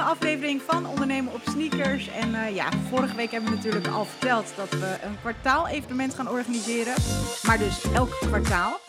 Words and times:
aflevering 0.00 0.62
van 0.66 0.86
Ondernemen 0.86 1.32
op 1.32 1.40
Sneakers. 1.50 2.08
En 2.08 2.28
uh, 2.28 2.54
ja, 2.54 2.68
vorige 2.90 3.16
week 3.16 3.30
hebben 3.30 3.50
we 3.50 3.56
natuurlijk 3.56 3.86
al 3.86 4.04
verteld 4.04 4.52
dat 4.56 4.70
we 4.70 4.96
een 5.04 5.16
kwartaal-evenement 5.20 6.14
gaan 6.14 6.28
organiseren. 6.28 6.94
Maar 7.42 7.58
dus 7.58 7.82
elk 7.94 8.10
kwartaal. 8.20 8.80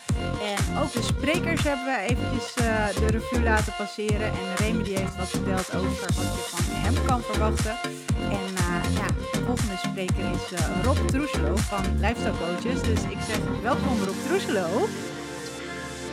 En 0.42 0.78
ook 0.78 0.92
de 0.92 1.02
sprekers 1.02 1.62
hebben 1.62 1.84
we 1.84 1.98
eventjes 2.08 2.54
uh, 2.60 2.88
de 2.88 3.06
revue 3.06 3.42
laten 3.42 3.72
passeren. 3.78 4.26
En 4.26 4.56
Remy 4.56 4.82
die 4.82 4.96
heeft 4.96 5.16
wat 5.16 5.28
verteld 5.28 5.74
over 5.74 6.06
wat 6.06 6.34
je 6.34 6.44
van 6.48 6.64
hem 6.66 6.94
kan 7.06 7.22
verwachten. 7.22 7.76
En 8.16 8.52
uh, 8.54 8.96
ja, 8.96 9.06
de 9.32 9.42
volgende 9.46 9.76
spreker 9.76 10.24
is 10.30 10.60
Rob 10.82 11.08
Troeselo 11.08 11.56
van 11.56 11.84
Lifestyle 12.00 12.34
Coaches. 12.38 12.82
Dus 12.82 13.02
ik 13.02 13.18
zeg 13.26 13.38
welkom 13.62 14.04
Rob 14.04 14.16
Troeselo. 14.26 14.88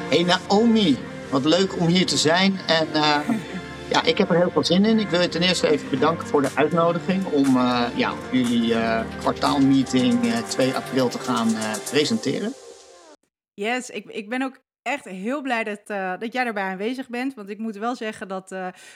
Hey 0.09 0.23
Naomi, 0.23 0.97
wat 1.29 1.45
leuk 1.45 1.79
om 1.79 1.87
hier 1.87 2.05
te 2.05 2.17
zijn. 2.17 2.59
En 2.67 2.87
ja, 3.89 4.03
ik 4.03 4.17
heb 4.17 4.29
er 4.29 4.35
heel 4.35 4.51
veel 4.51 4.65
zin 4.65 4.85
in. 4.85 4.99
Ik 4.99 5.07
wil 5.07 5.21
je 5.21 5.29
ten 5.29 5.41
eerste 5.41 5.69
even 5.69 5.89
bedanken 5.89 6.27
voor 6.27 6.41
de 6.41 6.51
uitnodiging 6.55 7.25
om 7.25 7.55
uh, 7.55 7.87
ja, 7.95 8.13
jullie 8.31 8.73
uh, 8.73 9.01
kwartaalmeeting 9.19 10.33
2 10.33 10.73
april 10.73 11.09
te 11.09 11.19
gaan 11.19 11.47
presenteren. 11.89 12.53
Yes, 13.53 13.89
ik, 13.89 14.05
ik 14.05 14.29
ben 14.29 14.41
ook 14.41 14.59
echt 14.81 15.05
heel 15.05 15.41
blij 15.41 15.63
dat, 15.63 15.87
dat 16.19 16.33
jij 16.33 16.45
erbij 16.45 16.63
aanwezig 16.63 17.09
bent. 17.09 17.33
Want 17.33 17.49
ik 17.49 17.57
moet 17.57 17.75
wel 17.75 17.95
zeggen 17.95 18.27
dat 18.27 18.55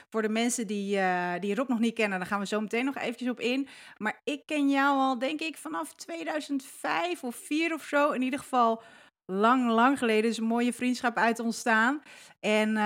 voor 0.09 0.21
de 0.21 0.29
mensen 0.29 0.67
die, 0.67 0.99
die 1.39 1.55
Rob 1.55 1.69
nog 1.69 1.79
niet 1.79 1.93
kennen, 1.93 2.19
daar 2.19 2.27
gaan 2.27 2.39
we 2.39 2.45
zo 2.45 2.61
meteen 2.61 2.85
nog 2.85 2.97
eventjes 2.97 3.29
op 3.29 3.39
in. 3.39 3.67
Maar 3.97 4.21
ik 4.23 4.45
ken 4.45 4.69
jou 4.69 4.97
al, 4.97 5.19
denk 5.19 5.39
ik, 5.39 5.57
vanaf 5.57 5.93
2005 5.93 7.23
of 7.23 7.35
4 7.35 7.73
of 7.73 7.83
zo. 7.83 8.11
In 8.11 8.21
ieder 8.21 8.39
geval 8.39 8.81
lang, 9.25 9.69
lang 9.69 9.97
geleden 9.97 10.29
is 10.29 10.37
een 10.37 10.43
mooie 10.43 10.73
vriendschap 10.73 11.17
uit 11.17 11.39
ontstaan. 11.39 12.01
En 12.39 12.77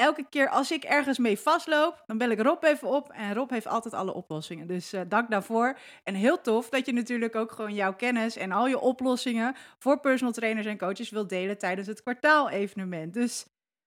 elke 0.00 0.26
keer 0.30 0.48
als 0.48 0.70
ik 0.70 0.84
ergens 0.84 1.18
mee 1.18 1.38
vastloop, 1.38 2.02
dan 2.06 2.18
bel 2.18 2.30
ik 2.30 2.40
Rob 2.40 2.64
even 2.64 2.88
op. 2.88 3.10
En 3.12 3.34
Rob 3.34 3.50
heeft 3.50 3.66
altijd 3.66 3.94
alle 3.94 4.14
oplossingen. 4.14 4.66
Dus 4.66 4.94
uh, 4.94 5.00
dank 5.08 5.30
daarvoor. 5.30 5.78
En 6.04 6.14
heel 6.14 6.40
tof 6.40 6.68
dat 6.68 6.86
je 6.86 6.92
natuurlijk 6.92 7.34
ook 7.34 7.52
gewoon 7.52 7.74
jouw 7.74 7.94
kennis 7.94 8.36
en 8.36 8.52
al 8.52 8.66
je 8.66 8.78
oplossingen 8.78 9.54
voor 9.78 10.00
personal 10.00 10.32
trainers 10.32 10.66
en 10.66 10.78
coaches 10.78 11.10
wilt 11.10 11.28
delen 11.28 11.58
tijdens 11.58 11.86
het 11.86 12.02
kwartaal-evenement. 12.02 13.14
Dus 13.14 13.46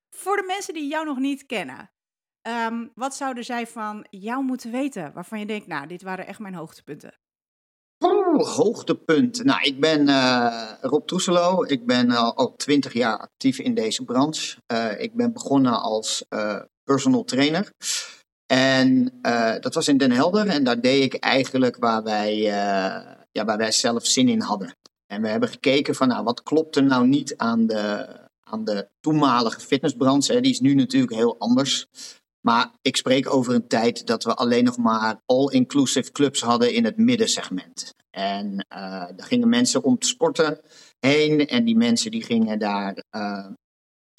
voor 0.09 0.35
de 0.35 0.43
mensen 0.47 0.73
die 0.73 0.87
jou 0.87 1.05
nog 1.05 1.17
niet 1.17 1.45
kennen, 1.45 1.91
um, 2.47 2.91
wat 2.95 3.15
zouden 3.15 3.43
zij 3.45 3.67
van 3.67 4.07
jou 4.09 4.43
moeten 4.43 4.71
weten 4.71 5.13
waarvan 5.13 5.39
je 5.39 5.45
denkt, 5.45 5.67
nou, 5.67 5.87
dit 5.87 6.01
waren 6.01 6.27
echt 6.27 6.39
mijn 6.39 6.55
hoogtepunten? 6.55 7.22
Hoogtepunt. 8.55 9.43
Nou, 9.43 9.61
ik 9.61 9.79
ben 9.79 10.07
uh, 10.07 10.71
Rob 10.81 11.07
Troeselo. 11.07 11.63
Ik 11.63 11.85
ben 11.85 12.11
al, 12.11 12.35
al 12.35 12.55
20 12.55 12.93
jaar 12.93 13.17
actief 13.17 13.59
in 13.59 13.73
deze 13.73 14.03
branche. 14.03 14.57
Uh, 14.73 15.01
ik 15.01 15.15
ben 15.15 15.33
begonnen 15.33 15.81
als 15.81 16.25
personal 16.83 17.23
trainer. 17.23 17.71
En 18.45 19.19
dat 19.59 19.73
was 19.73 19.87
in 19.87 19.97
Den 19.97 20.11
Helder. 20.11 20.47
En 20.47 20.63
daar 20.63 20.81
deed 20.81 21.03
ik 21.03 21.13
eigenlijk 21.13 21.77
waar 21.77 22.03
wij, 22.03 22.37
ja, 23.31 23.45
waar 23.45 23.57
wij 23.57 23.71
zelf 23.71 24.05
zin 24.05 24.27
in 24.27 24.41
hadden. 24.41 24.75
En 25.07 25.21
we 25.21 25.27
hebben 25.27 25.49
gekeken 25.49 25.95
van, 25.95 26.07
nou, 26.07 26.23
wat 26.23 26.43
klopt 26.43 26.75
er 26.75 26.83
nou 26.83 27.07
niet 27.07 27.37
aan 27.37 27.67
de, 27.67 28.07
aan 28.43 28.65
de 28.65 28.87
toenmalige 28.99 29.59
fitnessbranche. 29.59 30.41
Die 30.41 30.51
is 30.51 30.59
nu 30.59 30.73
natuurlijk 30.73 31.13
heel 31.13 31.39
anders. 31.39 31.87
Maar 32.45 32.71
ik 32.81 32.97
spreek 32.97 33.33
over 33.33 33.53
een 33.53 33.67
tijd 33.67 34.07
dat 34.07 34.23
we 34.23 34.33
alleen 34.33 34.63
nog 34.63 34.77
maar 34.77 35.21
all-inclusive 35.25 36.11
clubs 36.11 36.41
hadden 36.41 36.73
in 36.73 36.85
het 36.85 36.97
middensegment. 36.97 37.93
En 38.09 38.53
uh, 38.53 38.79
daar 38.89 39.15
gingen 39.17 39.49
mensen 39.49 39.83
om 39.83 39.97
te 39.97 40.07
sporten 40.07 40.59
heen. 40.99 41.47
En 41.47 41.65
die 41.65 41.77
mensen 41.77 42.11
die 42.11 42.23
gingen 42.23 42.59
daar 42.59 43.03
uh, 43.11 43.45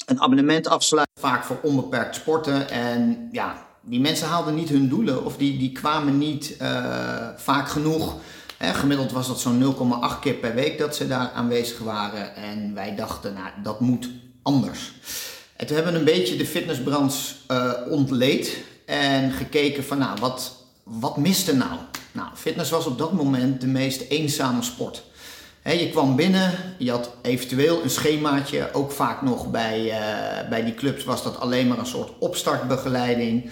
een 0.06 0.20
abonnement 0.20 0.66
afsluiten, 0.66 1.20
vaak 1.20 1.44
voor 1.44 1.58
onbeperkt 1.62 2.14
sporten. 2.14 2.70
En 2.70 3.28
ja, 3.32 3.66
die 3.80 4.00
mensen 4.00 4.28
haalden 4.28 4.54
niet 4.54 4.68
hun 4.68 4.88
doelen 4.88 5.24
of 5.24 5.36
die, 5.36 5.58
die 5.58 5.72
kwamen 5.72 6.18
niet 6.18 6.56
uh, 6.60 7.28
vaak 7.36 7.68
genoeg. 7.68 8.16
Hè, 8.58 8.74
gemiddeld 8.74 9.12
was 9.12 9.26
dat 9.26 9.40
zo'n 9.40 9.74
0,8 10.14 10.20
keer 10.20 10.34
per 10.34 10.54
week 10.54 10.78
dat 10.78 10.96
ze 10.96 11.06
daar 11.06 11.30
aanwezig 11.30 11.78
waren. 11.78 12.34
En 12.36 12.74
wij 12.74 12.94
dachten, 12.94 13.34
nou, 13.34 13.48
dat 13.62 13.80
moet 13.80 14.10
anders. 14.42 14.92
Toen 15.56 15.74
hebben 15.76 15.92
we 15.92 15.98
een 15.98 16.04
beetje 16.04 16.36
de 16.36 16.46
fitnessbranche 16.46 17.34
uh, 17.50 17.72
ontleed 17.88 18.56
en 18.86 19.32
gekeken 19.32 19.84
van 19.84 19.98
nou, 19.98 20.20
wat, 20.20 20.52
wat 20.82 21.16
miste 21.16 21.56
nou? 21.56 21.78
Nou, 22.12 22.28
fitness 22.34 22.70
was 22.70 22.86
op 22.86 22.98
dat 22.98 23.12
moment 23.12 23.60
de 23.60 23.66
meest 23.66 24.00
eenzame 24.08 24.62
sport. 24.62 25.02
Je 25.64 25.90
kwam 25.90 26.16
binnen, 26.16 26.52
je 26.78 26.90
had 26.90 27.10
eventueel 27.22 27.82
een 27.82 27.90
schemaatje, 27.90 28.68
ook 28.72 28.92
vaak 28.92 29.22
nog 29.22 29.50
bij, 29.50 29.84
uh, 29.84 30.48
bij 30.48 30.64
die 30.64 30.74
clubs 30.74 31.04
was 31.04 31.22
dat 31.22 31.40
alleen 31.40 31.68
maar 31.68 31.78
een 31.78 31.86
soort 31.86 32.12
opstartbegeleiding. 32.18 33.50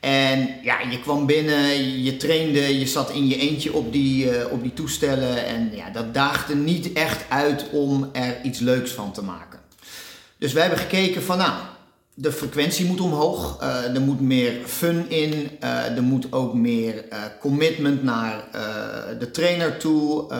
En 0.00 0.48
ja, 0.62 0.80
je 0.90 1.00
kwam 1.00 1.26
binnen, 1.26 2.02
je 2.02 2.16
trainde, 2.16 2.78
je 2.78 2.86
zat 2.86 3.10
in 3.10 3.26
je 3.26 3.36
eentje 3.36 3.72
op 3.72 3.92
die, 3.92 4.24
uh, 4.24 4.52
op 4.52 4.62
die 4.62 4.72
toestellen 4.72 5.46
en 5.46 5.70
ja, 5.74 5.90
dat 5.90 6.14
daagde 6.14 6.54
niet 6.54 6.92
echt 6.92 7.24
uit 7.28 7.64
om 7.70 8.08
er 8.12 8.42
iets 8.42 8.58
leuks 8.58 8.90
van 8.90 9.12
te 9.12 9.22
maken. 9.22 9.63
Dus 10.44 10.52
wij 10.52 10.62
hebben 10.62 10.80
gekeken 10.80 11.22
van 11.22 11.38
nou, 11.38 11.52
de 12.14 12.32
frequentie 12.32 12.86
moet 12.86 13.00
omhoog, 13.00 13.62
uh, 13.62 13.94
er 13.94 14.00
moet 14.00 14.20
meer 14.20 14.52
fun 14.66 15.10
in, 15.10 15.50
uh, 15.62 15.96
er 15.96 16.02
moet 16.02 16.32
ook 16.32 16.54
meer 16.54 16.94
uh, 16.94 17.18
commitment 17.40 18.02
naar 18.02 18.44
de 19.18 19.30
trainer 19.30 19.78
toe. 19.78 20.32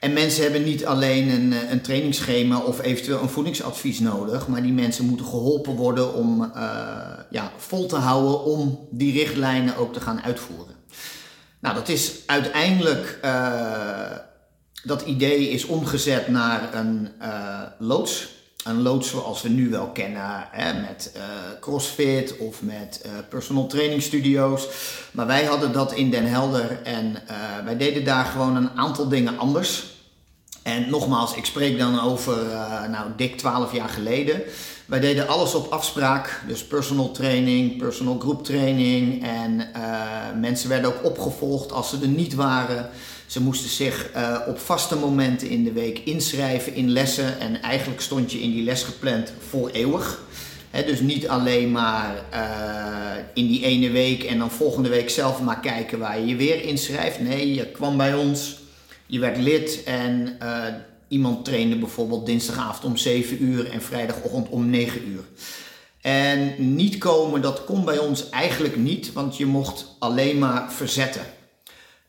en 0.00 0.12
mensen 0.12 0.42
hebben 0.42 0.64
niet 0.64 0.86
alleen 0.86 1.28
een, 1.28 1.54
een 1.70 1.80
trainingsschema 1.80 2.58
of 2.58 2.82
eventueel 2.82 3.22
een 3.22 3.28
voedingsadvies 3.28 4.00
nodig, 4.00 4.48
maar 4.48 4.62
die 4.62 4.72
mensen 4.72 5.04
moeten 5.04 5.26
geholpen 5.26 5.74
worden 5.74 6.14
om 6.14 6.52
ja, 7.30 7.52
vol 7.56 7.86
te 7.86 7.96
houden 7.96 8.44
om 8.44 8.88
die 8.90 9.12
richtlijnen 9.12 9.76
ook 9.76 9.92
te 9.92 10.00
gaan 10.00 10.22
uitvoeren. 10.22 10.74
Nou, 11.60 11.74
dat 11.74 11.88
is 11.88 12.12
uiteindelijk, 12.26 13.18
dat 14.84 15.02
idee 15.02 15.48
is 15.48 15.64
omgezet 15.64 16.28
naar 16.28 16.74
een 16.74 17.08
loods 17.78 18.33
een 18.64 18.82
loods 18.82 19.08
zoals 19.08 19.42
we 19.42 19.48
nu 19.48 19.70
wel 19.70 19.86
kennen, 19.86 20.48
hè, 20.50 20.80
met 20.80 21.12
uh, 21.16 21.22
CrossFit 21.60 22.36
of 22.36 22.62
met 22.62 23.02
uh, 23.06 23.12
personal 23.28 23.66
training 23.66 24.02
studio's. 24.02 24.68
Maar 25.10 25.26
wij 25.26 25.44
hadden 25.44 25.72
dat 25.72 25.92
in 25.92 26.10
Den 26.10 26.26
Helder 26.26 26.82
en 26.82 27.06
uh, 27.06 27.64
wij 27.64 27.76
deden 27.76 28.04
daar 28.04 28.24
gewoon 28.24 28.56
een 28.56 28.70
aantal 28.70 29.08
dingen 29.08 29.38
anders. 29.38 29.92
En 30.62 30.90
nogmaals, 30.90 31.34
ik 31.34 31.44
spreek 31.44 31.78
dan 31.78 32.00
over 32.00 32.36
nou, 32.90 33.10
dik 33.16 33.38
12 33.38 33.72
jaar 33.72 33.88
geleden. 33.88 34.42
Wij 34.86 35.00
deden 35.00 35.28
alles 35.28 35.54
op 35.54 35.72
afspraak, 35.72 36.40
dus 36.46 36.64
personal 36.64 37.10
training, 37.10 37.76
personal 37.76 38.18
group 38.18 38.44
training. 38.44 39.24
En 39.24 39.68
mensen 40.40 40.68
werden 40.68 40.94
ook 40.94 41.04
opgevolgd 41.04 41.72
als 41.72 41.90
ze 41.90 41.98
er 42.02 42.08
niet 42.08 42.34
waren. 42.34 42.90
Ze 43.26 43.40
moesten 43.42 43.70
zich 43.70 44.10
uh, 44.16 44.40
op 44.46 44.58
vaste 44.58 44.96
momenten 44.96 45.48
in 45.48 45.64
de 45.64 45.72
week 45.72 45.98
inschrijven 45.98 46.74
in 46.74 46.90
lessen. 46.90 47.40
En 47.40 47.62
eigenlijk 47.62 48.00
stond 48.00 48.32
je 48.32 48.40
in 48.40 48.50
die 48.50 48.64
les 48.64 48.82
gepland 48.82 49.32
voor 49.48 49.70
eeuwig. 49.70 50.22
Dus 50.70 51.00
niet 51.00 51.28
alleen 51.28 51.72
maar 51.72 52.14
uh, 52.34 52.40
in 53.34 53.46
die 53.46 53.64
ene 53.64 53.90
week 53.90 54.22
en 54.24 54.38
dan 54.38 54.50
volgende 54.50 54.88
week 54.88 55.10
zelf 55.10 55.40
maar 55.40 55.60
kijken 55.60 55.98
waar 55.98 56.18
je 56.18 56.26
je 56.26 56.36
weer 56.36 56.62
inschrijft. 56.62 57.20
Nee, 57.20 57.54
je 57.54 57.66
kwam 57.66 57.96
bij 57.96 58.14
ons, 58.14 58.58
je 59.06 59.18
werd 59.18 59.36
lid 59.36 59.82
en 59.84 60.38
iemand 61.14 61.44
trainde 61.44 61.78
bijvoorbeeld 61.78 62.26
dinsdagavond 62.26 62.84
om 62.84 62.96
7 62.96 63.42
uur 63.42 63.70
en 63.70 63.82
vrijdagochtend 63.82 64.48
om 64.48 64.70
9 64.70 65.08
uur. 65.08 65.24
En 66.00 66.54
niet 66.74 66.98
komen, 66.98 67.42
dat 67.42 67.64
kon 67.64 67.84
bij 67.84 67.98
ons 67.98 68.28
eigenlijk 68.28 68.76
niet, 68.76 69.12
want 69.12 69.36
je 69.36 69.46
mocht 69.46 69.96
alleen 69.98 70.38
maar 70.38 70.72
verzetten. 70.72 71.26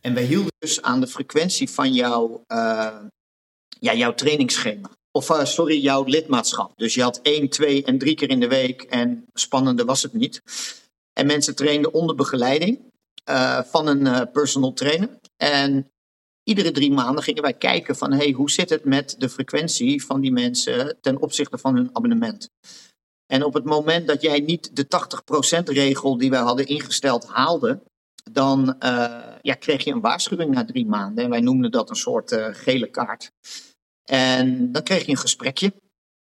En 0.02 0.14
wij 0.14 0.24
hielden 0.24 0.52
dus 0.60 0.82
aan 0.82 1.00
de 1.00 1.08
frequentie 1.08 1.70
van 1.70 1.94
jouw, 1.94 2.44
uh, 2.48 2.98
ja, 3.80 3.94
jouw 3.94 4.14
trainingsschema. 4.14 4.90
Of 5.12 5.30
uh, 5.30 5.46
sorry, 5.46 5.82
jouw 5.82 6.04
lidmaatschap. 6.04 6.72
Dus 6.76 6.94
je 6.94 7.02
had 7.02 7.20
één, 7.22 7.50
twee 7.50 7.84
en 7.84 7.98
drie 7.98 8.16
keer 8.16 8.30
in 8.30 8.40
de 8.40 8.48
week 8.48 8.82
en 8.82 9.26
spannender 9.34 9.86
was 9.86 10.04
het 10.04 10.14
niet. 10.14 10.42
En 11.14 11.26
mensen 11.26 11.56
trainden 11.56 11.94
onder 11.94 12.16
begeleiding 12.16 12.80
uh, 13.30 13.62
van 13.64 13.88
een 13.88 14.32
personal 14.32 14.74
trainer. 14.74 15.10
En 15.38 15.90
iedere 16.46 16.72
drie 16.72 16.92
maanden 16.92 17.24
gingen 17.24 17.42
wij 17.42 17.54
kijken 17.54 17.96
van 17.96 18.14
hey, 18.14 18.32
hoe 18.32 18.52
zit 18.52 18.70
het 18.70 18.86
met 18.86 19.16
de 19.18 19.30
frequentie 19.30 20.06
van 20.06 20.22
die 20.22 20.32
mensen 20.32 20.98
ten 21.02 21.22
opzichte 21.22 21.58
van 21.58 21.76
hun 21.76 21.90
abonnement. 21.94 22.50
En 23.26 23.44
op 23.44 23.54
het 23.54 23.64
moment 23.64 24.08
dat 24.08 24.22
jij 24.22 24.40
niet 24.40 24.76
de 24.76 24.88
80% 25.60 25.64
regel 25.64 26.18
die 26.18 26.30
wij 26.30 26.40
hadden 26.40 26.68
ingesteld 26.68 27.26
haalde, 27.28 27.82
dan 28.32 28.76
uh, 28.80 29.24
ja, 29.42 29.54
kreeg 29.54 29.84
je 29.84 29.92
een 29.92 30.02
waarschuwing 30.02 30.54
na 30.54 30.66
drie 30.66 30.86
maanden. 30.86 31.24
En 31.24 31.30
wij 31.30 31.40
noemden 31.42 31.72
dat 31.72 31.90
een 31.90 31.96
soort 31.96 32.32
uh, 32.32 32.48
gele 32.52 32.88
kaart. 32.88 33.32
En 34.04 34.72
dan 34.72 34.84
kreeg 34.84 35.06
je 35.06 35.12
een 35.12 35.18
gesprekje. 35.18 35.74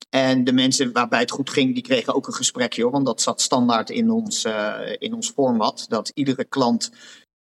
En 0.10 0.44
de 0.44 0.52
mensen 0.52 0.92
waarbij 0.92 1.20
het 1.20 1.32
goed 1.32 1.50
ging, 1.50 1.74
die 1.74 1.84
kregen 1.84 2.16
ook 2.16 2.28
een 2.28 2.34
gesprekje 2.34 2.82
hoor. 2.82 2.92
Want 2.92 3.06
dat 3.06 3.22
zat 3.22 3.42
standaard 3.42 3.90
in 3.90 4.12
ons, 4.12 4.46
uh, 4.46 4.80
in 4.98 5.14
ons 5.14 5.30
format. 5.30 5.86
Dat 5.90 6.12
iedere 6.14 6.46
klant 6.46 6.92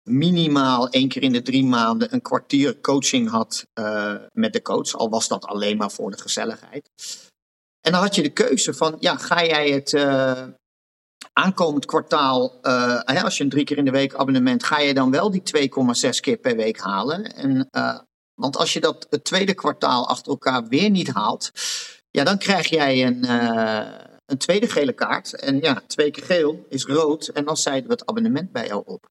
minimaal 0.09 0.89
één 0.89 1.09
keer 1.09 1.23
in 1.23 1.33
de 1.33 1.43
drie 1.43 1.65
maanden 1.65 2.15
een 2.15 2.23
kwartier 2.23 2.81
coaching 2.81 3.31
had 3.31 3.67
met 4.33 4.53
de 4.53 4.63
coach. 4.63 4.93
Al 4.93 5.09
was 5.09 5.29
dat 5.29 5.45
alleen 5.45 5.77
maar 5.77 5.91
voor 5.91 6.11
de 6.11 6.19
gezelligheid. 6.19 6.91
En 7.81 7.93
dan 7.93 8.01
had 8.01 8.15
je 8.15 8.23
de 8.23 8.33
keuze 8.33 8.75
van, 8.75 8.97
ja, 8.99 9.17
ga 9.17 9.45
jij 9.45 9.71
het 9.71 9.93
aankomend 11.33 11.85
kwartaal, 11.85 12.59
uh, 12.63 13.25
als 13.25 13.37
je 13.37 13.45
een 13.45 13.51
drie 13.51 13.65
keer 13.65 13.77
in 13.77 13.85
de 13.85 13.91
week 13.91 14.15
abonnement, 14.15 14.65
ga 14.65 14.79
je 14.79 14.95
dan 14.95 15.11
wel 15.11 15.31
die 15.31 15.43
2,6 16.05 16.21
keer 16.21 16.37
per 16.37 16.57
week 16.57 16.81
halen. 16.81 17.35
En, 17.35 17.69
want 18.35 18.57
als 18.57 18.73
je 18.73 18.81
dat 18.81 19.07
het 19.11 19.25
tweede 19.25 19.55
kwartaal 19.55 20.09
achter 20.09 20.33
elkaar 20.33 20.69
weer 20.69 20.91
niet 20.91 21.11
haalt, 21.11 21.51
ja, 22.11 22.25
dan 22.25 22.39
krijg 22.39 22.69
jij 22.69 23.07
een, 23.07 23.31
een 24.27 24.39
tweede 24.39 24.69
gele 24.69 24.93
kaart. 24.93 25.35
En 25.35 25.61
ja, 25.61 25.83
twee 25.87 26.11
keer 26.11 26.25
geel 26.25 26.67
is 26.69 26.85
rood 26.85 27.27
en 27.29 27.45
dan 27.45 27.57
zeiden 27.57 27.87
we 27.87 27.93
het 27.93 28.07
abonnement 28.07 28.53
bij 28.53 28.67
jou 28.67 28.83
op. 28.85 29.07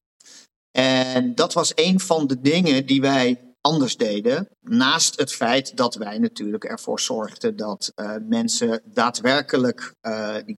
En 0.76 1.36
dat 1.36 1.54
was 1.54 1.72
een 1.76 2.00
van 2.00 2.28
de 2.28 2.42
dingen 2.42 2.86
die 2.86 3.02
wij 3.02 3.56
anders 3.62 3.98
deden. 3.98 4.48
Naast 4.62 5.20
het 5.20 5.34
feit 5.34 5.78
dat 5.78 5.96
wij 5.96 6.18
natuurlijk 6.18 6.64
ervoor 6.64 7.00
zorgden 7.00 7.56
dat 7.56 7.92
uh, 7.96 8.16
mensen 8.28 8.82
daadwerkelijk 8.86 9.94
uh, 10.02 10.36
die 10.46 10.58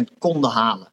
80% 0.00 0.18
konden 0.18 0.50
halen. 0.50 0.92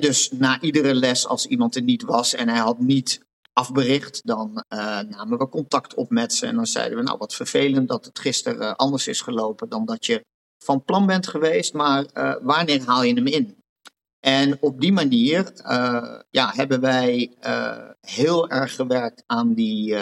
Dus 0.00 0.30
na 0.30 0.60
iedere 0.60 0.94
les, 0.94 1.26
als 1.26 1.46
iemand 1.46 1.76
er 1.76 1.82
niet 1.82 2.02
was 2.02 2.34
en 2.34 2.48
hij 2.48 2.58
had 2.58 2.78
niet 2.78 3.20
afbericht, 3.52 4.20
dan 4.26 4.64
uh, 4.68 4.78
namen 5.00 5.38
we 5.38 5.48
contact 5.48 5.94
op 5.94 6.10
met 6.10 6.32
ze 6.32 6.46
en 6.46 6.54
dan 6.54 6.66
zeiden 6.66 6.98
we, 6.98 7.04
nou 7.04 7.18
wat 7.18 7.34
vervelend 7.34 7.88
dat 7.88 8.04
het 8.04 8.18
gisteren 8.18 8.76
anders 8.76 9.06
is 9.06 9.20
gelopen 9.20 9.68
dan 9.68 9.84
dat 9.84 10.06
je 10.06 10.24
van 10.64 10.84
plan 10.84 11.06
bent 11.06 11.26
geweest, 11.26 11.72
maar 11.72 12.04
wanneer 12.42 12.82
haal 12.84 13.02
je 13.02 13.14
hem 13.14 13.26
in? 13.26 13.57
En 14.28 14.56
op 14.60 14.80
die 14.80 14.92
manier 14.92 15.52
ja, 16.30 16.52
hebben 16.54 16.80
wij 16.80 17.36
heel 18.00 18.48
erg 18.48 18.74
gewerkt 18.74 19.22
aan 19.26 19.54
die 19.54 19.96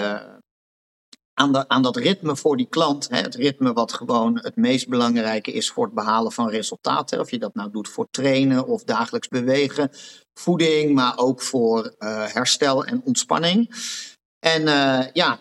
aan, 1.35 1.53
de, 1.53 1.69
aan 1.69 1.83
dat 1.83 1.97
ritme 1.97 2.37
voor 2.37 2.57
die 2.57 2.69
klant. 2.69 3.09
Hè, 3.09 3.17
het 3.21 3.35
ritme 3.35 3.73
wat 3.73 3.93
gewoon 3.93 4.39
het 4.43 4.57
meest 4.57 4.89
belangrijke 4.89 5.53
is 5.53 5.71
voor 5.71 5.85
het 5.85 5.95
behalen 5.95 6.33
van 6.33 6.49
resultaten. 6.49 7.21
Of 7.21 7.31
je 7.31 7.39
dat 7.39 7.55
nou 7.55 7.71
doet 7.71 7.89
voor 7.89 8.07
trainen 8.11 8.67
of 8.67 8.85
dagelijks 8.85 9.29
bewegen, 9.29 9.91
voeding, 10.35 10.95
maar 10.95 11.19
ook 11.19 11.43
voor 11.43 11.95
herstel 12.33 12.85
en 12.85 13.03
ontspanning. 13.05 13.75
En 14.39 14.63
ja, 15.13 15.41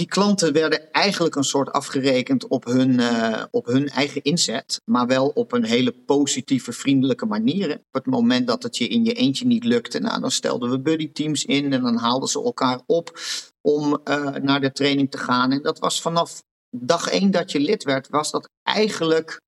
die 0.00 0.08
klanten 0.08 0.52
werden 0.52 0.92
eigenlijk 0.92 1.34
een 1.34 1.44
soort 1.44 1.72
afgerekend 1.72 2.46
op 2.46 2.64
hun, 2.64 2.90
uh, 2.90 3.44
op 3.50 3.66
hun 3.66 3.88
eigen 3.88 4.22
inzet, 4.22 4.80
maar 4.84 5.06
wel 5.06 5.28
op 5.28 5.52
een 5.52 5.64
hele 5.64 5.92
positieve, 5.92 6.72
vriendelijke 6.72 7.26
manier. 7.26 7.74
Op 7.74 7.92
het 7.92 8.06
moment 8.06 8.46
dat 8.46 8.62
het 8.62 8.76
je 8.76 8.88
in 8.88 9.04
je 9.04 9.12
eentje 9.12 9.46
niet 9.46 9.64
lukte, 9.64 9.98
nou, 9.98 10.20
dan 10.20 10.30
stelden 10.30 10.70
we 10.70 10.80
buddyteams 10.80 11.44
in 11.44 11.72
en 11.72 11.82
dan 11.82 11.96
haalden 11.96 12.28
ze 12.28 12.42
elkaar 12.42 12.80
op 12.86 13.18
om 13.60 14.00
uh, 14.04 14.34
naar 14.34 14.60
de 14.60 14.72
training 14.72 15.10
te 15.10 15.18
gaan. 15.18 15.52
En 15.52 15.62
dat 15.62 15.78
was 15.78 16.00
vanaf 16.00 16.42
dag 16.76 17.08
één 17.08 17.30
dat 17.30 17.52
je 17.52 17.60
lid 17.60 17.84
werd, 17.84 18.08
was 18.08 18.30
dat 18.30 18.48
eigenlijk 18.62 19.40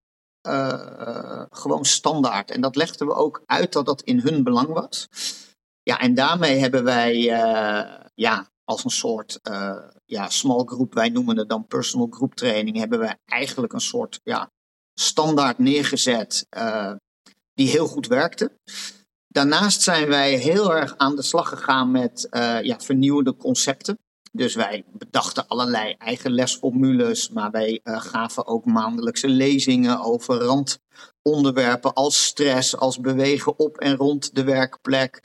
uh, 0.49 1.43
gewoon 1.51 1.85
standaard. 1.85 2.51
En 2.51 2.61
dat 2.61 2.77
legden 2.77 3.07
we 3.07 3.15
ook 3.15 3.43
uit 3.47 3.73
dat 3.73 3.87
dat 3.87 4.03
in 4.03 4.21
hun 4.21 4.43
belang 4.43 4.69
was. 4.69 5.09
Ja, 5.83 5.99
en 5.99 6.15
daarmee 6.15 6.59
hebben 6.59 6.85
wij 6.85 7.17
ja, 8.15 8.51
als 8.65 8.85
een 8.85 8.91
soort 8.91 9.41
ja, 10.05 10.29
small 10.29 10.65
group, 10.65 10.95
wij 10.95 11.09
noemen 11.09 11.37
het 11.37 11.49
dan 11.49 11.67
personal 11.67 12.07
group 12.11 12.35
training, 12.35 12.77
hebben 12.77 12.99
we 12.99 13.17
eigenlijk 13.25 13.73
een 13.73 13.81
soort 13.81 14.21
ja, 14.23 14.51
standaard 14.95 15.59
neergezet 15.59 16.47
die 17.55 17.69
heel 17.69 17.87
goed 17.87 18.07
werkte. 18.07 18.59
Daarnaast 19.29 19.83
zijn 19.83 20.09
wij 20.09 20.35
heel 20.35 20.75
erg 20.75 20.97
aan 20.97 21.17
de 21.17 21.23
slag 21.23 21.49
gegaan 21.49 21.91
met 21.91 22.27
uh, 22.31 22.63
ja, 22.63 22.81
vernieuwende 22.81 23.37
concepten. 23.37 23.99
Dus 24.33 24.55
wij 24.55 24.85
bedachten 24.93 25.47
allerlei 25.49 25.95
eigen 25.99 26.31
lesformules, 26.31 27.29
maar 27.29 27.51
wij 27.51 27.81
gaven 27.85 28.47
ook 28.47 28.65
maandelijkse 28.65 29.29
lezingen 29.29 30.01
over 30.01 30.35
randonderwerpen 30.35 31.93
als 31.93 32.25
stress, 32.25 32.77
als 32.77 33.01
bewegen 33.01 33.59
op 33.59 33.77
en 33.79 33.97
rond 33.97 34.35
de 34.35 34.45
werkplek. 34.45 35.21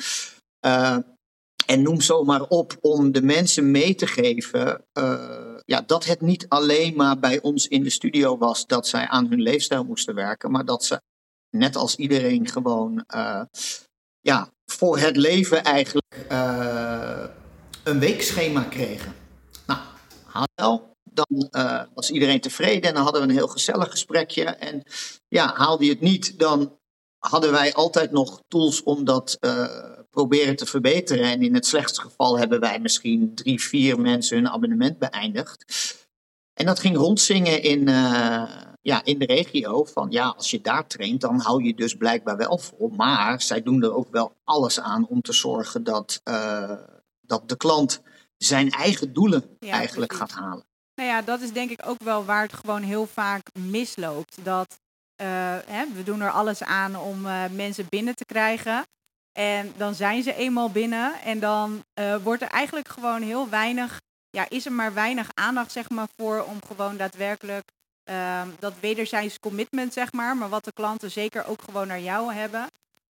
Uh, 0.66 0.98
en 1.68 1.82
noem 1.82 2.02
zomaar 2.02 2.42
op 2.42 2.78
om 2.82 3.12
de 3.12 3.22
mensen 3.22 3.72
mee 3.72 3.96
te 3.96 4.08
geven 4.08 4.86
ja, 5.66 5.82
dat 5.86 6.06
het 6.06 6.22
niet 6.22 6.46
alleen 6.50 6.96
maar 6.96 7.20
bij 7.20 7.42
ons 7.42 7.68
in 7.68 7.84
de 7.84 7.90
studio 7.90 8.38
was 8.38 8.66
dat 8.66 8.88
zij 8.88 9.08
aan 9.08 9.28
hun 9.28 9.42
leefstijl 9.42 9.84
moesten 9.84 10.16
werken, 10.16 10.52
maar 10.52 10.66
dat 10.66 10.84
ze 10.84 11.02
net 11.50 11.76
als 11.76 11.96
iedereen 11.96 12.48
gewoon 12.48 13.06
ja, 14.20 14.52
voor 14.66 14.98
het 14.98 15.16
leven 15.16 15.64
eigenlijk 15.64 16.26
uh, 16.32 17.24
een 17.84 18.00
weekschema 18.00 18.64
kregen. 18.64 19.16
Nou, 19.66 19.80
haal 20.26 20.96
dan 21.04 21.50
was 21.94 22.12
iedereen 22.12 22.42
tevreden 22.42 22.90
en 22.90 22.94
dan 22.94 23.04
hadden 23.04 23.22
we 23.22 23.28
een 23.28 23.34
heel 23.34 23.48
gezellig 23.48 23.92
gesprekje. 23.92 24.44
En 24.44 24.84
ja, 25.28 25.54
haalde 25.56 25.86
je 25.86 25.92
het 25.92 26.02
niet, 26.02 26.40
dan 26.40 26.80
hadden 27.18 27.52
wij 27.52 27.74
altijd 27.74 28.12
nog 28.12 28.42
tools 28.48 28.84
om 28.84 29.04
dat 29.04 29.38
proberen 30.18 30.56
te 30.56 30.66
verbeteren. 30.66 31.24
En 31.24 31.42
in 31.42 31.54
het 31.54 31.66
slechtste 31.66 32.02
geval 32.02 32.40
hebben 32.40 32.60
wij 32.60 32.80
misschien 32.80 33.36
drie, 33.36 33.62
vier 33.62 34.00
mensen 34.00 34.38
hun 34.38 34.50
abonnement 34.50 35.00
beëindigd. 35.00 35.66
En 36.54 36.66
dat 36.66 36.80
ging 36.80 36.96
rondzingen 36.96 37.62
in, 37.62 37.88
uh, 37.88 38.44
ja, 38.82 39.04
in 39.04 39.20
de 39.20 39.26
regio. 39.26 39.84
Van 39.84 40.12
ja, 40.12 40.28
als 40.38 40.52
je 40.52 40.62
daar 40.62 40.88
traint, 40.88 41.22
dan 41.22 41.40
hou 41.40 41.64
je 41.64 41.74
dus 41.74 41.96
blijkbaar 41.96 42.38
wel 42.38 42.58
vol. 42.58 42.90
Maar 42.90 43.42
zij 43.42 43.64
doen 43.64 43.84
er 43.84 43.94
ook 43.94 44.12
wel 44.12 44.36
alles 44.44 44.80
aan 44.80 45.08
om 45.08 45.22
te 45.22 45.34
zorgen 45.34 45.84
dat, 45.84 46.22
uh, 46.24 46.72
dat 47.22 47.50
de 47.50 47.58
klant 47.58 48.02
zijn 48.38 48.70
eigen 48.70 49.14
doelen 49.14 49.58
ja, 49.60 49.72
eigenlijk 49.72 50.14
precies. 50.14 50.34
gaat 50.34 50.44
halen. 50.44 50.66
Nou 50.96 51.10
ja, 51.10 51.22
dat 51.22 51.42
is 51.42 51.52
denk 51.52 51.70
ik 51.70 51.82
ook 51.86 52.04
wel 52.04 52.26
waar 52.26 52.42
het 52.42 52.54
gewoon 52.54 52.82
heel 52.82 53.06
vaak 53.06 53.48
misloopt. 53.60 54.38
Dat 54.44 54.80
uh, 55.22 55.28
hè, 55.66 55.86
we 55.96 56.04
doen 56.04 56.22
er 56.22 56.32
alles 56.32 56.64
aan 56.64 56.96
om 56.96 57.22
mensen 57.52 57.86
binnen 57.90 58.16
te 58.16 58.26
krijgen. 58.26 58.86
En 59.38 59.74
dan 59.78 59.96
zijn 59.96 60.24
ze 60.24 60.36
eenmaal 60.36 60.70
binnen 60.72 61.22
en 61.22 61.40
dan 61.40 61.84
wordt 62.24 62.42
er 62.42 62.48
eigenlijk 62.48 62.88
gewoon 62.88 63.22
heel 63.22 63.50
weinig 63.50 64.00
ja, 64.30 64.50
is 64.50 64.66
er 64.66 64.72
maar 64.72 64.94
weinig 64.94 65.30
aandacht 65.34 65.72
zeg 65.72 65.90
maar, 65.90 66.08
voor 66.16 66.44
om 66.44 66.60
gewoon 66.68 66.98
daadwerkelijk 66.98 67.72
um, 68.04 68.56
dat 68.60 68.74
wederzijds 68.80 69.40
commitment, 69.40 69.94
zeg 69.94 70.12
maar, 70.12 70.38
maar 70.38 70.50
wat 70.50 70.64
de 70.64 70.74
klanten 70.74 71.12
zeker 71.12 71.46
ook 71.46 71.62
gewoon 71.62 71.88
naar 71.88 72.00
jou 72.00 72.34
hebben, 72.34 72.68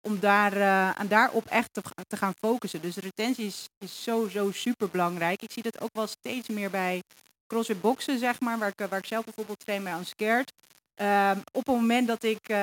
om 0.01 0.19
daar, 0.19 0.57
uh, 0.57 1.09
daarop 1.09 1.45
echt 1.45 1.69
te, 2.07 2.17
gaan 2.17 2.33
focussen. 2.39 2.81
Dus 2.81 2.95
retentie 2.95 3.45
is, 3.45 3.65
is 3.77 4.03
zo, 4.03 4.27
zo 4.27 4.51
super 4.51 4.89
belangrijk. 4.89 5.41
Ik 5.41 5.51
zie 5.51 5.63
dat 5.63 5.81
ook 5.81 5.93
wel 5.93 6.07
steeds 6.07 6.49
meer 6.49 6.69
bij 6.69 7.03
CrossFit 7.47 7.81
boxen, 7.81 8.19
zeg 8.19 8.39
maar, 8.39 8.57
waar 8.57 8.73
ik, 8.75 8.87
waar 8.89 8.99
ik 8.99 9.05
zelf 9.05 9.23
bijvoorbeeld 9.23 9.59
train 9.59 9.83
bij 9.83 9.93
Unscared. 9.93 10.53
Uh, 11.01 11.31
op 11.51 11.65
het 11.65 11.75
moment 11.75 12.07
dat 12.07 12.23
ik, 12.23 12.49
uh, 12.49 12.57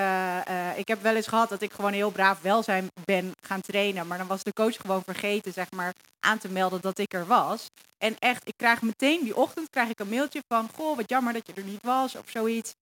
uh, 0.48 0.78
ik 0.78 0.88
heb 0.88 1.02
wel 1.02 1.16
eens 1.16 1.26
gehad 1.26 1.48
dat 1.48 1.62
ik 1.62 1.72
gewoon 1.72 1.92
heel 1.92 2.10
braaf 2.10 2.40
welzijn 2.40 2.90
ben 3.04 3.32
gaan 3.40 3.60
trainen, 3.60 4.06
maar 4.06 4.18
dan 4.18 4.26
was 4.26 4.42
de 4.42 4.52
coach 4.52 4.76
gewoon 4.76 5.02
vergeten, 5.04 5.52
zeg 5.52 5.70
maar, 5.70 5.92
aan 6.20 6.38
te 6.38 6.48
melden 6.48 6.80
dat 6.80 6.98
ik 6.98 7.14
er 7.14 7.26
was. 7.26 7.66
En 7.98 8.16
echt, 8.18 8.48
ik 8.48 8.54
krijg 8.56 8.82
meteen 8.82 9.24
die 9.24 9.36
ochtend 9.36 9.70
krijg 9.70 9.88
ik 9.88 10.00
een 10.00 10.08
mailtje 10.08 10.42
van, 10.48 10.68
goh, 10.74 10.96
wat 10.96 11.10
jammer 11.10 11.32
dat 11.32 11.46
je 11.46 11.52
er 11.52 11.62
niet 11.62 11.82
was 11.82 12.16
of 12.16 12.24
zoiets. 12.26 12.74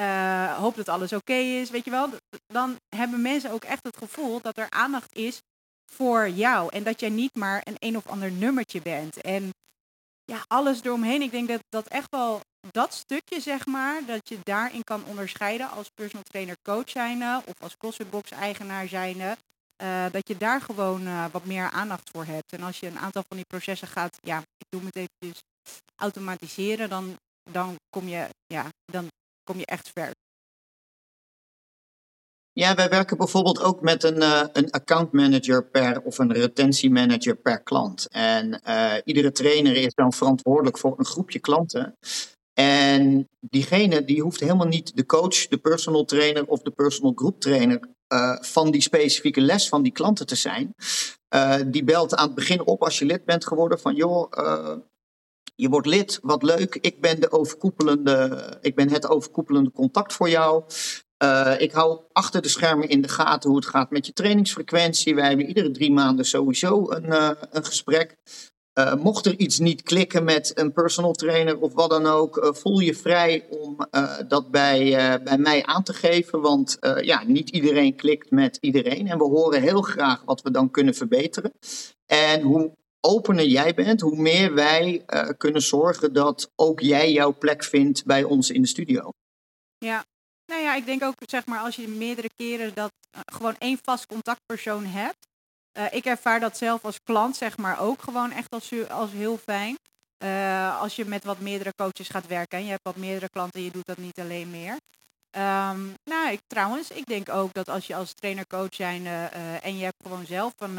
Uh, 0.00 0.54
hoop 0.54 0.76
dat 0.76 0.88
alles 0.88 1.12
oké 1.12 1.34
is, 1.34 1.70
weet 1.70 1.84
je 1.84 1.90
wel. 1.90 2.08
Dan 2.46 2.76
hebben 2.96 3.22
mensen 3.22 3.50
ook 3.50 3.64
echt 3.64 3.84
het 3.84 3.96
gevoel 3.96 4.40
dat 4.40 4.58
er 4.58 4.70
aandacht 4.70 5.14
is 5.16 5.40
voor 5.92 6.28
jou 6.28 6.68
en 6.72 6.82
dat 6.82 7.00
jij 7.00 7.08
niet 7.08 7.34
maar 7.34 7.60
een 7.64 7.76
een 7.78 7.96
of 7.96 8.06
ander 8.06 8.30
nummertje 8.30 8.82
bent. 8.82 9.20
En 9.20 9.50
ja, 10.24 10.44
alles 10.46 10.82
eromheen. 10.82 11.22
Ik 11.22 11.30
denk 11.30 11.48
dat 11.48 11.60
dat 11.68 11.88
echt 11.88 12.10
wel 12.10 12.40
dat 12.70 12.94
stukje, 12.94 13.40
zeg 13.40 13.66
maar, 13.66 14.04
dat 14.06 14.28
je 14.28 14.38
daarin 14.42 14.84
kan 14.84 15.04
onderscheiden 15.04 15.70
als 15.70 15.88
personal 15.94 16.22
trainer 16.22 16.56
coach 16.62 16.90
zijnde 16.90 17.42
of 17.46 17.54
als 17.60 17.76
CrossFit 17.76 18.30
eigenaar 18.30 18.88
zijnde. 18.88 19.36
Uh, 19.82 20.04
dat 20.10 20.28
je 20.28 20.36
daar 20.36 20.60
gewoon 20.60 21.06
uh, 21.06 21.24
wat 21.32 21.44
meer 21.44 21.70
aandacht 21.70 22.10
voor 22.10 22.24
hebt. 22.24 22.52
En 22.52 22.62
als 22.62 22.80
je 22.80 22.86
een 22.86 22.98
aantal 22.98 23.22
van 23.28 23.36
die 23.36 23.46
processen 23.46 23.88
gaat, 23.88 24.16
ja, 24.20 24.38
ik 24.38 24.66
doe 24.68 24.84
het 24.84 24.96
eventjes 24.96 25.42
automatiseren, 25.96 26.88
dan, 26.88 27.16
dan, 27.50 27.76
kom, 27.90 28.08
je, 28.08 28.28
ja, 28.46 28.68
dan 28.84 29.08
kom 29.44 29.58
je 29.58 29.66
echt 29.66 29.90
ver. 29.94 30.10
Ja, 32.56 32.74
wij 32.74 32.88
werken 32.88 33.16
bijvoorbeeld 33.16 33.62
ook 33.62 33.80
met 33.80 34.02
een, 34.02 34.16
uh, 34.16 34.42
een 34.52 34.70
account 34.70 35.12
manager 35.12 35.64
per 35.64 36.02
of 36.02 36.18
een 36.18 36.32
retentiemanager 36.32 37.36
per 37.36 37.62
klant. 37.62 38.08
En 38.10 38.60
iedere 39.04 39.32
trainer 39.32 39.76
is 39.76 39.94
dan 39.94 40.12
verantwoordelijk 40.12 40.78
voor 40.78 40.94
een 40.98 41.04
groepje 41.04 41.38
klanten. 41.38 41.96
En 42.52 43.28
diegene 43.40 44.04
die 44.04 44.22
hoeft 44.22 44.40
helemaal 44.40 44.66
niet 44.66 44.96
de 44.96 45.06
coach, 45.06 45.48
de 45.48 45.58
personal 45.58 46.04
trainer 46.04 46.46
of 46.46 46.62
de 46.62 46.70
personal 46.70 47.12
group 47.14 47.40
trainer 47.40 47.80
uh, 48.08 48.36
van 48.40 48.70
die 48.70 48.80
specifieke 48.80 49.40
les 49.40 49.68
van 49.68 49.82
die 49.82 49.92
klanten 49.92 50.26
te 50.26 50.36
zijn. 50.36 50.74
Die 51.66 51.84
belt 51.84 52.14
aan 52.14 52.26
het 52.26 52.34
begin 52.34 52.66
op 52.66 52.82
als 52.82 52.98
je 52.98 53.04
lid 53.04 53.24
bent 53.24 53.46
geworden 53.46 53.80
van 53.80 53.94
joh, 53.94 54.32
je 55.56 55.68
wordt 55.68 55.86
lid, 55.86 56.18
wat 56.22 56.42
leuk. 56.42 56.74
Ik 56.74 57.00
ben, 57.00 57.20
de 57.20 57.30
overkoepelende, 57.30 58.58
ik 58.60 58.74
ben 58.74 58.90
het 58.90 59.08
overkoepelende 59.08 59.70
contact 59.72 60.12
voor 60.12 60.28
jou. 60.28 60.64
Ik 61.58 61.72
hou 61.72 62.00
achter 62.12 62.42
de 62.42 62.48
schermen 62.48 62.88
in 62.88 63.02
de 63.02 63.08
gaten 63.08 63.50
hoe 63.50 63.58
het 63.58 63.68
gaat 63.68 63.90
met 63.90 64.06
je 64.06 64.12
trainingsfrequentie. 64.12 65.14
Wij 65.14 65.28
hebben 65.28 65.46
iedere 65.46 65.70
drie 65.70 65.92
maanden 65.92 66.24
sowieso 66.24 66.90
een, 66.90 67.36
een 67.50 67.64
gesprek. 67.64 68.16
Uh, 68.78 68.94
mocht 68.94 69.26
er 69.26 69.38
iets 69.38 69.58
niet 69.58 69.82
klikken 69.82 70.24
met 70.24 70.52
een 70.58 70.72
personal 70.72 71.12
trainer 71.12 71.58
of 71.60 71.72
wat 71.72 71.90
dan 71.90 72.06
ook, 72.06 72.50
voel 72.56 72.78
je 72.78 72.94
vrij 72.94 73.46
om 73.50 73.88
dat 74.28 74.50
bij, 74.50 74.90
bij 75.24 75.38
mij 75.38 75.64
aan 75.64 75.82
te 75.82 75.92
geven. 75.92 76.40
Want 76.40 76.78
ja, 77.00 77.24
niet 77.24 77.50
iedereen 77.50 77.96
klikt 77.96 78.30
met 78.30 78.58
iedereen. 78.60 79.08
En 79.08 79.18
we 79.18 79.24
horen 79.24 79.62
heel 79.62 79.82
graag 79.82 80.22
wat 80.24 80.42
we 80.42 80.50
dan 80.50 80.70
kunnen 80.70 80.94
verbeteren. 80.94 81.52
En 82.06 82.40
hoe 82.40 82.72
opener 83.00 83.46
jij 83.46 83.74
bent, 83.74 84.00
hoe 84.00 84.16
meer 84.16 84.54
wij 84.54 85.04
kunnen 85.36 85.62
zorgen 85.62 86.12
dat 86.12 86.50
ook 86.56 86.80
jij 86.80 87.12
jouw 87.12 87.38
plek 87.38 87.64
vindt 87.64 88.04
bij 88.04 88.22
ons 88.22 88.50
in 88.50 88.62
de 88.62 88.68
studio. 88.68 89.10
Ja, 89.78 90.04
nou 90.46 90.62
ja, 90.62 90.74
ik 90.74 90.86
denk 90.86 91.02
ook 91.02 91.14
zeg 91.18 91.46
maar 91.46 91.58
als 91.58 91.76
je 91.76 91.88
meerdere 91.88 92.30
keren 92.36 92.74
dat 92.74 92.92
gewoon 93.10 93.56
één 93.58 93.78
vast 93.82 94.06
contactpersoon 94.06 94.84
hebt 94.84 95.26
uh, 95.78 95.84
ik 95.90 96.04
ervaar 96.04 96.40
dat 96.40 96.56
zelf 96.56 96.84
als 96.84 97.02
klant 97.02 97.36
zeg 97.36 97.56
maar 97.56 97.80
ook 97.80 98.02
gewoon 98.02 98.30
echt 98.30 98.50
als, 98.50 98.88
als 98.88 99.10
heel 99.10 99.38
fijn. 99.38 99.78
Uh, 100.24 100.80
als 100.80 100.96
je 100.96 101.04
met 101.04 101.24
wat 101.24 101.40
meerdere 101.40 101.74
coaches 101.74 102.08
gaat 102.08 102.26
werken 102.26 102.58
en 102.58 102.64
je 102.64 102.70
hebt 102.70 102.84
wat 102.84 102.96
meerdere 102.96 103.28
klanten, 103.28 103.62
je 103.62 103.70
doet 103.70 103.86
dat 103.86 103.96
niet 103.96 104.20
alleen 104.20 104.50
meer. 104.50 104.72
Um, 104.72 105.94
nou, 106.04 106.30
ik, 106.30 106.40
trouwens, 106.46 106.90
ik 106.90 107.06
denk 107.06 107.28
ook 107.28 107.52
dat 107.52 107.68
als 107.68 107.86
je 107.86 107.94
als 107.94 108.14
trainer-coach 108.14 108.74
zijn 108.74 109.06
en 109.62 109.76
je 109.76 109.84
hebt 109.84 110.02
gewoon 110.02 110.26
zelf 110.26 110.52
een, 110.58 110.76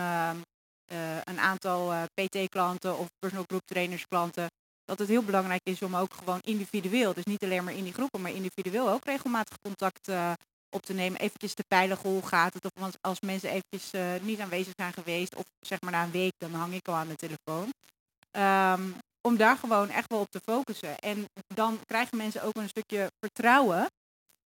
een 1.24 1.40
aantal 1.40 1.94
PT-klanten 2.14 2.98
of 2.98 3.08
personal 3.20 3.46
group 3.48 3.66
trainers 3.66 4.08
klanten, 4.08 4.48
dat 4.86 5.00
het 5.00 5.08
heel 5.08 5.24
belangrijk 5.24 5.62
is 5.64 5.82
om 5.82 5.96
ook 5.96 6.14
gewoon 6.14 6.40
individueel, 6.42 7.14
dus 7.14 7.26
niet 7.26 7.44
alleen 7.44 7.64
maar 7.64 7.74
in 7.74 7.84
die 7.84 7.94
groepen, 7.94 8.22
maar 8.22 8.32
individueel 8.32 8.90
ook 8.90 9.06
regelmatig 9.06 9.58
contact 9.62 10.10
op 10.76 10.82
te 10.82 10.94
nemen. 10.94 11.20
Eventjes 11.20 11.54
te 11.54 11.64
peilen 11.68 11.98
hoe 12.02 12.26
gaat 12.26 12.54
het. 12.54 12.66
Of 12.66 12.96
als 13.02 13.20
mensen 13.20 13.50
eventjes 13.50 13.94
uh, 13.94 14.22
niet 14.22 14.40
aanwezig 14.40 14.74
zijn 14.76 14.94
geweest. 14.94 15.36
Of 15.36 15.44
zeg 15.60 15.82
maar 15.82 15.92
na 15.92 16.04
een 16.04 16.12
week, 16.12 16.34
dan 16.38 16.54
hang 16.54 16.74
ik 16.74 16.88
al 16.88 16.94
aan 16.94 17.08
de 17.08 17.16
telefoon. 17.16 17.74
Um, 18.32 18.96
om 19.22 19.38
daar 19.38 19.58
gewoon 19.58 19.90
echt 19.90 20.10
wel 20.10 20.20
op 20.20 20.30
te 20.30 20.40
focussen. 20.40 21.00
En 21.00 21.26
dan 21.48 21.80
krijgen 21.86 22.18
mensen 22.18 22.44
ook 22.44 22.56
een 22.56 22.70
stukje 22.70 23.12
vertrouwen 23.20 23.92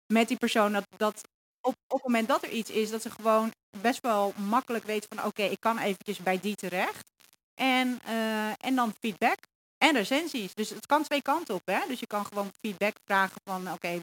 met 0.06 0.28
die 0.28 0.36
persoon. 0.36 0.72
Dat, 0.72 0.86
dat 0.96 1.20
op, 1.60 1.74
op 1.86 1.96
het 1.96 2.02
moment 2.02 2.28
dat 2.28 2.42
er 2.42 2.50
iets 2.50 2.70
is, 2.70 2.90
dat 2.90 3.02
ze 3.02 3.10
gewoon 3.10 3.52
best 3.80 4.00
wel 4.00 4.32
makkelijk 4.36 4.84
weten 4.84 5.08
van 5.14 5.26
oké, 5.26 5.42
ik 5.42 5.60
kan 5.60 5.78
eventjes 5.78 6.18
bij 6.18 6.40
die 6.40 6.54
terecht. 6.54 7.12
En, 7.54 8.00
uh, 8.06 8.64
en 8.64 8.74
dan 8.74 8.94
feedback 9.00 9.38
en 9.78 9.94
recensies. 9.94 10.54
Dus 10.54 10.70
het 10.70 10.86
kan 10.86 11.02
twee 11.02 11.22
kanten 11.22 11.54
op. 11.54 11.62
Hè? 11.64 11.80
Dus 11.88 12.00
je 12.00 12.06
kan 12.06 12.26
gewoon 12.26 12.52
feedback 12.60 12.96
vragen 13.04 13.40
van 13.44 13.72
oké, 13.72 14.02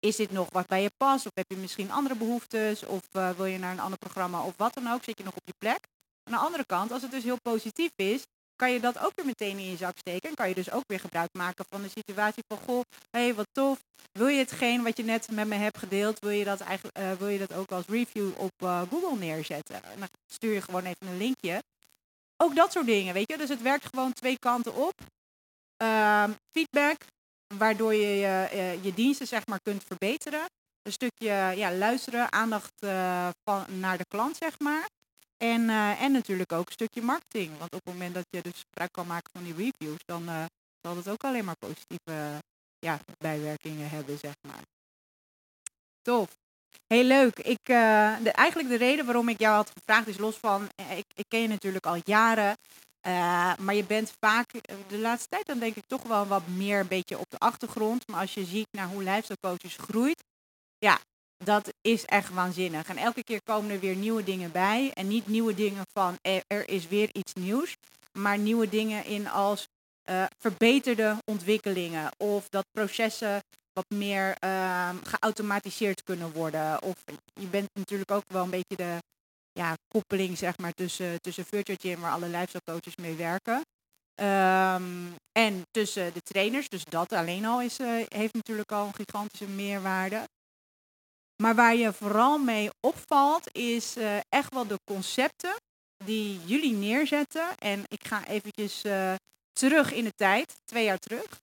is 0.00 0.16
dit 0.16 0.30
nog 0.30 0.48
wat 0.52 0.66
bij 0.66 0.82
je 0.82 0.90
past? 0.96 1.26
Of 1.26 1.32
heb 1.34 1.44
je 1.48 1.56
misschien 1.56 1.90
andere 1.90 2.14
behoeftes? 2.14 2.86
Of 2.86 3.02
uh, 3.12 3.30
wil 3.30 3.44
je 3.44 3.58
naar 3.58 3.72
een 3.72 3.80
ander 3.80 3.98
programma 3.98 4.42
of 4.42 4.54
wat 4.56 4.74
dan 4.74 4.92
ook? 4.92 5.04
Zit 5.04 5.18
je 5.18 5.24
nog 5.24 5.34
op 5.34 5.42
je 5.44 5.54
plek? 5.58 5.86
Aan 6.22 6.32
de 6.32 6.44
andere 6.44 6.66
kant, 6.66 6.92
als 6.92 7.02
het 7.02 7.10
dus 7.10 7.22
heel 7.22 7.40
positief 7.42 7.90
is, 7.96 8.22
kan 8.56 8.72
je 8.72 8.80
dat 8.80 8.98
ook 8.98 9.12
weer 9.14 9.26
meteen 9.26 9.58
in 9.58 9.70
je 9.70 9.76
zak 9.76 9.98
steken. 9.98 10.28
En 10.28 10.34
kan 10.34 10.48
je 10.48 10.54
dus 10.54 10.70
ook 10.70 10.84
weer 10.86 11.00
gebruik 11.00 11.28
maken 11.32 11.64
van 11.68 11.82
de 11.82 11.88
situatie 11.88 12.42
van, 12.48 12.58
goh, 12.58 12.80
hé, 13.10 13.20
hey, 13.20 13.34
wat 13.34 13.46
tof. 13.52 13.78
Wil 14.12 14.26
je 14.26 14.38
hetgeen 14.38 14.82
wat 14.82 14.96
je 14.96 15.02
net 15.02 15.30
met 15.30 15.46
me 15.46 15.54
hebt 15.54 15.78
gedeeld, 15.78 16.18
wil 16.18 16.30
je 16.30 16.44
dat, 16.44 16.60
eigenlijk, 16.60 16.98
uh, 16.98 17.12
wil 17.12 17.28
je 17.28 17.38
dat 17.38 17.52
ook 17.52 17.72
als 17.72 17.86
review 17.86 18.30
op 18.36 18.52
uh, 18.62 18.82
Google 18.90 19.18
neerzetten? 19.18 19.84
En 19.84 19.98
dan 19.98 20.08
stuur 20.26 20.52
je 20.52 20.60
gewoon 20.60 20.84
even 20.84 21.06
een 21.06 21.16
linkje. 21.16 21.62
Ook 22.42 22.54
dat 22.54 22.72
soort 22.72 22.86
dingen, 22.86 23.14
weet 23.14 23.30
je. 23.30 23.36
Dus 23.36 23.48
het 23.48 23.62
werkt 23.62 23.86
gewoon 23.86 24.12
twee 24.12 24.38
kanten 24.38 24.74
op. 24.74 25.00
Uh, 25.82 26.30
feedback, 26.50 27.04
waardoor 27.58 27.94
je 27.94 28.06
je, 28.06 28.48
eh, 28.50 28.84
je 28.84 28.94
diensten 28.94 29.26
zeg 29.26 29.46
maar 29.46 29.60
kunt 29.62 29.84
verbeteren. 29.84 30.44
Een 30.82 30.92
stukje 30.92 31.32
ja, 31.56 31.72
luisteren, 31.72 32.32
aandacht 32.32 32.72
uh, 32.80 33.28
van, 33.44 33.80
naar 33.80 33.98
de 33.98 34.06
klant 34.08 34.36
zeg 34.36 34.58
maar. 34.58 34.88
En, 35.36 35.60
uh, 35.60 36.02
en 36.02 36.12
natuurlijk 36.12 36.52
ook 36.52 36.66
een 36.66 36.72
stukje 36.72 37.02
marketing. 37.02 37.58
Want 37.58 37.74
op 37.74 37.84
het 37.84 37.92
moment 37.94 38.14
dat 38.14 38.26
je 38.30 38.42
dus 38.42 38.60
gebruik 38.60 38.92
kan 38.92 39.06
maken 39.06 39.30
van 39.32 39.44
die 39.44 39.54
reviews, 39.54 40.00
dan 40.04 40.24
zal 40.80 40.96
het 40.96 41.08
ook 41.08 41.24
alleen 41.24 41.44
maar 41.44 41.56
positieve 41.58 42.38
ja, 42.78 43.00
bijwerkingen 43.18 43.90
hebben, 43.90 44.18
zeg 44.18 44.34
maar. 44.48 44.62
Tof. 46.02 46.36
Heel 46.86 47.04
leuk. 47.04 47.38
Ik, 47.38 47.64
de, 47.64 48.30
eigenlijk 48.32 48.68
de 48.68 48.76
reden 48.76 49.04
waarom 49.04 49.28
ik 49.28 49.40
jou 49.40 49.54
had 49.54 49.70
gevraagd 49.74 50.08
is 50.08 50.18
los 50.18 50.36
van, 50.36 50.68
ik, 50.96 51.04
ik 51.14 51.24
ken 51.28 51.40
je 51.40 51.48
natuurlijk 51.48 51.86
al 51.86 52.00
jaren. 52.04 52.56
Uh, 53.06 53.56
maar 53.56 53.74
je 53.74 53.84
bent 53.84 54.12
vaak 54.18 54.52
eh, 54.52 54.76
de 54.88 54.98
laatste 54.98 55.28
tijd 55.28 55.46
dan 55.46 55.58
denk 55.58 55.76
ik 55.76 55.86
toch 55.86 56.02
wel 56.02 56.26
wat 56.26 56.46
meer 56.46 56.80
een 56.80 56.88
beetje 56.88 57.18
op 57.18 57.30
de 57.30 57.38
achtergrond. 57.38 58.08
Maar 58.08 58.20
als 58.20 58.34
je 58.34 58.44
ziet 58.44 58.66
naar 58.70 58.88
hoe 58.88 59.02
lifestyle 59.02 59.56
groeit, 59.76 60.24
ja, 60.78 60.98
dat 61.44 61.72
is 61.80 62.04
echt 62.04 62.30
waanzinnig. 62.30 62.88
En 62.88 62.96
elke 62.96 63.24
keer 63.24 63.42
komen 63.42 63.70
er 63.70 63.80
weer 63.80 63.96
nieuwe 63.96 64.24
dingen 64.24 64.52
bij. 64.52 64.90
En 64.94 65.08
niet 65.08 65.26
nieuwe 65.26 65.54
dingen 65.54 65.84
van 65.92 66.18
er, 66.46 66.68
is 66.68 66.88
weer 66.88 67.08
iets 67.12 67.32
nieuws. 67.34 67.76
Maar 68.12 68.38
nieuwe 68.38 68.68
dingen 68.68 69.04
in 69.04 69.28
als 69.28 69.68
verbeterde 70.38 71.16
ontwikkelingen. 71.24 72.10
Of 72.16 72.48
dat 72.48 72.64
processen 72.72 73.42
wat 73.80 73.98
meer 73.98 74.36
uh, 74.44 74.90
geautomatiseerd 75.02 76.02
kunnen 76.02 76.32
worden. 76.32 76.82
Of 76.82 76.96
je 77.32 77.46
bent 77.46 77.68
natuurlijk 77.72 78.10
ook 78.10 78.24
wel 78.26 78.42
een 78.42 78.50
beetje 78.50 78.76
de 78.76 78.98
ja, 79.52 79.76
koppeling 79.88 80.38
zeg 80.38 80.58
maar, 80.58 80.72
tussen, 80.72 81.20
tussen 81.20 81.44
Virtual 81.44 81.78
Gym, 81.80 82.00
waar 82.00 82.12
alle 82.12 82.28
lifestyle 82.28 82.62
coaches 82.64 82.96
mee 82.96 83.14
werken. 83.14 83.56
Um, 84.14 85.14
en 85.32 85.62
tussen 85.70 86.12
de 86.12 86.20
trainers, 86.22 86.68
dus 86.68 86.84
dat 86.84 87.12
alleen 87.12 87.44
al 87.44 87.62
is, 87.62 87.78
uh, 87.78 88.04
heeft 88.08 88.34
natuurlijk 88.34 88.72
al 88.72 88.86
een 88.86 88.94
gigantische 88.94 89.46
meerwaarde. 89.46 90.28
Maar 91.42 91.54
waar 91.54 91.74
je 91.74 91.92
vooral 91.92 92.38
mee 92.38 92.70
opvalt, 92.80 93.56
is 93.56 93.96
uh, 93.96 94.16
echt 94.28 94.54
wel 94.54 94.66
de 94.66 94.78
concepten 94.84 95.54
die 96.04 96.40
jullie 96.44 96.72
neerzetten. 96.74 97.56
En 97.58 97.84
ik 97.88 98.06
ga 98.06 98.26
eventjes 98.26 98.84
uh, 98.84 99.14
terug 99.52 99.92
in 99.92 100.04
de 100.04 100.14
tijd, 100.14 100.54
twee 100.64 100.84
jaar 100.84 100.98
terug. 100.98 101.40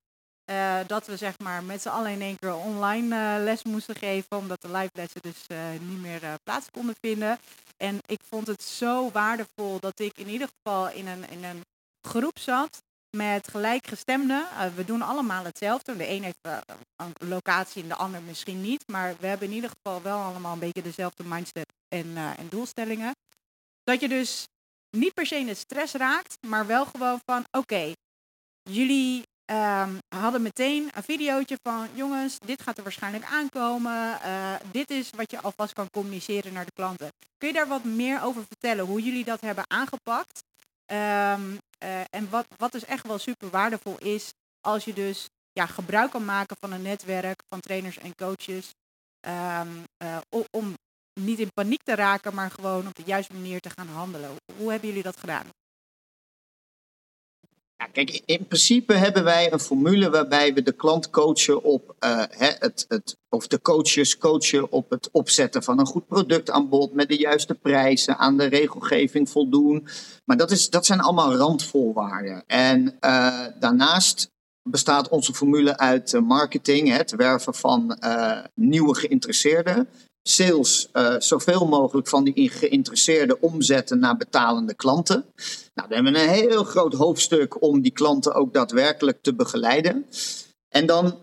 Uh, 0.49 0.79
dat 0.87 1.07
we 1.07 1.17
zeg 1.17 1.39
maar 1.39 1.63
met 1.63 1.81
z'n 1.81 1.89
allen 1.89 2.11
in 2.11 2.21
één 2.21 2.39
keer 2.39 2.55
online 2.55 3.15
uh, 3.15 3.43
les 3.43 3.63
moesten 3.63 3.95
geven, 3.95 4.37
omdat 4.37 4.61
de 4.61 4.71
live 4.71 4.89
lessen 4.93 5.21
dus 5.21 5.45
uh, 5.47 5.57
niet 5.79 6.01
meer 6.01 6.21
plaats 6.43 6.67
konden 6.71 6.95
vinden. 7.01 7.39
En 7.77 7.99
ik 8.05 8.19
vond 8.29 8.47
het 8.47 8.63
zo 8.63 9.11
waardevol 9.11 9.79
dat 9.79 9.99
ik 9.99 10.17
in 10.17 10.27
ieder 10.27 10.47
geval 10.47 10.89
in 10.89 11.07
een, 11.07 11.29
in 11.29 11.43
een 11.43 11.65
groep 12.01 12.39
zat 12.39 12.83
met 13.09 13.47
gelijkgestemden. 13.47 14.47
we 14.75 14.85
doen 14.85 15.01
allemaal 15.01 15.43
hetzelfde. 15.43 15.97
De 15.97 16.09
een 16.09 16.23
heeft 16.23 16.63
een 16.95 17.27
locatie 17.29 17.81
en 17.81 17.87
de 17.87 17.95
ander 17.95 18.21
misschien 18.21 18.61
niet. 18.61 18.87
Maar 18.87 19.15
we 19.19 19.27
hebben 19.27 19.47
in 19.47 19.53
ieder 19.53 19.69
geval 19.69 20.01
wel 20.01 20.17
allemaal 20.17 20.53
een 20.53 20.59
beetje 20.59 20.81
dezelfde 20.81 21.23
mindset 21.23 21.73
en, 21.87 22.17
en 22.17 22.47
doelstellingen. 22.49 23.15
Dat 23.83 23.99
je 23.99 24.07
dus 24.07 24.47
niet 24.89 25.13
per 25.13 25.25
se 25.25 25.35
in 25.35 25.47
het 25.47 25.57
stress 25.57 25.93
raakt, 25.93 26.37
maar 26.47 26.67
wel 26.67 26.85
gewoon 26.85 27.19
van 27.25 27.45
oké, 27.51 27.93
jullie 28.63 29.26
Um, 29.51 29.97
hadden 30.15 30.41
meteen 30.41 30.89
een 30.93 31.03
videootje 31.03 31.57
van 31.63 31.87
jongens, 31.93 32.37
dit 32.45 32.61
gaat 32.61 32.77
er 32.77 32.83
waarschijnlijk 32.83 33.25
aankomen. 33.25 34.19
Uh, 34.25 34.53
dit 34.71 34.89
is 34.89 35.09
wat 35.09 35.31
je 35.31 35.41
alvast 35.41 35.73
kan 35.73 35.89
communiceren 35.89 36.53
naar 36.53 36.65
de 36.65 36.71
klanten. 36.71 37.09
Kun 37.37 37.47
je 37.47 37.53
daar 37.53 37.67
wat 37.67 37.83
meer 37.83 38.23
over 38.23 38.43
vertellen 38.47 38.85
hoe 38.85 39.01
jullie 39.01 39.23
dat 39.23 39.41
hebben 39.41 39.63
aangepakt? 39.67 40.43
Um, 40.85 41.57
uh, 41.83 42.01
en 42.09 42.29
wat, 42.29 42.45
wat 42.57 42.71
dus 42.71 42.85
echt 42.85 43.07
wel 43.07 43.17
super 43.17 43.49
waardevol 43.49 43.97
is 43.97 44.33
als 44.61 44.85
je 44.85 44.93
dus 44.93 45.29
ja, 45.51 45.65
gebruik 45.65 46.11
kan 46.11 46.25
maken 46.25 46.57
van 46.59 46.71
een 46.71 46.81
netwerk 46.81 47.41
van 47.49 47.59
trainers 47.59 47.97
en 47.97 48.15
coaches. 48.15 48.73
Um, 49.27 49.83
uh, 50.03 50.17
om 50.51 50.73
niet 51.13 51.39
in 51.39 51.53
paniek 51.53 51.83
te 51.83 51.95
raken, 51.95 52.33
maar 52.33 52.51
gewoon 52.51 52.87
op 52.87 52.95
de 52.95 53.03
juiste 53.05 53.33
manier 53.33 53.59
te 53.59 53.69
gaan 53.69 53.87
handelen. 53.87 54.35
Hoe 54.57 54.71
hebben 54.71 54.87
jullie 54.87 55.03
dat 55.03 55.17
gedaan? 55.17 55.45
Ja, 57.77 57.87
kijk, 57.91 58.21
in 58.25 58.45
principe 58.47 58.93
hebben 58.93 59.23
wij 59.23 59.53
een 59.53 59.59
formule 59.59 60.09
waarbij 60.09 60.53
we 60.53 60.61
de 60.61 60.71
klant 60.71 61.09
coachen 61.09 61.63
op 61.63 61.95
uh, 61.99 62.23
het, 62.29 62.85
het, 62.87 63.17
of 63.29 63.47
de 63.47 63.61
coaches 63.61 64.17
coachen 64.17 64.71
op 64.71 64.89
het 64.89 65.09
opzetten 65.11 65.63
van 65.63 65.79
een 65.79 65.85
goed 65.85 66.07
productaanbod 66.07 66.93
met 66.93 67.07
de 67.07 67.17
juiste 67.17 67.53
prijzen, 67.53 68.17
aan 68.17 68.37
de 68.37 68.45
regelgeving 68.45 69.29
voldoen. 69.29 69.87
Maar 70.25 70.37
dat, 70.37 70.51
is, 70.51 70.69
dat 70.69 70.85
zijn 70.85 70.99
allemaal 70.99 71.35
randvoorwaarden. 71.35 72.43
En 72.47 72.97
uh, 73.01 73.45
daarnaast 73.59 74.29
bestaat 74.69 75.09
onze 75.09 75.33
formule 75.33 75.77
uit 75.77 76.19
marketing, 76.21 76.89
het 76.89 77.11
werven 77.11 77.53
van 77.53 77.97
nieuwe 78.53 78.95
geïnteresseerden 78.95 79.87
sales 80.29 80.87
uh, 80.93 81.15
zoveel 81.19 81.65
mogelijk 81.65 82.07
van 82.07 82.23
die 82.23 82.49
geïnteresseerden 82.49 83.41
omzetten 83.41 83.99
naar 83.99 84.17
betalende 84.17 84.73
klanten. 84.73 85.25
Nou, 85.73 85.87
we 85.87 85.95
hebben 85.95 86.15
een 86.15 86.29
heel 86.29 86.63
groot 86.63 86.93
hoofdstuk 86.93 87.61
om 87.61 87.81
die 87.81 87.91
klanten 87.91 88.33
ook 88.33 88.53
daadwerkelijk 88.53 89.21
te 89.21 89.35
begeleiden. 89.35 90.05
En 90.69 90.85
dan 90.85 91.17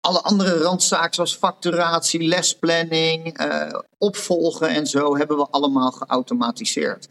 alle 0.00 0.20
andere 0.20 0.58
randzaken 0.58 1.14
zoals 1.14 1.36
facturatie, 1.36 2.22
lesplanning, 2.22 3.40
uh, 3.40 3.78
opvolgen 3.98 4.68
en 4.68 4.86
zo 4.86 5.16
hebben 5.16 5.36
we 5.36 5.46
allemaal 5.50 5.90
geautomatiseerd. 5.90 7.08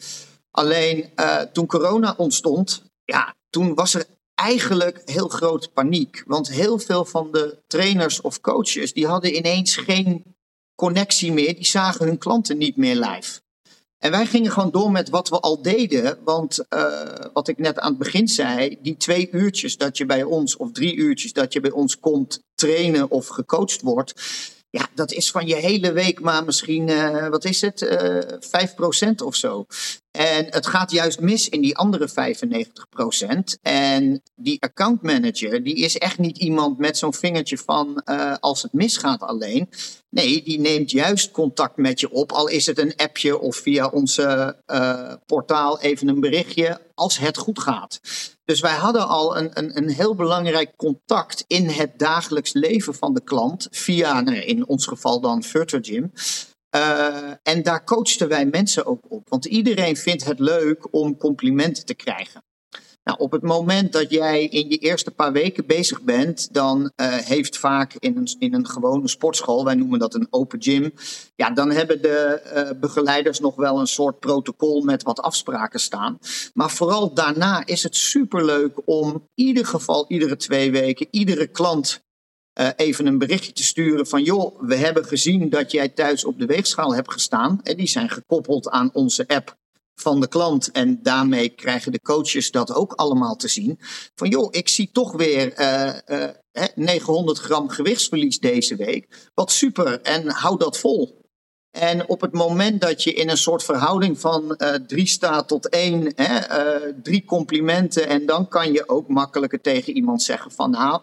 Alleen 0.52 1.10
uh, 1.16 1.42
toen 1.42 1.66
corona 1.66 2.14
ontstond, 2.18 2.84
ja, 3.04 3.36
toen 3.50 3.76
was 3.76 3.94
er 3.94 4.06
eigenlijk 4.36 5.02
heel 5.06 5.28
groot 5.28 5.74
paniek. 5.74 6.24
Want 6.26 6.50
heel 6.50 6.80
veel 6.80 7.06
van 7.06 7.32
de 7.32 7.58
trainers 7.68 8.22
of 8.22 8.42
coaches 8.42 8.94
die 8.94 9.08
hadden 9.08 9.36
ineens 9.36 9.76
geen 9.76 10.38
connectie 10.80 11.32
meer. 11.32 11.56
Die 11.56 11.66
zagen 11.66 12.06
hun 12.06 12.18
klanten 12.18 12.58
niet 12.58 12.76
meer 12.76 12.96
live. 12.96 13.40
En 13.98 14.12
wij 14.12 14.26
gingen 14.26 14.52
gewoon 14.52 14.72
door 14.72 14.92
met 14.92 15.10
wat 15.10 15.30
we 15.30 15.40
al 15.40 15.62
deden. 15.62 16.18
Want 16.24 16.66
uh, 16.70 17.12
wat 17.34 17.48
ik 17.48 17.58
net 17.58 17.80
aan 17.80 17.90
het 17.90 17.98
begin 17.98 18.28
zei, 18.28 18.78
die 18.82 18.98
twee 18.98 19.30
uurtjes 19.32 19.78
dat 19.78 19.98
je 19.98 20.06
bij 20.06 20.24
ons, 20.24 20.58
of 20.58 20.72
drie 20.72 20.96
uurtjes 20.96 21.34
dat 21.34 21.54
je 21.54 21.60
bij 21.60 21.72
ons 21.72 22.00
komt 22.00 22.40
trainen 22.56 23.12
of 23.12 23.28
gecoacht 23.28 23.82
wordt. 23.82 24.14
Ja, 24.72 24.88
dat 24.94 25.12
is 25.12 25.32
van 25.32 25.48
je 25.48 25.56
hele 25.56 25.92
week 25.92 26.20
maar 26.20 26.46
misschien, 26.46 26.90
uh, 26.90 27.28
wat 27.28 27.46
is 27.46 27.62
het, 27.62 27.82
uh, 27.82 28.20
5% 28.40 29.22
of 29.22 29.36
zo. 29.36 29.66
En 30.12 30.46
het 30.50 30.68
gaat 30.68 30.92
juist 30.92 31.20
mis 31.20 31.50
in 31.50 31.62
die 31.62 31.78
andere 31.78 32.08
95%. 32.08 33.60
En 33.62 34.22
die 34.36 34.62
account 34.62 35.02
manager, 35.02 35.64
die 35.64 35.76
is 35.76 35.98
echt 35.98 36.18
niet 36.18 36.38
iemand 36.38 36.78
met 36.78 36.98
zo'n 36.98 37.14
vingertje 37.14 37.58
van 37.58 38.02
uh, 38.06 38.36
als 38.40 38.62
het 38.62 38.74
misgaat 38.74 39.22
alleen. 39.22 39.70
Nee, 40.10 40.44
die 40.44 40.60
neemt 40.60 40.92
juist 40.92 41.32
contact 41.32 41.78
met 41.78 42.00
je 42.00 42.12
op. 42.12 42.32
Al 42.32 42.48
is 42.48 42.66
het 42.66 42.78
een 42.78 42.96
appje 42.96 43.40
of 43.40 43.56
via 43.56 43.88
onze 43.88 44.58
portaal 45.26 45.80
even 45.80 46.08
een 46.08 46.20
berichtje 46.20 46.82
als 47.00 47.18
het 47.18 47.38
goed 47.38 47.60
gaat. 47.60 48.00
Dus 48.46 48.60
wij 48.60 48.76
hadden 48.76 49.08
al 49.08 49.38
een, 49.38 49.50
een, 49.54 49.78
een 49.78 49.90
heel 49.90 50.16
belangrijk 50.16 50.76
contact 50.76 51.44
in 51.48 51.70
het 51.70 52.00
dagelijks 52.00 52.54
leven 52.54 52.96
van 52.96 53.14
de 53.14 53.24
klant. 53.24 53.68
Via, 53.72 54.22
nou, 54.22 54.38
in 54.38 54.68
ons 54.68 54.86
geval 54.86 55.20
dan 55.20 55.44
Virtual. 55.44 56.10
Uh, 56.76 57.32
en 57.44 57.64
daar 57.64 57.84
coachten 57.84 58.28
wij 58.28 58.46
mensen 58.46 58.86
ook 58.86 59.06
op. 59.08 59.30
Want 59.30 59.46
iedereen 59.46 59.98
vindt 59.98 60.26
het 60.26 60.40
leuk 60.40 60.94
om 60.94 61.18
complimenten 61.18 61.86
te 61.86 61.94
krijgen. 61.94 62.44
Nou, 63.10 63.22
op 63.22 63.32
het 63.32 63.42
moment 63.42 63.92
dat 63.92 64.10
jij 64.10 64.46
in 64.46 64.70
je 64.70 64.78
eerste 64.78 65.12
paar 65.12 65.32
weken 65.32 65.66
bezig 65.66 66.02
bent, 66.02 66.54
dan 66.54 66.82
uh, 66.82 67.16
heeft 67.16 67.58
vaak 67.58 67.96
in 68.00 68.18
een, 68.18 68.36
in 68.40 68.54
een 68.54 68.68
gewone 68.68 69.08
sportschool, 69.08 69.66
wij 69.66 69.76
noemen 69.76 70.00
dat 70.00 70.14
een 70.14 70.28
open 70.30 70.62
gym, 70.62 70.94
ja, 71.36 71.50
dan 71.50 71.72
hebben 71.72 72.02
de 72.02 72.42
uh, 72.56 72.80
begeleiders 72.80 73.40
nog 73.40 73.56
wel 73.56 73.80
een 73.80 73.88
soort 73.88 74.20
protocol 74.20 74.82
met 74.82 75.04
wat 75.04 75.22
afspraken 75.22 75.80
staan. 75.80 76.20
Maar 76.54 76.70
vooral 76.70 77.14
daarna 77.14 77.66
is 77.66 77.84
het 77.84 77.96
superleuk 77.96 78.82
om 78.86 79.10
in 79.14 79.46
ieder 79.46 79.66
geval 79.66 80.06
iedere 80.08 80.36
twee 80.36 80.72
weken 80.72 81.08
iedere 81.12 81.48
klant 81.48 82.02
uh, 82.60 82.68
even 82.76 83.06
een 83.06 83.18
berichtje 83.18 83.52
te 83.52 83.64
sturen 83.64 84.08
van 84.08 84.24
joh, 84.24 84.62
we 84.62 84.76
hebben 84.76 85.06
gezien 85.06 85.50
dat 85.50 85.72
jij 85.72 85.90
thuis 85.90 86.26
op 86.26 86.40
de 86.40 86.46
weegschaal 86.46 86.96
hebt 86.96 87.12
gestaan. 87.12 87.60
En 87.64 87.78
die 87.78 87.88
zijn 87.88 88.10
gekoppeld 88.10 88.70
aan 88.70 88.90
onze 88.94 89.28
app 89.28 89.58
van 90.02 90.20
de 90.20 90.28
klant. 90.28 90.72
En 90.72 91.00
daarmee 91.04 91.50
krijgen 91.50 91.92
de 91.92 92.02
coaches 92.02 92.52
dat 92.52 92.74
ook 92.74 92.94
allemaal 92.94 93.36
te 93.36 93.48
zien. 93.48 93.80
Van 94.16 94.30
joh, 94.30 94.48
ik 94.52 94.70
zie 94.70 94.90
toch 94.92 95.12
weer 95.12 95.60
uh, 95.60 95.94
uh, 96.54 96.66
900 96.76 97.40
gram 97.40 97.70
gewichtsverlies 97.70 98.40
deze 98.40 98.76
week. 98.76 99.30
Wat 99.34 99.52
super 99.52 100.02
en 100.02 100.30
hou 100.30 100.58
dat 100.58 100.78
vol. 100.78 101.18
En 101.72 102.10
op 102.10 102.22
het 102.22 102.34
moment 102.34 102.82
dat 102.82 103.04
je 103.04 103.14
in 103.14 103.30
een 103.30 103.38
soort 103.38 103.64
verhouding 103.64 104.20
van 104.20 104.56
uh, 104.58 104.74
drie 104.74 105.08
staat 105.08 105.48
tot 105.48 105.70
één, 105.70 106.12
hè, 106.16 106.40
drie 107.02 107.26
complimenten, 107.26 108.08
en 108.08 108.26
dan 108.26 108.48
kan 108.48 108.72
je 108.72 108.90
ook 108.90 109.08
makkelijker 109.08 109.62
tegen 109.62 109.96
iemand 109.96 110.24
zeggen 110.24 110.52
van 110.52 110.72
nou, 110.72 111.02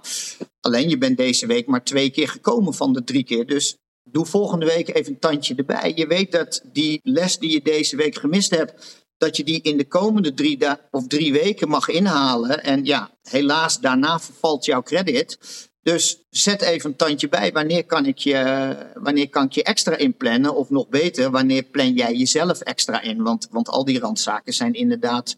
alleen 0.61 0.89
je 0.89 0.99
bent 0.99 1.17
deze 1.17 1.47
week 1.47 1.67
maar 1.67 1.85
twee 1.85 2.11
keer 2.11 2.29
gekomen 2.29 2.75
van 2.75 2.93
de 2.93 3.05
drie 3.05 3.25
keer, 3.25 3.47
dus 3.47 3.77
doe 4.11 4.27
volgende 4.27 4.67
week 4.67 4.95
even 4.95 5.13
een 5.13 5.19
tandje 5.19 5.55
erbij. 5.55 5.93
Je 5.95 6.07
weet 6.07 6.33
dat 6.33 6.63
die 6.73 7.01
les 7.03 7.39
die 7.39 7.51
je 7.51 7.63
deze 7.63 7.97
week 7.97 8.19
gemist 8.19 8.51
hebt, 8.51 9.05
dat 9.17 9.37
je 9.37 9.45
die 9.45 9.63
in 9.63 9.77
de 9.77 9.87
komende 9.87 10.35
drie, 10.35 10.59
of 10.91 11.07
drie 11.07 11.33
weken 11.33 11.69
mag 11.69 11.89
inhalen. 11.89 12.63
En 12.63 12.85
ja, 12.85 13.11
helaas, 13.23 13.81
daarna 13.81 14.21
vervalt 14.21 14.65
jouw 14.65 14.83
credit. 14.83 15.39
Dus 15.83 16.25
zet 16.31 16.63
even 16.63 16.91
een 16.91 16.97
tandje 16.97 17.29
bij. 17.29 17.53
Wanneer 17.53 17.85
kan 17.85 18.07
ik 18.07 18.19
je, 18.19 18.77
wanneer 18.95 19.29
kan 19.29 19.45
ik 19.45 19.53
je 19.53 19.63
extra 19.63 19.97
inplannen? 19.97 20.55
Of 20.55 20.71
nog 20.71 20.89
beter, 20.89 21.31
wanneer 21.31 21.63
plan 21.63 21.93
jij 21.93 22.15
jezelf 22.15 22.61
extra 22.61 23.01
in? 23.01 23.23
Want, 23.23 23.49
want 23.51 23.69
al 23.69 23.85
die 23.85 23.99
randzaken 23.99 24.53
zijn 24.53 24.73
inderdaad 24.73 25.37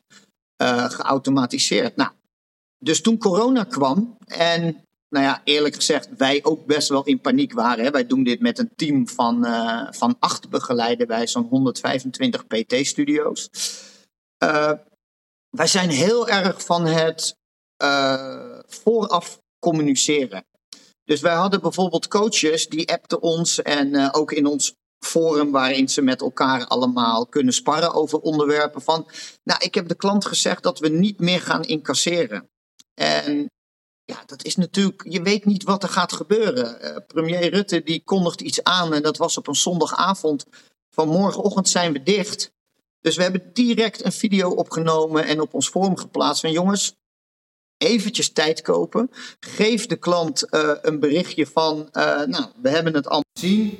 uh, 0.62 0.90
geautomatiseerd. 0.90 1.96
Nou, 1.96 2.10
dus 2.78 3.00
toen 3.00 3.18
corona 3.18 3.64
kwam 3.64 4.16
en 4.26 4.82
nou 5.08 5.24
ja, 5.24 5.40
eerlijk 5.44 5.74
gezegd, 5.74 6.08
wij 6.16 6.44
ook 6.44 6.66
best 6.66 6.88
wel 6.88 7.04
in 7.04 7.20
paniek 7.20 7.52
waren. 7.52 7.84
Hè. 7.84 7.90
Wij 7.90 8.06
doen 8.06 8.24
dit 8.24 8.40
met 8.40 8.58
een 8.58 8.72
team 8.76 9.08
van, 9.08 9.46
uh, 9.46 9.86
van 9.90 10.16
acht 10.18 10.48
begeleiden 10.48 11.06
bij 11.06 11.26
zo'n 11.26 11.46
125 11.50 12.46
PT-studio's. 12.46 13.48
Uh, 14.44 14.72
wij 15.50 15.66
zijn 15.66 15.90
heel 15.90 16.28
erg 16.28 16.64
van 16.64 16.86
het 16.86 17.36
uh, 17.82 18.58
vooraf 18.66 19.38
communiceren. 19.58 20.44
Dus 21.04 21.20
wij 21.20 21.34
hadden 21.34 21.60
bijvoorbeeld 21.60 22.08
coaches 22.08 22.68
die 22.68 22.92
appten 22.92 23.22
ons 23.22 23.62
en 23.62 24.14
ook 24.14 24.32
in 24.32 24.46
ons 24.46 24.74
forum 25.04 25.50
waarin 25.50 25.88
ze 25.88 26.02
met 26.02 26.20
elkaar 26.20 26.66
allemaal 26.66 27.26
kunnen 27.26 27.54
sparren 27.54 27.94
over 27.94 28.18
onderwerpen 28.18 28.82
van, 28.82 29.08
nou, 29.44 29.64
ik 29.64 29.74
heb 29.74 29.88
de 29.88 29.94
klant 29.94 30.24
gezegd 30.24 30.62
dat 30.62 30.78
we 30.78 30.88
niet 30.88 31.18
meer 31.18 31.40
gaan 31.40 31.62
incasseren. 31.62 32.50
En 32.94 33.50
ja, 34.08 34.22
dat 34.26 34.44
is 34.44 34.56
natuurlijk, 34.56 35.02
je 35.08 35.22
weet 35.22 35.44
niet 35.44 35.62
wat 35.62 35.82
er 35.82 35.88
gaat 35.88 36.12
gebeuren. 36.12 36.84
Uh, 36.84 36.96
premier 37.06 37.50
Rutte 37.50 37.82
die 37.82 38.02
kondigt 38.04 38.40
iets 38.40 38.62
aan 38.62 38.94
en 38.94 39.02
dat 39.02 39.16
was 39.16 39.36
op 39.36 39.48
een 39.48 39.54
zondagavond. 39.54 40.46
Van 40.94 41.08
morgenochtend 41.08 41.68
zijn 41.68 41.92
we 41.92 42.02
dicht. 42.02 42.52
Dus 43.00 43.16
we 43.16 43.22
hebben 43.22 43.50
direct 43.52 44.04
een 44.04 44.12
video 44.12 44.50
opgenomen 44.50 45.24
en 45.24 45.40
op 45.40 45.54
ons 45.54 45.68
forum 45.68 45.96
geplaatst 45.96 46.40
van 46.40 46.52
jongens, 46.52 46.94
eventjes 47.76 48.32
tijd 48.32 48.62
kopen. 48.62 49.10
Geef 49.40 49.86
de 49.86 49.96
klant 49.96 50.46
uh, 50.50 50.70
een 50.82 51.00
berichtje 51.00 51.46
van, 51.46 51.88
uh, 51.92 52.22
nou, 52.24 52.44
we 52.62 52.68
hebben 52.68 52.94
het 52.94 53.06
allemaal 53.06 53.32
gezien. 53.38 53.78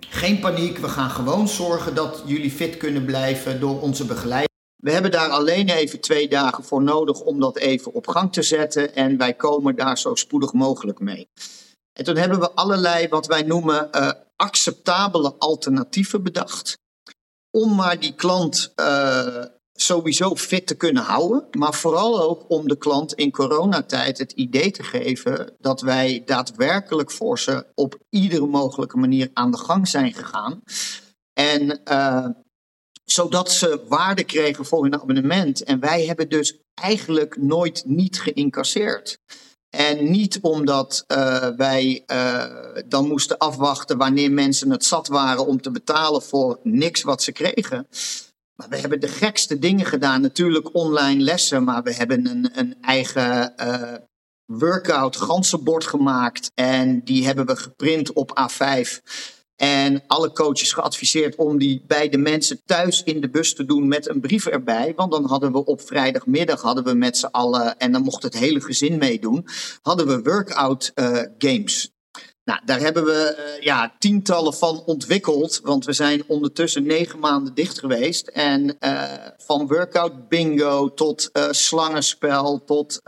Geen 0.00 0.40
paniek, 0.40 0.78
we 0.78 0.88
gaan 0.88 1.10
gewoon 1.10 1.48
zorgen 1.48 1.94
dat 1.94 2.22
jullie 2.26 2.50
fit 2.50 2.76
kunnen 2.76 3.04
blijven 3.04 3.60
door 3.60 3.80
onze 3.80 4.04
begeleiding. 4.04 4.49
We 4.80 4.92
hebben 4.92 5.10
daar 5.10 5.28
alleen 5.28 5.68
even 5.68 6.00
twee 6.00 6.28
dagen 6.28 6.64
voor 6.64 6.82
nodig 6.82 7.20
om 7.20 7.40
dat 7.40 7.56
even 7.56 7.92
op 7.92 8.08
gang 8.08 8.32
te 8.32 8.42
zetten 8.42 8.94
en 8.94 9.16
wij 9.16 9.34
komen 9.34 9.76
daar 9.76 9.98
zo 9.98 10.14
spoedig 10.14 10.52
mogelijk 10.52 10.98
mee. 10.98 11.28
En 11.92 12.04
toen 12.04 12.16
hebben 12.16 12.40
we 12.40 12.50
allerlei 12.50 13.08
wat 13.08 13.26
wij 13.26 13.42
noemen 13.42 13.88
uh, 13.92 14.10
acceptabele 14.36 15.34
alternatieven 15.38 16.22
bedacht. 16.22 16.78
Om 17.50 17.74
maar 17.74 18.00
die 18.00 18.14
klant 18.14 18.72
uh, 18.76 19.44
sowieso 19.72 20.36
fit 20.36 20.66
te 20.66 20.74
kunnen 20.74 21.02
houden, 21.02 21.46
maar 21.50 21.74
vooral 21.74 22.22
ook 22.22 22.44
om 22.48 22.68
de 22.68 22.76
klant 22.76 23.12
in 23.12 23.30
coronatijd 23.30 24.18
het 24.18 24.32
idee 24.32 24.70
te 24.70 24.82
geven 24.82 25.54
dat 25.58 25.80
wij 25.80 26.22
daadwerkelijk 26.24 27.10
voor 27.10 27.38
ze 27.38 27.66
op 27.74 27.98
iedere 28.08 28.46
mogelijke 28.46 28.96
manier 28.96 29.30
aan 29.32 29.50
de 29.50 29.58
gang 29.58 29.88
zijn 29.88 30.12
gegaan. 30.14 30.60
En 31.32 31.80
uh, 31.90 32.26
zodat 33.12 33.52
ze 33.52 33.84
waarde 33.88 34.24
kregen 34.24 34.64
voor 34.64 34.82
hun 34.82 35.00
abonnement. 35.00 35.62
En 35.62 35.80
wij 35.80 36.06
hebben 36.06 36.28
dus 36.28 36.58
eigenlijk 36.74 37.36
nooit 37.36 37.82
niet 37.86 38.20
geïncasseerd. 38.20 39.18
En 39.70 40.10
niet 40.10 40.38
omdat 40.40 41.04
uh, 41.08 41.48
wij 41.56 42.04
uh, 42.06 42.44
dan 42.86 43.06
moesten 43.06 43.38
afwachten 43.38 43.98
wanneer 43.98 44.32
mensen 44.32 44.70
het 44.70 44.84
zat 44.84 45.08
waren 45.08 45.46
om 45.46 45.60
te 45.60 45.70
betalen 45.70 46.22
voor 46.22 46.58
niks 46.62 47.02
wat 47.02 47.22
ze 47.22 47.32
kregen. 47.32 47.86
Maar 48.54 48.68
we 48.68 48.76
hebben 48.76 49.00
de 49.00 49.08
gekste 49.08 49.58
dingen 49.58 49.86
gedaan. 49.86 50.20
Natuurlijk 50.20 50.74
online 50.74 51.22
lessen, 51.22 51.64
maar 51.64 51.82
we 51.82 51.94
hebben 51.94 52.26
een, 52.26 52.50
een 52.54 52.76
eigen 52.80 53.52
uh, 53.60 53.94
workout 54.44 55.16
ganzenbord 55.16 55.86
gemaakt. 55.86 56.50
En 56.54 57.04
die 57.04 57.26
hebben 57.26 57.46
we 57.46 57.56
geprint 57.56 58.12
op 58.12 58.48
A5. 58.50 59.00
En 59.60 60.02
alle 60.06 60.32
coaches 60.32 60.72
geadviseerd 60.72 61.36
om 61.36 61.58
die 61.58 61.84
bij 61.86 62.08
de 62.08 62.18
mensen 62.18 62.60
thuis 62.64 63.02
in 63.02 63.20
de 63.20 63.30
bus 63.30 63.54
te 63.54 63.64
doen 63.64 63.88
met 63.88 64.08
een 64.08 64.20
brief 64.20 64.46
erbij. 64.46 64.92
Want 64.96 65.12
dan 65.12 65.24
hadden 65.24 65.52
we 65.52 65.64
op 65.64 65.80
vrijdagmiddag 65.80 66.62
hadden 66.62 66.84
we 66.84 66.94
met 66.94 67.16
z'n 67.16 67.26
allen, 67.26 67.78
en 67.78 67.92
dan 67.92 68.02
mocht 68.02 68.22
het 68.22 68.38
hele 68.38 68.60
gezin 68.60 68.98
meedoen, 68.98 69.46
hadden 69.82 70.06
we 70.06 70.22
workout 70.22 70.92
uh, 70.94 71.18
games. 71.38 71.90
Nou, 72.44 72.60
daar 72.64 72.80
hebben 72.80 73.04
we 73.04 73.36
uh, 73.38 73.64
ja, 73.64 73.94
tientallen 73.98 74.54
van 74.54 74.82
ontwikkeld, 74.86 75.60
want 75.62 75.84
we 75.84 75.92
zijn 75.92 76.22
ondertussen 76.26 76.86
negen 76.86 77.18
maanden 77.18 77.54
dicht 77.54 77.78
geweest. 77.78 78.26
En 78.28 78.76
uh, 78.80 79.02
van 79.36 79.66
workout 79.66 80.28
bingo 80.28 80.94
tot 80.94 81.30
slangenspel, 81.50 82.64
tot 82.64 83.00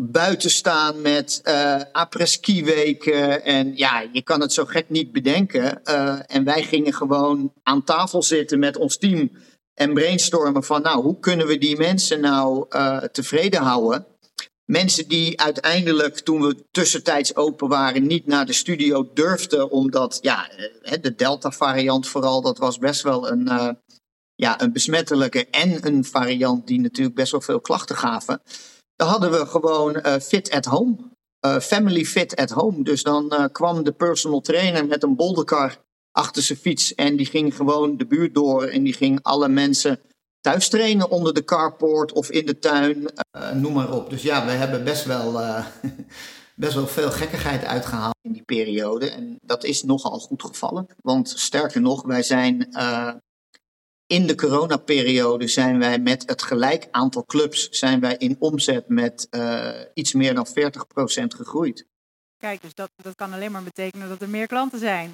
buiten 0.00 0.50
staan 0.50 1.00
met 1.00 1.40
uh, 1.44 1.80
apres-ski 1.92 2.64
weken. 2.64 3.44
En 3.44 3.76
ja, 3.76 4.04
je 4.12 4.22
kan 4.22 4.40
het 4.40 4.52
zo 4.52 4.64
gek 4.64 4.90
niet 4.90 5.12
bedenken. 5.12 5.80
Uh, 5.84 6.18
en 6.26 6.44
wij 6.44 6.62
gingen 6.62 6.94
gewoon 6.94 7.52
aan 7.62 7.84
tafel 7.84 8.22
zitten 8.22 8.58
met 8.58 8.76
ons 8.76 8.98
team 8.98 9.30
en 9.74 9.94
brainstormen 9.94 10.64
van, 10.64 10.82
nou, 10.82 11.02
hoe 11.02 11.18
kunnen 11.18 11.46
we 11.46 11.58
die 11.58 11.76
mensen 11.76 12.20
nou 12.20 12.66
uh, 12.70 12.96
tevreden 12.96 13.60
houden? 13.60 14.06
Mensen 14.64 15.08
die 15.08 15.40
uiteindelijk, 15.40 16.18
toen 16.18 16.40
we 16.40 16.64
tussentijds 16.70 17.36
open 17.36 17.68
waren, 17.68 18.06
niet 18.06 18.26
naar 18.26 18.46
de 18.46 18.52
studio 18.52 19.10
durfden, 19.14 19.70
omdat 19.70 20.18
ja, 20.20 20.50
de 21.00 21.14
Delta-variant 21.14 22.08
vooral, 22.08 22.42
dat 22.42 22.58
was 22.58 22.78
best 22.78 23.02
wel 23.02 23.30
een, 23.30 23.76
ja, 24.34 24.62
een 24.62 24.72
besmettelijke 24.72 25.46
en 25.50 25.86
een 25.86 26.04
variant 26.04 26.66
die 26.66 26.80
natuurlijk 26.80 27.16
best 27.16 27.32
wel 27.32 27.40
veel 27.40 27.60
klachten 27.60 27.96
gaven. 27.96 28.40
Hadden 29.06 29.30
we 29.30 29.46
gewoon 29.46 29.96
uh, 29.96 30.14
fit 30.14 30.50
at 30.50 30.64
home. 30.64 30.96
Uh, 31.46 31.58
family 31.58 32.04
fit 32.04 32.36
at 32.36 32.50
home. 32.50 32.82
Dus 32.82 33.02
dan 33.02 33.32
uh, 33.32 33.44
kwam 33.52 33.84
de 33.84 33.92
personal 33.92 34.40
trainer 34.40 34.86
met 34.86 35.02
een 35.02 35.16
bolderkar 35.16 35.78
achter 36.12 36.42
zijn 36.42 36.58
fiets 36.58 36.94
en 36.94 37.16
die 37.16 37.26
ging 37.26 37.56
gewoon 37.56 37.96
de 37.96 38.06
buurt 38.06 38.34
door 38.34 38.64
en 38.64 38.82
die 38.82 38.92
ging 38.92 39.18
alle 39.22 39.48
mensen 39.48 40.00
thuis 40.40 40.68
trainen 40.68 41.10
onder 41.10 41.34
de 41.34 41.44
carport 41.44 42.12
of 42.12 42.30
in 42.30 42.46
de 42.46 42.58
tuin, 42.58 43.06
noem 43.52 43.72
maar 43.72 43.92
op. 43.92 44.10
Dus 44.10 44.22
ja, 44.22 44.44
we 44.44 44.50
hebben 44.50 44.84
best 44.84 45.04
wel, 45.04 45.32
best 46.56 46.74
wel 46.74 46.86
veel 46.86 47.10
gekkigheid 47.10 47.64
uitgehaald 47.64 48.14
in 48.22 48.32
die 48.32 48.42
periode. 48.42 49.10
En 49.10 49.38
dat 49.42 49.64
is 49.64 49.82
nogal 49.82 50.18
goed 50.18 50.42
gevallen. 50.42 50.86
Want 51.02 51.28
sterker 51.28 51.80
nog, 51.80 52.02
wij 52.02 52.22
zijn 52.22 52.68
in 54.08 54.26
de 54.26 54.34
coronaperiode 54.34 55.48
zijn 55.48 55.78
wij 55.78 55.98
met 55.98 56.22
het 56.26 56.42
gelijk 56.42 56.88
aantal 56.90 57.24
clubs 57.24 57.68
zijn 57.68 58.00
wij 58.00 58.16
in 58.16 58.36
omzet 58.38 58.88
met 58.88 59.28
iets 59.94 60.12
meer 60.12 60.34
dan 60.34 60.46
40% 60.46 60.52
gegroeid. 61.36 61.86
Kijk, 62.38 62.62
dus 62.62 62.74
dat, 62.74 62.90
dat 63.02 63.14
kan 63.14 63.32
alleen 63.32 63.52
maar 63.52 63.62
betekenen 63.62 64.08
dat 64.08 64.22
er 64.22 64.28
meer 64.28 64.46
klanten 64.46 64.78
zijn. 64.78 65.12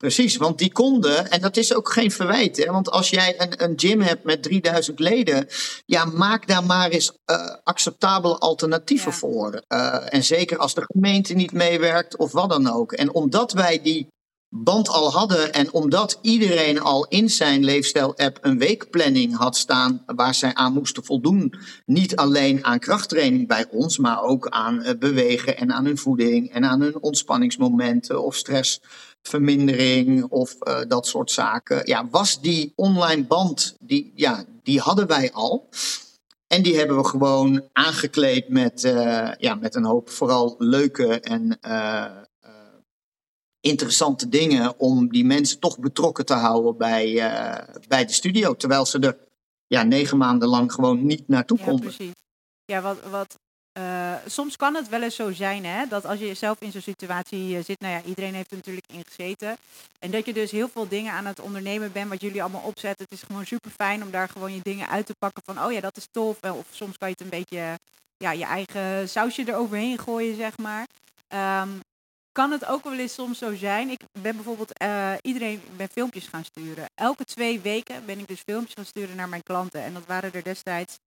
Precies, 0.00 0.36
want 0.36 0.58
die 0.58 0.72
konden, 0.72 1.30
en 1.30 1.40
dat 1.40 1.56
is 1.56 1.74
ook 1.74 1.92
geen 1.92 2.10
verwijt, 2.10 2.56
hè, 2.56 2.72
want 2.72 2.90
als 2.90 3.10
jij 3.10 3.40
een, 3.40 3.62
een 3.62 3.78
gym 3.78 4.00
hebt 4.00 4.24
met 4.24 4.42
3000 4.42 4.98
leden, 4.98 5.46
ja, 5.86 6.04
maak 6.04 6.46
daar 6.46 6.64
maar 6.64 6.90
eens 6.90 7.12
uh, 7.30 7.54
acceptabele 7.62 8.38
alternatieven 8.38 9.12
voor. 9.12 9.62
Uh, 9.68 10.14
en 10.14 10.24
zeker 10.24 10.58
als 10.58 10.74
de 10.74 10.84
gemeente 10.86 11.34
niet 11.34 11.52
meewerkt 11.52 12.16
of 12.16 12.32
wat 12.32 12.48
dan 12.48 12.72
ook. 12.72 12.92
En 12.92 13.14
omdat 13.14 13.52
wij 13.52 13.82
die 13.82 14.08
band 14.50 14.88
al 14.88 15.12
hadden 15.12 15.52
en 15.52 15.72
omdat 15.72 16.18
iedereen 16.22 16.80
al 16.80 17.06
in 17.08 17.30
zijn 17.30 17.64
leefstijl-app 17.64 18.38
een 18.40 18.58
weekplanning 18.58 19.36
had 19.36 19.56
staan 19.56 20.02
waar 20.06 20.34
zij 20.34 20.54
aan 20.54 20.72
moesten 20.72 21.04
voldoen, 21.04 21.54
niet 21.86 22.16
alleen 22.16 22.64
aan 22.64 22.78
krachttraining 22.78 23.48
bij 23.48 23.66
ons, 23.70 23.98
maar 23.98 24.22
ook 24.22 24.48
aan 24.48 24.80
uh, 24.80 24.90
bewegen 24.98 25.56
en 25.56 25.72
aan 25.72 25.84
hun 25.84 25.98
voeding 25.98 26.52
en 26.52 26.64
aan 26.64 26.80
hun 26.80 27.02
ontspanningsmomenten 27.02 28.24
of 28.24 28.34
stress 28.34 28.80
vermindering 29.22 30.24
of 30.24 30.56
uh, 30.60 30.78
dat 30.88 31.06
soort 31.06 31.30
zaken. 31.30 31.80
Ja, 31.84 32.08
was 32.10 32.40
die 32.40 32.72
online 32.76 33.26
band, 33.26 33.76
die, 33.80 34.12
ja, 34.14 34.44
die 34.62 34.80
hadden 34.80 35.06
wij 35.06 35.32
al. 35.32 35.68
En 36.46 36.62
die 36.62 36.76
hebben 36.76 36.96
we 36.96 37.04
gewoon 37.04 37.64
aangekleed 37.72 38.48
met, 38.48 38.84
uh, 38.84 39.30
ja, 39.38 39.54
met 39.54 39.74
een 39.74 39.84
hoop 39.84 40.10
vooral 40.10 40.54
leuke 40.58 41.20
en 41.20 41.58
interessante 43.60 44.28
dingen 44.28 44.78
om 44.78 45.08
die 45.08 45.24
mensen 45.24 45.58
toch 45.58 45.78
betrokken 45.78 46.26
te 46.26 46.34
houden 46.34 46.76
bij, 46.76 47.14
bij 47.88 48.04
de 48.04 48.12
studio. 48.12 48.56
Terwijl 48.56 48.86
ze 48.86 48.98
er 48.98 49.18
ja, 49.66 49.82
negen 49.82 50.18
maanden 50.18 50.48
lang 50.48 50.72
gewoon 50.72 51.06
niet 51.06 51.28
naartoe 51.28 51.58
ja, 51.58 51.64
konden. 51.64 51.94
Precies. 51.94 52.14
Ja, 52.64 52.80
wat, 52.80 52.98
wat 53.10 53.38
uh, 53.78 54.14
soms 54.26 54.56
kan 54.56 54.74
het 54.74 54.88
wel 54.88 55.02
eens 55.02 55.14
zo 55.14 55.32
zijn 55.32 55.64
hè, 55.64 55.86
dat 55.86 56.06
als 56.06 56.18
je 56.18 56.34
zelf 56.34 56.60
in 56.60 56.72
zo'n 56.72 56.80
situatie 56.80 57.56
uh, 57.56 57.64
zit, 57.64 57.80
nou 57.80 57.94
ja, 57.94 58.02
iedereen 58.02 58.34
heeft 58.34 58.50
er 58.50 58.56
natuurlijk 58.56 58.86
in 58.92 59.04
gezeten. 59.06 59.56
En 59.98 60.10
dat 60.10 60.26
je 60.26 60.32
dus 60.32 60.50
heel 60.50 60.68
veel 60.68 60.88
dingen 60.88 61.12
aan 61.12 61.26
het 61.26 61.40
ondernemen 61.40 61.92
bent, 61.92 62.08
wat 62.08 62.20
jullie 62.20 62.42
allemaal 62.42 62.64
opzetten. 62.64 63.06
Het 63.08 63.18
is 63.18 63.26
gewoon 63.26 63.46
super 63.46 63.70
fijn 63.70 64.02
om 64.02 64.10
daar 64.10 64.28
gewoon 64.28 64.54
je 64.54 64.60
dingen 64.62 64.88
uit 64.88 65.06
te 65.06 65.14
pakken 65.18 65.42
van, 65.44 65.64
oh 65.64 65.72
ja, 65.72 65.80
dat 65.80 65.96
is 65.96 66.08
tof. 66.10 66.42
Of 66.42 66.66
soms 66.70 66.98
kan 66.98 67.08
je 67.08 67.14
het 67.18 67.22
een 67.22 67.38
beetje, 67.38 67.78
ja, 68.16 68.32
je 68.32 68.44
eigen 68.44 69.08
sausje 69.08 69.44
eroverheen 69.46 69.98
gooien, 69.98 70.36
zeg 70.36 70.58
maar. 70.58 70.86
Um, 71.62 71.80
kan 72.32 72.50
het 72.50 72.66
ook 72.66 72.84
wel 72.84 72.98
eens 72.98 73.14
soms 73.14 73.38
zo 73.38 73.54
zijn. 73.54 73.88
Ik 73.88 74.00
ben 74.20 74.34
bijvoorbeeld 74.34 74.82
uh, 74.82 75.12
iedereen 75.20 75.62
ben 75.76 75.88
filmpjes 75.88 76.26
gaan 76.26 76.44
sturen. 76.44 76.84
Elke 76.94 77.24
twee 77.24 77.60
weken 77.60 78.06
ben 78.06 78.18
ik 78.18 78.28
dus 78.28 78.40
filmpjes 78.40 78.74
gaan 78.74 78.84
sturen 78.84 79.16
naar 79.16 79.28
mijn 79.28 79.42
klanten. 79.42 79.82
En 79.82 79.94
dat 79.94 80.06
waren 80.06 80.32
er 80.32 80.42
destijds 80.42 80.98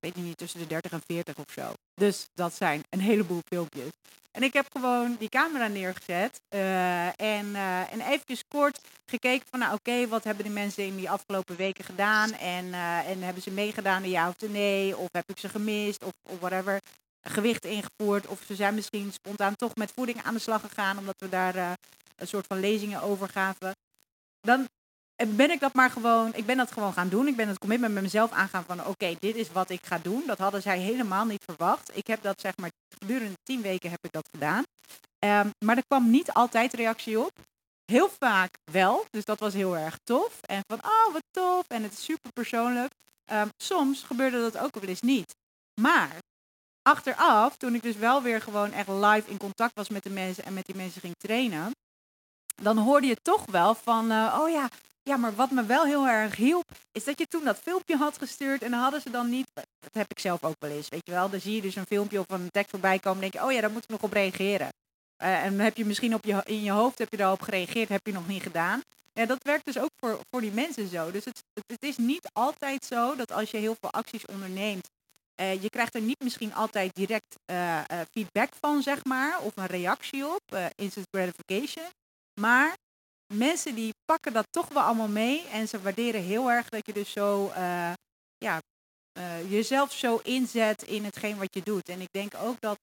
weet 0.00 0.16
niet, 0.16 0.36
tussen 0.36 0.60
de 0.60 0.66
30 0.66 0.92
en 0.92 1.02
40 1.06 1.36
of 1.36 1.52
zo. 1.52 1.72
Dus 1.94 2.28
dat 2.34 2.54
zijn 2.54 2.82
een 2.88 3.00
heleboel 3.00 3.40
filmpjes. 3.44 3.90
En 4.30 4.42
ik 4.42 4.52
heb 4.52 4.66
gewoon 4.72 5.16
die 5.18 5.28
camera 5.28 5.66
neergezet 5.66 6.40
uh, 6.54 7.06
en, 7.20 7.46
uh, 7.46 7.92
en 7.92 8.00
eventjes 8.00 8.44
kort 8.48 8.80
gekeken 9.06 9.46
van, 9.50 9.58
nou 9.58 9.74
oké, 9.74 10.08
wat 10.08 10.24
hebben 10.24 10.44
die 10.44 10.52
mensen 10.52 10.84
in 10.84 10.96
die 10.96 11.10
afgelopen 11.10 11.56
weken 11.56 11.84
gedaan? 11.84 12.32
En, 12.32 12.74
en 13.04 13.22
hebben 13.22 13.42
ze 13.42 13.50
meegedaan, 13.50 14.08
ja 14.08 14.28
of 14.28 14.48
nee? 14.48 14.96
Of 14.96 15.08
heb 15.12 15.30
ik 15.30 15.38
ze 15.38 15.48
gemist? 15.48 16.04
Of, 16.04 16.12
of 16.22 16.38
whatever. 16.38 16.80
Gewicht 17.22 17.64
ingevoerd. 17.64 18.26
Of 18.26 18.40
ze 18.46 18.54
zijn 18.54 18.74
misschien 18.74 19.12
spontaan 19.12 19.56
toch 19.56 19.74
met 19.74 19.92
voeding 19.94 20.22
aan 20.22 20.34
de 20.34 20.40
slag 20.40 20.60
gegaan, 20.60 20.98
omdat 20.98 21.14
we 21.18 21.28
daar 21.28 21.76
een 22.16 22.28
soort 22.28 22.46
van 22.46 22.60
lezingen 22.60 23.02
over 23.02 23.28
gaven. 23.28 23.76
Dan 24.40 24.68
ben 25.28 25.50
ik 25.50 25.60
dat 25.60 25.74
maar 25.74 25.90
gewoon, 25.90 26.34
ik 26.34 26.46
ben 26.46 26.56
dat 26.56 26.72
gewoon 26.72 26.92
gaan 26.92 27.08
doen. 27.08 27.26
Ik 27.26 27.36
ben 27.36 27.48
het 27.48 27.58
commitment 27.58 27.94
met 27.94 28.02
mezelf 28.02 28.30
aangaan 28.30 28.64
van 28.64 28.86
oké, 28.86 29.16
dit 29.20 29.36
is 29.36 29.52
wat 29.52 29.70
ik 29.70 29.86
ga 29.86 29.98
doen. 29.98 30.22
Dat 30.26 30.38
hadden 30.38 30.62
zij 30.62 30.78
helemaal 30.78 31.24
niet 31.24 31.44
verwacht. 31.44 31.96
Ik 31.96 32.06
heb 32.06 32.22
dat 32.22 32.40
zeg 32.40 32.56
maar 32.56 32.70
gedurende 32.98 33.38
tien 33.42 33.62
weken 33.62 33.90
heb 33.90 34.04
ik 34.04 34.12
dat 34.12 34.28
gedaan. 34.30 34.64
Um, 35.18 35.50
maar 35.64 35.76
er 35.76 35.86
kwam 35.86 36.10
niet 36.10 36.32
altijd 36.32 36.72
reactie 36.72 37.20
op. 37.20 37.32
Heel 37.84 38.10
vaak 38.18 38.58
wel, 38.72 39.04
dus 39.10 39.24
dat 39.24 39.38
was 39.40 39.52
heel 39.52 39.76
erg 39.76 39.98
tof. 40.04 40.40
En 40.40 40.62
van 40.66 40.78
oh 40.84 41.12
wat 41.12 41.24
tof 41.30 41.64
en 41.68 41.82
het 41.82 41.92
is 41.92 42.04
super 42.04 42.32
persoonlijk. 42.32 42.92
Um, 43.32 43.48
soms 43.56 44.02
gebeurde 44.02 44.40
dat 44.40 44.58
ook 44.58 44.74
wel 44.74 44.88
eens 44.88 45.00
niet. 45.00 45.34
Maar 45.80 46.16
achteraf, 46.82 47.56
toen 47.56 47.74
ik 47.74 47.82
dus 47.82 47.96
wel 47.96 48.22
weer 48.22 48.40
gewoon 48.40 48.72
echt 48.72 48.88
live 48.88 49.30
in 49.30 49.36
contact 49.36 49.74
was 49.74 49.88
met 49.88 50.02
de 50.02 50.10
mensen 50.10 50.44
en 50.44 50.54
met 50.54 50.66
die 50.66 50.76
mensen 50.76 51.00
ging 51.00 51.14
trainen, 51.18 51.70
dan 52.62 52.78
hoorde 52.78 53.06
je 53.06 53.16
toch 53.22 53.44
wel 53.46 53.74
van, 53.74 54.12
uh, 54.12 54.38
oh 54.40 54.50
ja, 54.50 54.68
ja, 55.02 55.16
maar 55.16 55.34
wat 55.34 55.50
me 55.50 55.64
wel 55.64 55.84
heel 55.84 56.08
erg 56.08 56.36
hielp, 56.36 56.70
is 56.92 57.04
dat 57.04 57.18
je 57.18 57.26
toen 57.26 57.44
dat 57.44 57.58
filmpje 57.58 57.96
had 57.96 58.18
gestuurd 58.18 58.62
en 58.62 58.70
dan 58.70 58.80
hadden 58.80 59.00
ze 59.00 59.10
dan 59.10 59.28
niet, 59.28 59.50
dat 59.54 59.92
heb 59.92 60.10
ik 60.10 60.18
zelf 60.18 60.44
ook 60.44 60.56
wel 60.58 60.70
eens, 60.70 60.88
weet 60.88 61.06
je 61.06 61.12
wel, 61.12 61.30
dan 61.30 61.40
zie 61.40 61.54
je 61.54 61.60
dus 61.60 61.76
een 61.76 61.86
filmpje 61.86 62.20
of 62.20 62.28
een 62.28 62.50
tekst 62.50 62.70
voorbij 62.70 62.98
komen 62.98 63.22
en 63.22 63.30
denk 63.30 63.42
je, 63.42 63.48
oh 63.48 63.52
ja, 63.52 63.60
daar 63.60 63.70
moet 63.70 63.84
ik 63.84 63.88
nog 63.88 64.02
op 64.02 64.12
reageren. 64.12 64.68
Uh, 65.22 65.44
en 65.44 65.58
heb 65.58 65.76
je 65.76 65.84
misschien 65.84 66.14
op 66.14 66.24
je, 66.24 66.40
in 66.44 66.62
je 66.62 66.70
hoofd 66.70 66.98
heb 66.98 67.10
je 67.10 67.16
daarop 67.16 67.42
gereageerd, 67.42 67.88
heb 67.88 68.06
je 68.06 68.12
nog 68.12 68.28
niet 68.28 68.42
gedaan. 68.42 68.82
Ja, 69.12 69.26
dat 69.26 69.42
werkt 69.42 69.64
dus 69.64 69.78
ook 69.78 69.90
voor, 69.96 70.20
voor 70.30 70.40
die 70.40 70.52
mensen 70.52 70.88
zo. 70.88 71.10
Dus 71.10 71.24
het, 71.24 71.42
het 71.66 71.82
is 71.82 71.96
niet 71.96 72.30
altijd 72.32 72.84
zo 72.84 73.16
dat 73.16 73.32
als 73.32 73.50
je 73.50 73.56
heel 73.56 73.76
veel 73.80 73.90
acties 73.90 74.26
onderneemt, 74.26 74.88
uh, 75.40 75.62
je 75.62 75.70
krijgt 75.70 75.94
er 75.94 76.00
niet 76.00 76.22
misschien 76.22 76.54
altijd 76.54 76.94
direct 76.94 77.36
uh, 77.52 77.80
feedback 78.10 78.50
van, 78.60 78.82
zeg 78.82 79.04
maar, 79.04 79.40
of 79.40 79.52
een 79.54 79.66
reactie 79.66 80.26
op, 80.26 80.70
instant 80.74 81.06
gratification. 81.10 81.86
Maar 82.40 82.76
mensen 83.34 83.74
die 83.74 83.94
pakken 84.04 84.32
dat 84.32 84.46
toch 84.50 84.68
wel 84.68 84.82
allemaal 84.82 85.08
mee. 85.08 85.46
En 85.46 85.68
ze 85.68 85.80
waarderen 85.80 86.22
heel 86.22 86.50
erg 86.50 86.68
dat 86.68 86.86
je 86.86 86.92
dus 86.92 87.12
zo 87.12 87.52
ja, 88.38 88.60
jezelf 89.48 89.92
zo 89.92 90.20
inzet 90.22 90.82
in 90.82 91.04
hetgeen 91.04 91.38
wat 91.38 91.54
je 91.54 91.62
doet. 91.62 91.88
En 91.88 92.00
ik 92.00 92.08
denk 92.10 92.34
ook 92.34 92.60
dat 92.60 92.78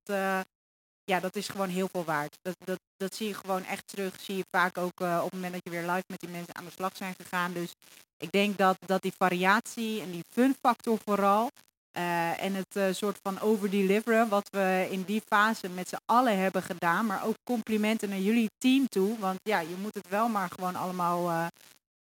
ja, 1.04 1.20
dat 1.20 1.36
is 1.36 1.48
gewoon 1.48 1.70
heel 1.70 1.88
veel 1.92 2.04
waard. 2.04 2.38
Dat, 2.42 2.56
dat, 2.66 2.80
dat 2.98 3.16
zie 3.16 3.28
je 3.28 3.34
gewoon 3.34 3.64
echt 3.64 3.88
terug. 3.88 4.20
Zie 4.22 4.38
je 4.38 4.46
vaak 4.52 4.78
ook 4.78 5.00
op 5.00 5.24
het 5.24 5.34
moment 5.34 5.54
dat 5.54 5.64
je 5.64 5.70
weer 5.70 5.90
live 5.92 6.04
met 6.08 6.20
die 6.20 6.30
mensen 6.30 6.56
aan 6.56 6.66
de 6.66 6.72
slag 6.72 6.98
zijn 6.98 7.16
gegaan. 7.16 7.54
Dus 7.54 7.72
ik 8.18 8.32
denk 8.32 8.58
dat, 8.58 8.78
dat 8.86 9.02
die 9.02 9.14
variatie 9.18 10.02
en 10.02 10.12
die 10.12 10.24
fun 10.30 10.56
factor 10.62 11.00
vooral. 11.06 11.50
Uh, 11.98 12.44
en 12.44 12.54
het 12.54 12.76
uh, 12.76 12.88
soort 12.92 13.20
van 13.24 13.40
overdeliveren, 13.40 14.30
wat 14.30 14.50
we 14.50 14.88
in 14.90 15.04
die 15.04 15.22
fase 15.26 15.70
met 15.70 15.90
z'n 15.90 16.02
allen 16.06 16.38
hebben 16.38 16.64
gedaan. 16.64 17.06
Maar 17.06 17.26
ook 17.26 17.36
complimenten 17.44 18.10
naar 18.10 18.20
jullie 18.20 18.50
team 18.58 18.88
toe. 18.88 19.20
Want 19.20 19.40
ja, 19.44 19.60
je 19.60 19.76
moet 19.82 19.94
het 19.94 20.10
wel 20.10 20.28
maar 20.28 20.50
gewoon 20.50 20.76
allemaal 20.76 21.50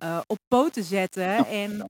uh, 0.04 0.20
op 0.28 0.38
poten 0.48 0.84
zetten. 0.84 1.46
En, 1.46 1.90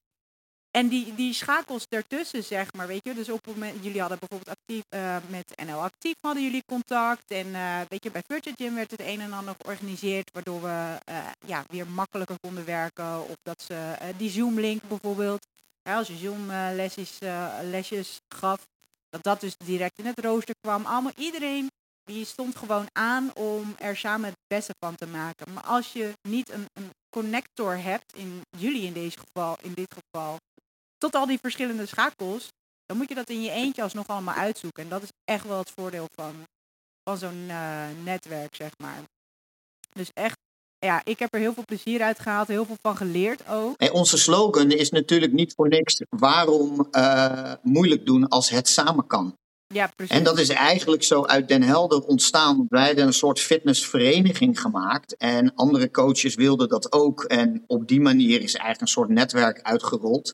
en 0.72 0.88
die, 0.88 1.16
die 1.16 1.34
schakels 1.34 1.86
ertussen, 1.90 2.44
zeg 2.44 2.74
maar, 2.74 2.88
weet 2.88 3.04
je. 3.04 3.14
Dus 3.14 3.30
op 3.30 3.46
het 3.46 3.54
moment, 3.54 3.84
jullie 3.84 4.00
hadden 4.00 4.20
bijvoorbeeld 4.20 4.58
actief, 4.58 4.84
met 5.28 5.66
NL 5.66 5.82
Actief 5.82 6.16
hadden 6.22 6.44
jullie 6.44 6.64
contact. 6.66 7.32
En 7.32 7.52
weet 7.90 8.04
je, 8.04 8.12
bij 8.12 8.24
Virtual 8.28 8.56
Gym 8.58 8.76
werd 8.76 8.92
het 8.92 9.00
een 9.00 9.22
en 9.22 9.34
ander 9.34 9.56
georganiseerd. 9.58 10.32
Waardoor 10.34 10.62
we 10.62 10.98
ja, 11.46 11.64
weer 11.68 11.88
makkelijker 11.88 12.40
konden 12.40 12.66
werken. 12.66 13.30
Of 13.30 13.38
dat 13.44 13.62
ze 13.62 13.98
die 14.18 14.30
Zoom-link 14.30 14.82
bijvoorbeeld 14.88 15.48
als 15.96 16.08
je 16.08 16.16
Zoom-lesjes 16.16 17.18
uh, 17.20 17.58
lesjes 17.62 18.20
gaf, 18.36 18.68
dat 19.10 19.24
dat 19.24 19.40
dus 19.40 19.58
direct 19.58 20.00
in 20.00 20.06
het 20.06 20.20
rooster 20.20 20.56
kwam. 20.62 20.86
Allemaal 20.86 21.12
iedereen 21.16 21.70
die 22.04 22.26
stond 22.26 22.56
gewoon 22.56 22.88
aan 22.92 23.36
om 23.36 23.76
er 23.78 23.98
samen 23.98 24.30
het 24.30 24.40
beste 24.48 24.74
van 24.80 24.96
te 24.96 25.08
maken. 25.08 25.54
Maar 25.54 25.64
als 25.64 25.94
je 25.94 26.14
niet 26.22 26.50
een, 26.50 26.66
een 26.74 26.90
connector 27.10 27.78
hebt, 27.78 28.14
in 28.14 28.42
jullie 28.58 28.82
in, 28.82 28.94
deze 28.94 29.18
geval, 29.20 29.58
in 29.62 29.74
dit 29.74 29.94
geval, 29.94 30.38
tot 30.98 31.16
al 31.16 31.26
die 31.26 31.40
verschillende 31.40 31.86
schakels, 31.86 32.48
dan 32.86 32.98
moet 32.98 33.10
je 33.10 33.16
dat 33.16 33.30
in 33.30 33.42
je 33.42 33.52
eentje 33.52 33.84
alsnog 33.84 34.08
allemaal 34.08 34.36
uitzoeken. 34.36 34.84
En 34.84 34.90
dat 34.90 35.04
is 35.04 35.12
echt 35.24 35.46
wel 35.46 35.58
het 35.58 35.72
voordeel 35.72 36.08
van, 36.16 36.46
van 37.04 37.18
zo'n 37.18 37.46
uh, 37.48 37.88
netwerk, 38.04 38.56
zeg 38.56 38.72
maar. 38.78 39.00
Dus 39.90 40.10
echt 40.14 40.38
ja, 40.86 41.02
ik 41.04 41.20
heb 41.20 41.34
er 41.34 41.40
heel 41.40 41.54
veel 41.54 41.66
plezier 41.66 42.02
uit 42.02 42.20
gehaald, 42.20 42.48
heel 42.48 42.66
veel 42.66 42.78
van 42.82 42.96
geleerd 42.96 43.42
ook. 43.50 43.78
En 43.78 43.92
onze 43.92 44.18
slogan 44.18 44.72
is 44.72 44.90
natuurlijk 44.90 45.34
niet 45.34 45.54
voor 45.54 45.68
niks 45.68 46.02
waarom 46.10 46.88
uh, 46.92 47.54
moeilijk 47.62 48.06
doen 48.06 48.28
als 48.28 48.50
het 48.50 48.68
samen 48.68 49.08
kan. 49.08 49.36
Ja, 49.68 49.92
precies. 49.96 50.16
En 50.16 50.24
dat 50.24 50.40
is 50.40 50.50
eigenlijk 50.50 51.04
zo 51.04 51.26
uit 51.26 51.48
Den 51.48 51.64
Helder 51.64 52.02
ontstaan. 52.02 52.66
Wij 52.70 52.86
hadden 52.86 53.06
een 53.06 53.14
soort 53.14 53.40
fitnessvereniging 53.40 54.62
gemaakt. 54.62 55.18
En 55.18 55.56
andere 55.56 55.92
coaches 55.92 56.36
wilden 56.36 56.70
dat 56.70 56.92
ook. 56.92 57.24
En 57.24 57.64
op 57.68 57.88
die 57.88 58.02
manier 58.02 58.42
is 58.42 58.54
eigenlijk 58.54 58.82
een 58.82 58.88
soort 58.88 59.10
netwerk 59.10 59.62
uitgerold. 59.62 60.34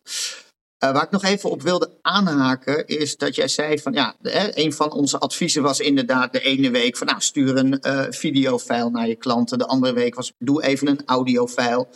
Uh, 0.84 0.92
waar 0.92 1.04
ik 1.04 1.12
nog 1.12 1.24
even 1.24 1.50
op 1.50 1.62
wilde 1.62 1.98
aanhaken, 2.02 2.88
is 2.88 3.18
dat 3.18 3.36
jij 3.36 3.48
zei 3.48 3.80
van 3.80 3.94
ja, 3.94 4.16
een 4.54 4.74
van 4.74 4.92
onze 4.92 5.20
adviezen 5.20 5.64
was 5.64 5.80
inderdaad 5.80 6.32
de 6.32 6.40
ene 6.40 6.70
week 6.70 6.98
van 6.98 7.08
nou, 7.08 7.22
stuur 7.22 7.58
een 7.58 7.80
uh, 7.82 8.06
videofile 8.10 8.90
naar 8.90 9.08
je 9.08 9.16
klanten. 9.16 9.58
De 9.58 9.66
andere 9.66 9.94
week 9.94 10.16
was 10.16 10.34
doe 10.38 10.64
even 10.64 10.88
een 10.88 11.02
audiofile. 11.06 11.88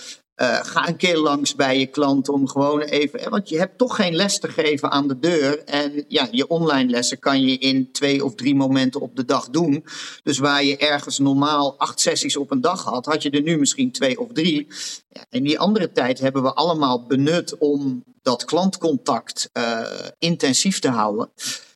Uh, 0.41 0.59
ga 0.63 0.87
een 0.87 0.95
keer 0.95 1.17
langs 1.17 1.55
bij 1.55 1.79
je 1.79 1.85
klant 1.85 2.29
om 2.29 2.47
gewoon 2.47 2.81
even. 2.81 3.29
Want 3.29 3.49
je 3.49 3.57
hebt 3.57 3.77
toch 3.77 3.95
geen 3.95 4.15
les 4.15 4.39
te 4.39 4.47
geven 4.47 4.91
aan 4.91 5.07
de 5.07 5.19
deur. 5.19 5.63
En 5.63 6.05
ja, 6.07 6.27
je 6.31 6.47
online 6.47 6.89
lessen 6.89 7.19
kan 7.19 7.41
je 7.41 7.57
in 7.57 7.91
twee 7.91 8.25
of 8.25 8.35
drie 8.35 8.55
momenten 8.55 9.01
op 9.01 9.15
de 9.15 9.25
dag 9.25 9.49
doen. 9.49 9.85
Dus 10.23 10.37
waar 10.37 10.63
je 10.63 10.77
ergens 10.77 11.19
normaal 11.19 11.79
acht 11.79 11.99
sessies 11.99 12.37
op 12.37 12.51
een 12.51 12.61
dag 12.61 12.83
had, 12.83 13.05
had 13.05 13.21
je 13.21 13.29
er 13.29 13.41
nu 13.41 13.57
misschien 13.57 13.91
twee 13.91 14.19
of 14.19 14.27
drie. 14.33 14.67
Ja, 15.09 15.25
en 15.29 15.43
die 15.43 15.59
andere 15.59 15.91
tijd 15.91 16.19
hebben 16.19 16.43
we 16.43 16.53
allemaal 16.53 17.05
benut 17.05 17.57
om 17.57 18.03
dat 18.21 18.45
klantcontact 18.45 19.49
uh, 19.53 19.87
intensief 20.17 20.79
te 20.79 20.89
houden. 20.89 21.29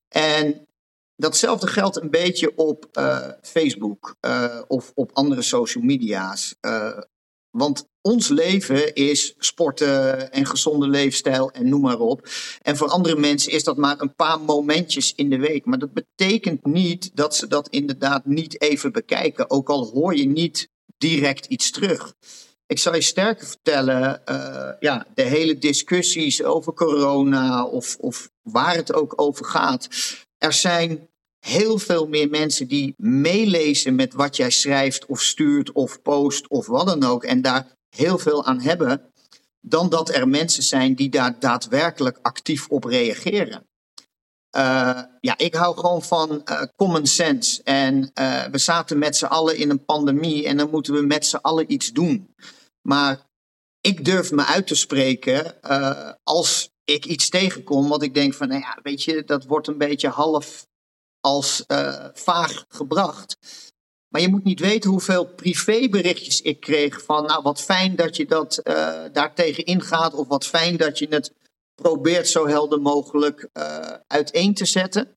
En 0.08 0.68
datzelfde 1.16 1.68
geldt 1.68 2.02
een 2.02 2.10
beetje 2.10 2.58
op 2.58 2.90
uh, 2.94 3.30
Facebook 3.42 4.16
of 4.68 4.92
op 4.96 5.10
andere 5.14 5.42
social 5.42 5.84
media's. 5.84 6.56
Want 7.50 7.86
ons 8.06 8.28
leven 8.28 8.94
is 8.94 9.36
sporten 9.38 10.32
en 10.32 10.46
gezonde 10.46 10.88
leefstijl 10.88 11.52
en 11.52 11.70
noem 11.70 11.82
maar 11.82 12.00
op. 12.00 12.28
En 12.62 12.78
voor 12.78 12.88
andere 12.88 13.16
mensen 13.16 13.52
is 13.52 13.64
dat 13.64 13.78
maar 13.78 14.02
een 14.02 14.16
paar 14.16 14.40
momentjes 14.40 15.14
in 15.16 15.30
de 15.30 15.38
week. 15.38 15.66
Maar 15.66 15.80
dat 15.80 15.94
betekent 15.94 16.66
niet 16.66 17.16
dat 17.16 17.36
ze 17.36 17.48
dat 17.48 17.70
inderdaad 17.70 18.26
niet 18.26 18.62
even 18.62 18.92
bekijken. 18.92 19.50
Ook 19.50 19.70
al 19.70 19.90
hoor 19.94 20.16
je 20.16 20.28
niet 20.28 20.70
direct 20.98 21.46
iets 21.46 21.72
terug. 21.72 22.14
Ik 22.68 22.80
zal 22.80 22.96
je 22.96 23.02
sterker 23.02 23.48
vertellen, 23.48 24.22
uh, 24.30 24.70
ja, 24.80 25.06
de 25.14 25.22
hele 25.22 25.58
discussies 25.58 26.44
over 26.44 26.74
corona 26.74 27.66
of, 27.66 27.96
of 28.00 28.30
waar 28.42 28.76
het 28.76 28.94
ook 28.94 29.14
over 29.16 29.46
gaat. 29.46 29.88
Er 30.38 30.54
zijn 30.54 31.10
heel 31.40 31.78
veel 31.78 32.08
meer 32.08 32.30
mensen 32.30 32.68
die 32.68 32.94
meelezen 32.98 33.96
met 33.96 34.14
wat 34.14 34.36
jij 34.36 34.50
schrijft 34.50 35.06
of 35.06 35.22
stuurt 35.22 35.72
of 35.72 36.02
post 36.02 36.48
of 36.48 36.68
wat 36.68 36.88
dan 36.88 37.04
ook. 37.04 37.24
En 37.24 37.42
daar 37.42 37.75
heel 37.96 38.18
veel 38.18 38.46
aan 38.46 38.62
hebben. 38.62 39.14
Dan 39.62 39.90
dat 39.90 40.10
er 40.10 40.28
mensen 40.28 40.64
zijn 40.64 40.96
die 40.96 41.10
daar 41.10 41.40
daadwerkelijk 41.40 42.20
actief 42.22 42.68
op 42.68 42.84
reageren. 42.84 43.68
Uh, 44.58 45.02
ja, 45.20 45.38
ik 45.38 45.56
hou 45.56 45.78
gewoon 45.78 46.04
van 46.04 46.42
uh, 46.46 46.62
common 46.76 47.06
sense. 47.06 47.64
En 47.64 48.12
uh, 48.20 48.44
we 48.44 48.58
zaten 48.58 48.98
met 48.98 49.16
z'n 49.16 49.26
allen 49.26 49.58
in 49.58 49.70
een 49.70 49.86
pandemie 49.86 50.48
en 50.48 50.58
dan 50.58 50.70
moeten 50.70 50.94
we 50.94 51.02
met 51.02 51.26
z'n 51.26 51.36
allen 51.36 51.72
iets 51.72 51.92
doen. 51.92 52.36
Maar 52.82 53.20
ik 53.82 54.06
durf 54.06 54.32
me 54.32 54.46
uit 54.46 54.68
te 54.68 54.76
spreken 54.76 55.62
als 56.24 56.70
ik 56.84 57.06
iets 57.06 57.30
tegenkom 57.30 57.88
wat 57.88 58.04
ik 58.04 58.14
denk 58.14 58.34
van, 58.34 58.48
nou 58.48 58.62
ja, 58.62 58.80
weet 58.84 59.04
je, 59.04 59.24
dat 59.24 59.46
wordt 59.46 59.68
een 59.68 59.78
beetje 59.78 60.10
half 60.10 60.68
als 61.20 61.64
vaag 62.14 62.66
gebracht. 62.68 63.38
Maar 64.16 64.24
je 64.24 64.30
moet 64.30 64.44
niet 64.44 64.60
weten 64.60 64.90
hoeveel 64.90 65.26
privéberichtjes 65.26 66.42
ik 66.42 66.60
kreeg 66.60 67.04
van, 67.04 67.26
nou 67.26 67.42
wat 67.42 67.62
fijn 67.62 67.96
dat 67.96 68.16
je 68.16 68.26
dat 68.26 68.62
uh, 68.64 69.04
daar 69.12 69.34
tegen 69.34 69.66
ingaat, 69.66 70.14
of 70.14 70.28
wat 70.28 70.46
fijn 70.46 70.78
dat 70.78 71.00
je 71.00 71.08
het 71.10 71.34
probeert 71.82 72.28
zo 72.28 72.48
helder 72.48 72.82
mogelijk 72.82 73.50
uh, 73.54 73.92
uiteen 74.08 74.54
te 74.54 74.66
zetten. 74.66 75.16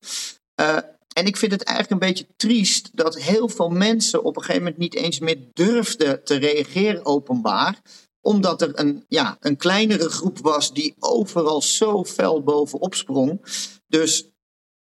en 1.12 1.24
ik 1.24 1.37
vind 1.37 1.52
het 1.52 1.62
eigenlijk 1.62 2.02
een 2.02 2.08
beetje 2.08 2.26
triest 2.37 2.96
dat 2.96 3.18
heel 3.18 3.48
veel 3.48 3.68
mensen 3.68 4.24
op 4.24 4.37
een 4.37 4.42
gegeven 4.42 4.62
moment 4.62 4.80
niet 4.80 4.94
eens 4.94 5.18
meer 5.18 5.38
durfden 5.52 6.24
te 6.24 6.34
reageren 6.34 7.06
openbaar 7.06 7.80
omdat 8.20 8.62
er 8.62 8.78
een, 8.78 9.04
ja, 9.08 9.37
een 9.40 9.56
kleinere 9.56 10.08
groep 10.08 10.38
was 10.38 10.72
die 10.72 10.94
overal 10.98 11.62
zo 11.62 12.04
fel 12.04 12.42
bovenop 12.42 12.94
sprong. 12.94 13.40
Dus 13.87 14.28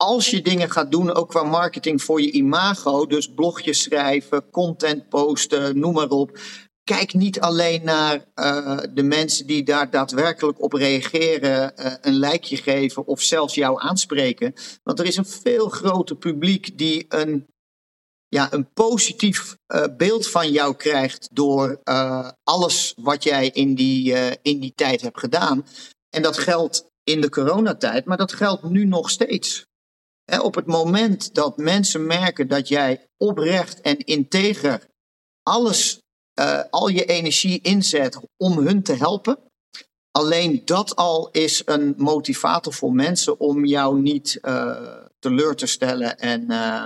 als 0.02 0.30
je 0.30 0.42
dingen 0.42 0.72
gaat 0.72 0.92
doen, 0.92 1.14
ook 1.14 1.30
qua 1.30 1.44
marketing 1.44 2.04
voor 2.04 2.22
je 2.22 2.32
imago, 2.32 3.06
dus 3.06 3.34
blogjes 3.34 3.82
schrijven, 3.82 4.50
content 4.50 5.10
posten, 5.10 5.80
noem 5.80 5.94
maar 5.94 6.10
op. 6.10 6.40
Kijk 6.84 7.14
niet 7.14 7.40
alleen 7.40 7.84
naar 7.84 8.26
uh, 8.36 8.80
de 8.94 9.04
mensen 9.04 9.48
die 9.48 9.64
daar 9.64 9.90
daadwerkelijk 9.90 10.62
op 10.62 10.74
reageren, 10.74 11.74
uh, 11.76 11.94
een 12.02 12.14
lijkje 12.14 12.58
geven 12.58 13.08
of 13.08 13.22
zelfs 13.22 13.56
jou 13.56 13.82
aanspreken. 13.82 14.54
Want 14.84 15.00
er 15.00 15.06
is 15.06 15.18
een 15.18 15.26
veel 15.26 15.70
groter 15.70 16.16
publiek 16.16 16.78
die 16.78 17.06
een, 17.10 17.48
ja, 18.28 18.54
een 18.54 18.74
positief 18.74 19.58
uh, 19.74 19.84
beeld 19.98 20.28
van 20.28 20.52
jou 20.52 20.76
krijgt 20.76 21.30
door 21.32 21.82
alles 22.44 22.94
wat 23.02 23.24
jij 23.24 23.50
in 23.50 23.76
die, 23.76 24.14
in 24.42 24.60
die 24.60 24.74
tijd 24.76 25.02
hebt 25.02 25.20
gedaan. 25.20 25.66
En 26.10 26.22
dat 26.22 26.38
geldt 26.38 26.86
in 27.04 27.22
de 27.22 27.30
coronatijd, 27.30 28.06
maar 28.06 28.18
dat 28.18 28.34
geldt 28.34 28.64
nu 28.64 28.86
nog 28.86 29.10
steeds 29.10 29.68
op 30.38 30.56
het 30.56 30.65
moment 30.65 31.34
dat 31.34 31.58
mensen 31.58 32.06
merken 32.06 32.48
dat 32.48 32.68
jij 32.68 33.08
oprecht 33.18 33.82
en 33.82 33.98
integer 33.98 34.88
alles, 35.44 36.02
uh, 36.39 36.62
al 36.70 36.88
je 36.88 37.06
energie 37.06 37.62
inzet 37.62 38.20
om 38.38 38.58
hun 38.58 38.84
te 38.84 38.94
helpen, 38.94 39.38
alleen 40.12 40.62
dat 40.65 40.96
al 40.96 41.30
is 41.32 41.62
een 41.65 41.94
motivator 41.98 42.74
voor 42.74 42.94
mensen 42.94 43.39
om 43.39 43.65
jou 43.65 44.02
niet 44.02 44.39
uh, 44.42 44.78
teleur 45.20 45.56
te 45.56 45.65
stellen 45.65 46.18
en, 46.18 46.52
uh, 46.52 46.86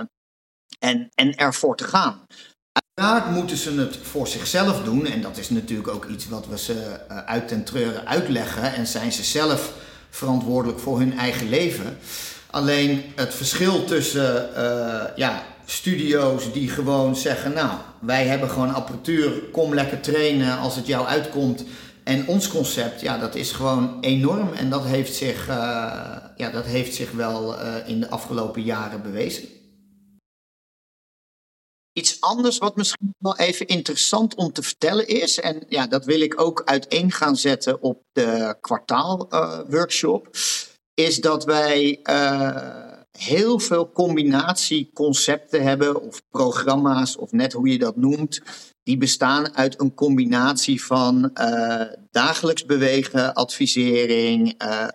en, 0.78 1.08
en 1.14 1.34
ervoor 1.34 1.76
te 1.76 1.84
gaan. 1.84 2.26
Uiteraard 2.72 3.30
moeten 3.30 3.56
ze 3.56 3.72
het 3.72 3.96
voor 3.96 4.26
zichzelf 4.26 4.82
doen 4.82 5.06
en 5.06 5.22
dat 5.22 5.36
is 5.36 5.50
natuurlijk 5.50 5.88
ook 5.88 6.04
iets 6.04 6.28
wat 6.28 6.46
we 6.46 6.58
ze 6.58 7.08
uit 7.08 7.48
ten 7.48 7.64
treuren 7.64 8.06
uitleggen 8.06 8.74
en 8.74 8.86
zijn 8.86 9.12
ze 9.12 9.24
zelf 9.24 9.72
verantwoordelijk 10.10 10.78
voor 10.78 10.98
hun 10.98 11.18
eigen 11.18 11.48
leven. 11.48 11.98
Alleen 12.54 13.02
het 13.14 13.34
verschil 13.34 13.84
tussen 13.84 14.50
uh, 14.56 15.04
ja, 15.16 15.42
studio's 15.64 16.52
die 16.52 16.68
gewoon 16.68 17.16
zeggen: 17.16 17.52
Nou, 17.52 17.70
wij 18.00 18.26
hebben 18.26 18.50
gewoon 18.50 18.74
apparatuur, 18.74 19.42
kom 19.52 19.74
lekker 19.74 20.00
trainen 20.00 20.58
als 20.58 20.76
het 20.76 20.86
jou 20.86 21.06
uitkomt. 21.06 21.64
En 22.04 22.26
ons 22.28 22.48
concept, 22.48 23.00
ja, 23.00 23.18
dat 23.18 23.34
is 23.34 23.52
gewoon 23.52 24.00
enorm. 24.00 24.52
En 24.52 24.70
dat 24.70 24.84
heeft 24.84 25.14
zich, 25.14 25.48
uh, 25.48 25.54
ja, 26.36 26.50
dat 26.52 26.64
heeft 26.64 26.94
zich 26.94 27.10
wel 27.10 27.54
uh, 27.54 27.88
in 27.88 28.00
de 28.00 28.10
afgelopen 28.10 28.62
jaren 28.62 29.02
bewezen. 29.02 29.48
Iets 31.92 32.20
anders 32.20 32.58
wat 32.58 32.76
misschien 32.76 33.14
wel 33.18 33.36
even 33.36 33.66
interessant 33.66 34.34
om 34.34 34.52
te 34.52 34.62
vertellen 34.62 35.08
is, 35.08 35.40
en 35.40 35.64
ja, 35.68 35.86
dat 35.86 36.04
wil 36.04 36.20
ik 36.20 36.40
ook 36.40 36.62
uiteen 36.64 37.12
gaan 37.12 37.36
zetten 37.36 37.82
op 37.82 38.02
de 38.12 38.56
kwartaalworkshop. 38.60 40.26
Uh, 40.26 40.40
is 40.94 41.20
dat 41.20 41.44
wij 41.44 42.00
uh, 42.02 42.92
heel 43.18 43.58
veel 43.58 43.90
combinatieconcepten 43.90 45.62
hebben, 45.62 46.02
of 46.02 46.22
programma's, 46.30 47.16
of 47.16 47.32
net 47.32 47.52
hoe 47.52 47.68
je 47.68 47.78
dat 47.78 47.96
noemt. 47.96 48.42
Die 48.82 48.96
bestaan 48.96 49.56
uit 49.56 49.80
een 49.80 49.94
combinatie 49.94 50.84
van 50.84 51.30
uh, 51.34 51.82
dagelijks 52.10 52.64
bewegen, 52.64 53.34
advisering, 53.34 54.62
uh, 54.62 54.88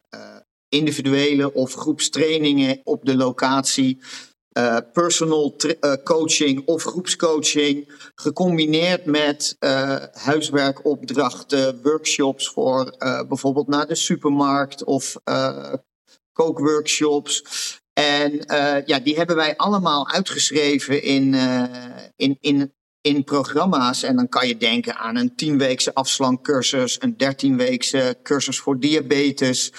individuele 0.69 1.53
of 1.53 1.73
groepstrainingen 1.73 2.81
op 2.83 3.05
de 3.05 3.15
locatie. 3.15 3.99
Personal 4.93 5.55
coaching 6.03 6.67
of 6.67 6.83
groepscoaching, 6.83 7.93
gecombineerd 8.15 9.05
met 9.05 9.55
huiswerkopdrachten, 10.11 11.79
workshops 11.83 12.47
voor 12.49 12.95
bijvoorbeeld 13.27 13.67
naar 13.67 13.87
de 13.87 13.95
supermarkt 13.95 14.83
of 14.83 15.15
kookworkshops. 16.33 17.43
En 17.93 18.33
uh, 18.33 18.85
ja, 18.85 18.99
die 18.99 19.15
hebben 19.15 19.35
wij 19.35 19.57
allemaal 19.57 20.07
uitgeschreven 20.07 21.03
in, 21.03 21.33
uh, 21.33 21.63
in, 22.15 22.37
in, 22.39 22.73
in 23.01 23.23
programma's. 23.23 24.03
En 24.03 24.15
dan 24.15 24.29
kan 24.29 24.47
je 24.47 24.57
denken 24.57 24.95
aan 24.95 25.15
een 25.15 25.35
tienweekse 25.35 25.93
afslankcursus, 25.93 27.01
een 27.01 27.17
dertienweekse 27.17 28.17
cursus 28.23 28.59
voor 28.59 28.79
diabetes. 28.79 29.71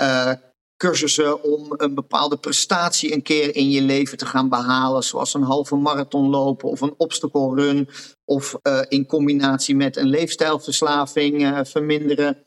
Uh, 0.00 0.32
cursussen 0.76 1.42
om 1.42 1.74
een 1.76 1.94
bepaalde 1.94 2.36
prestatie 2.36 3.12
een 3.12 3.22
keer 3.22 3.54
in 3.54 3.70
je 3.70 3.82
leven 3.82 4.18
te 4.18 4.26
gaan 4.26 4.48
behalen, 4.48 5.02
zoals 5.02 5.34
een 5.34 5.42
halve 5.42 5.76
marathon 5.76 6.30
lopen 6.30 6.68
of 6.68 6.80
een 6.80 6.94
obstacle 6.96 7.54
run, 7.54 7.88
of 8.24 8.56
in 8.88 9.06
combinatie 9.06 9.76
met 9.76 9.96
een 9.96 10.08
leefstijlverslaving 10.08 11.60
verminderen. 11.68 12.42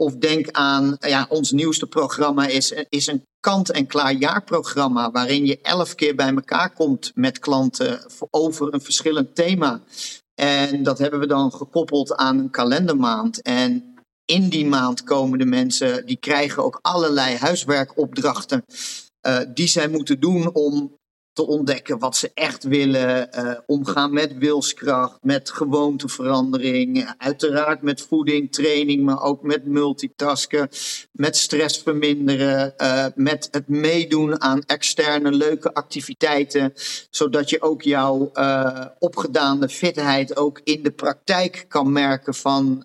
Of 0.00 0.16
denk 0.16 0.50
aan, 0.50 0.96
ja, 1.00 1.26
ons 1.28 1.50
nieuwste 1.50 1.86
programma 1.86 2.46
is, 2.46 2.72
is 2.88 3.06
een 3.06 3.24
kant-en-klaar 3.40 4.12
jaarprogramma. 4.12 5.10
Waarin 5.10 5.46
je 5.46 5.60
elf 5.60 5.94
keer 5.94 6.14
bij 6.14 6.34
elkaar 6.34 6.72
komt 6.72 7.12
met 7.14 7.38
klanten 7.38 8.00
over 8.30 8.74
een 8.74 8.80
verschillend 8.80 9.34
thema. 9.34 9.80
En 10.34 10.82
dat 10.82 10.98
hebben 10.98 11.20
we 11.20 11.26
dan 11.26 11.52
gekoppeld 11.52 12.16
aan 12.16 12.38
een 12.38 12.50
kalendermaand. 12.50 13.42
En 13.42 13.94
in 14.24 14.48
die 14.48 14.66
maand 14.66 15.02
komen 15.02 15.38
de 15.38 15.44
mensen, 15.44 16.06
die 16.06 16.18
krijgen 16.18 16.64
ook 16.64 16.78
allerlei 16.82 17.36
huiswerkopdrachten. 17.36 18.64
Uh, 19.26 19.38
die 19.54 19.68
zij 19.68 19.88
moeten 19.88 20.20
doen 20.20 20.54
om 20.54 20.98
te 21.32 21.46
ontdekken 21.46 21.98
wat 21.98 22.16
ze 22.16 22.30
echt 22.34 22.62
willen. 22.62 23.28
Uh, 23.38 23.52
omgaan 23.66 24.12
met 24.12 24.38
wilskracht, 24.38 25.18
met 25.22 25.50
gewoonteverandering. 25.50 27.14
Uiteraard 27.18 27.82
met 27.82 28.02
voeding, 28.02 28.52
training, 28.52 29.02
maar 29.02 29.22
ook 29.22 29.42
met 29.42 29.66
multitasken. 29.66 30.68
Met 31.12 31.36
stress 31.36 31.78
verminderen. 31.78 32.74
Uh, 32.76 33.06
met 33.14 33.48
het 33.50 33.68
meedoen 33.68 34.40
aan 34.40 34.62
externe 34.66 35.32
leuke 35.32 35.74
activiteiten. 35.74 36.72
Zodat 37.10 37.50
je 37.50 37.62
ook 37.62 37.82
jouw 37.82 38.30
uh, 38.34 38.86
opgedane 38.98 39.68
fitheid 39.68 40.36
ook 40.36 40.60
in 40.64 40.82
de 40.82 40.90
praktijk 40.90 41.64
kan 41.68 41.92
merken 41.92 42.34
van 42.34 42.84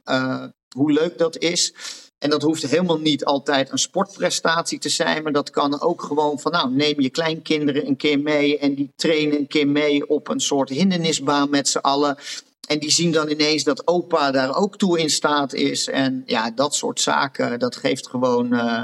hoe 0.76 0.92
leuk 0.92 1.18
dat 1.18 1.38
is. 1.38 1.74
En 2.18 2.30
dat 2.30 2.42
hoeft 2.42 2.70
helemaal 2.70 3.00
niet 3.00 3.26
altijd 3.26 3.72
een 3.72 3.78
sportprestatie 3.78 4.80
te 4.80 4.90
zijn, 4.90 5.24
maar 5.24 5.32
dat 5.32 5.50
kan 5.50 5.82
ook 5.82 6.02
gewoon 6.02 6.40
van, 6.40 6.52
nou, 6.52 6.72
neem 6.72 7.02
je 7.02 7.10
kleinkinderen 7.10 7.88
een 7.88 7.96
keer 7.96 8.20
mee 8.20 8.58
en 8.60 8.76
die 8.76 8.92
trainen 8.96 9.38
een 9.38 9.48
keer 9.48 9.68
mee 9.68 10.10
op 10.10 10.28
een 10.28 10.40
soort 10.40 10.70
hindernisbaan 10.70 11.50
met 11.50 11.68
z'n 11.68 11.78
allen. 11.78 12.18
En 12.68 12.80
die 12.80 12.92
zien 12.92 13.12
dan 13.12 13.30
ineens 13.30 13.64
dat 13.64 13.88
opa 13.88 14.32
daar 14.32 14.56
ook 14.56 14.78
toe 14.78 15.00
in 15.00 15.10
staat 15.10 15.54
is. 15.54 15.88
En 15.88 16.24
ja, 16.26 16.52
dat 16.52 16.76
soort 16.76 17.02
zaken, 17.02 17.60
dat 17.60 17.76
geeft 17.76 18.08
gewoon, 18.08 18.54
uh, 18.54 18.84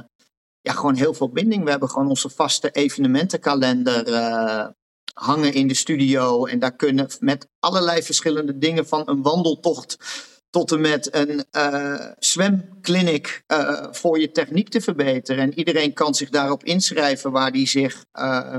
ja, 0.61 0.73
gewoon 0.73 0.95
heel 0.95 1.13
veel 1.13 1.29
binding. 1.29 1.63
We 1.63 1.69
hebben 1.69 1.89
gewoon 1.89 2.09
onze 2.09 2.29
vaste 2.29 2.71
evenementenkalender 2.71 4.07
uh, 4.07 4.67
hangen 5.13 5.53
in 5.53 5.67
de 5.67 5.73
studio. 5.73 6.45
En 6.45 6.59
daar 6.59 6.75
kunnen 6.75 7.09
met 7.19 7.47
allerlei 7.59 8.03
verschillende 8.03 8.57
dingen 8.57 8.87
van 8.87 9.03
een 9.05 9.21
wandeltocht 9.21 9.97
tot 10.51 10.71
en 10.71 10.81
met 10.81 11.15
een 11.15 11.45
uh, 11.51 12.05
zwemclinic 12.19 13.43
uh, 13.47 13.87
voor 13.91 14.19
je 14.19 14.31
techniek 14.31 14.69
te 14.69 14.81
verbeteren. 14.81 15.43
En 15.43 15.57
iedereen 15.57 15.93
kan 15.93 16.15
zich 16.15 16.29
daarop 16.29 16.63
inschrijven 16.63 17.31
waar 17.31 17.51
die 17.51 17.67
zich, 17.67 18.05
uh, 18.19 18.57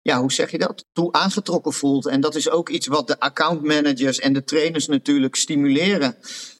ja, 0.00 0.20
hoe 0.20 0.32
zeg 0.32 0.50
je 0.50 0.58
dat, 0.58 0.84
toe 0.92 1.12
aangetrokken 1.12 1.72
voelt. 1.72 2.06
En 2.06 2.20
dat 2.20 2.34
is 2.34 2.50
ook 2.50 2.68
iets 2.68 2.86
wat 2.86 3.06
de 3.06 3.20
accountmanagers 3.20 4.18
en 4.18 4.32
de 4.32 4.44
trainers 4.44 4.86
natuurlijk 4.86 5.34
stimuleren. 5.34 6.16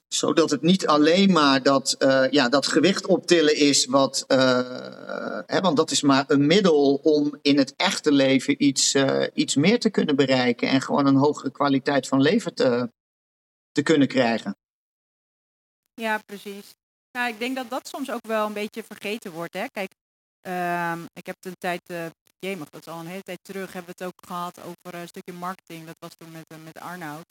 Zodat 0.09 0.51
het 0.51 0.63
niet 0.63 0.87
alleen 0.87 1.33
maar 1.33 1.63
dat, 1.63 1.97
ja, 2.31 2.49
dat 2.49 2.67
gewicht 2.67 3.07
optillen 3.07 3.57
is, 3.57 3.87
wat, 3.87 4.25
hè, 5.47 5.61
want 5.61 5.77
dat 5.77 5.91
is 5.91 6.03
maar 6.03 6.25
een 6.27 6.47
middel 6.47 6.95
om 6.95 7.39
in 7.43 7.59
het 7.59 7.75
echte 7.77 8.13
leven 8.13 8.65
iets, 8.65 8.97
iets 9.35 9.55
meer 9.55 9.81
te 9.81 9.91
kunnen 9.91 10.17
bereiken. 10.17 10.69
En 10.69 10.81
gewoon 10.81 11.07
een 11.07 11.17
hogere 11.17 11.51
kwaliteit 11.51 12.09
van 12.09 12.21
leven 12.21 12.55
te, 12.55 12.91
te 13.73 13.83
kunnen 13.83 14.09
krijgen. 14.09 14.57
Ja, 15.95 16.19
precies. 16.27 16.75
Nou, 17.13 17.33
ik 17.33 17.39
denk 17.39 17.57
dat 17.57 17.71
dat 17.71 17.89
soms 17.89 18.11
ook 18.11 18.27
wel 18.27 18.47
een 18.47 18.53
beetje 18.53 18.83
vergeten 18.83 19.33
wordt. 19.33 19.55
Hè? 19.55 19.67
Kijk, 19.69 19.93
um, 20.41 21.07
ik 21.13 21.27
heb 21.27 21.37
een 21.41 21.59
tijd, 21.59 21.91
uh, 21.91 22.07
jemig, 22.39 22.69
dat 22.69 22.81
is 22.81 22.93
al 22.93 23.01
een 23.01 23.07
hele 23.07 23.23
tijd 23.23 23.39
terug, 23.43 23.73
hebben 23.73 23.95
we 23.97 24.05
het 24.05 24.13
ook 24.15 24.27
gehad 24.27 24.61
over 24.61 25.01
een 25.01 25.09
stukje 25.09 25.33
marketing. 25.33 25.87
Dat 25.87 25.97
was 25.99 26.15
toen 26.17 26.31
met, 26.31 26.45
uh, 26.53 26.65
met 26.65 26.79
Arnoud 26.79 27.25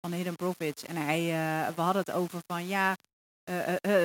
van 0.00 0.12
Hidden 0.12 0.36
Profits. 0.36 0.82
En 0.84 0.96
hij, 0.96 1.20
we 1.74 1.80
hadden 1.80 2.02
het 2.06 2.14
over 2.14 2.40
van 2.46 2.66
ja, 2.66 2.96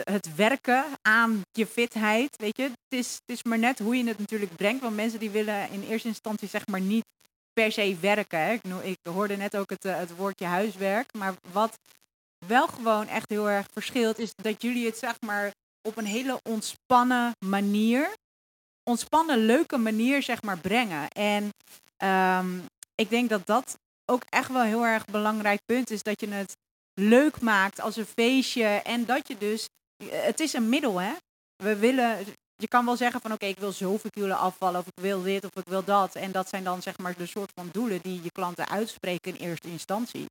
het 0.04 0.36
werken 0.36 0.86
aan 1.02 1.41
je 1.52 1.67
fitheid, 1.67 2.36
weet 2.36 2.58
je. 2.58 2.63
Het 2.63 3.00
is, 3.00 3.13
het 3.13 3.38
is 3.38 3.44
maar 3.44 3.60
net 3.60 3.80
hoe 3.80 3.98
je 3.98 4.08
het 4.08 4.20
natuurlijk 4.20 4.56
brengt. 4.56 4.82
Want 4.82 4.96
mensen 4.96 5.20
die 5.20 5.30
willen 5.30 5.70
in 5.70 5.84
eerste 5.84 6.08
instantie 6.08 6.48
zeg 6.48 6.67
maar 6.67 6.82
niet 6.82 7.06
per 7.53 7.71
se 7.71 7.97
werken. 7.99 8.61
Ik, 8.81 8.97
hoorde 9.03 9.37
net 9.37 9.57
ook 9.57 9.69
het, 9.69 9.83
het 9.83 10.15
woordje 10.15 10.45
huiswerk. 10.45 11.13
Maar 11.13 11.33
wat 11.51 11.77
wel 12.47 12.67
gewoon 12.67 13.07
echt 13.07 13.29
heel 13.29 13.49
erg 13.49 13.67
verschilt, 13.71 14.19
is 14.19 14.35
dat 14.35 14.61
jullie 14.61 14.85
het 14.85 14.97
zeg 14.97 15.21
maar 15.21 15.51
op 15.81 15.97
een 15.97 16.05
hele 16.05 16.39
ontspannen 16.43 17.31
manier, 17.45 18.15
ontspannen, 18.83 19.45
leuke 19.45 19.77
manier 19.77 20.23
zeg 20.23 20.41
maar 20.41 20.57
brengen. 20.57 21.07
En 21.07 21.49
um, 22.37 22.65
ik 22.95 23.09
denk 23.09 23.29
dat 23.29 23.45
dat 23.45 23.77
ook 24.05 24.23
echt 24.29 24.51
wel 24.51 24.63
heel 24.63 24.85
erg 24.85 25.05
belangrijk 25.05 25.61
punt 25.65 25.89
is, 25.89 26.03
dat 26.03 26.21
je 26.21 26.27
het 26.27 26.57
leuk 26.93 27.41
maakt 27.41 27.79
als 27.79 27.95
een 27.95 28.05
feestje 28.05 28.65
en 28.65 29.05
dat 29.05 29.27
je 29.27 29.37
dus, 29.37 29.67
het 30.03 30.39
is 30.39 30.53
een 30.53 30.69
middel 30.69 30.97
hè. 30.97 31.13
We 31.55 31.75
willen, 31.75 32.25
je 32.62 32.67
kan 32.67 32.86
wel 32.86 32.95
zeggen 32.95 33.21
van 33.21 33.32
oké, 33.32 33.45
ik 33.45 33.60
wil 33.60 33.71
zoveel 33.71 34.10
kilo 34.10 34.34
afvallen 34.34 34.80
of 34.80 34.88
ik 34.88 35.02
wil 35.02 35.21
dit 35.21 35.45
of 35.45 35.56
ik 35.56 35.67
wil 35.67 35.84
dat. 35.84 36.15
En 36.15 36.32
dat 36.32 36.50
zijn 36.50 36.63
dan 36.63 36.82
zeg 36.82 36.97
maar 36.97 37.13
de 37.17 37.26
soort 37.26 37.52
van 37.56 37.69
doelen 37.71 38.00
die 38.02 38.24
je 38.24 38.32
klanten 38.32 38.69
uitspreken 38.69 39.38
in 39.38 39.47
eerste 39.47 39.67
instantie. 39.67 40.26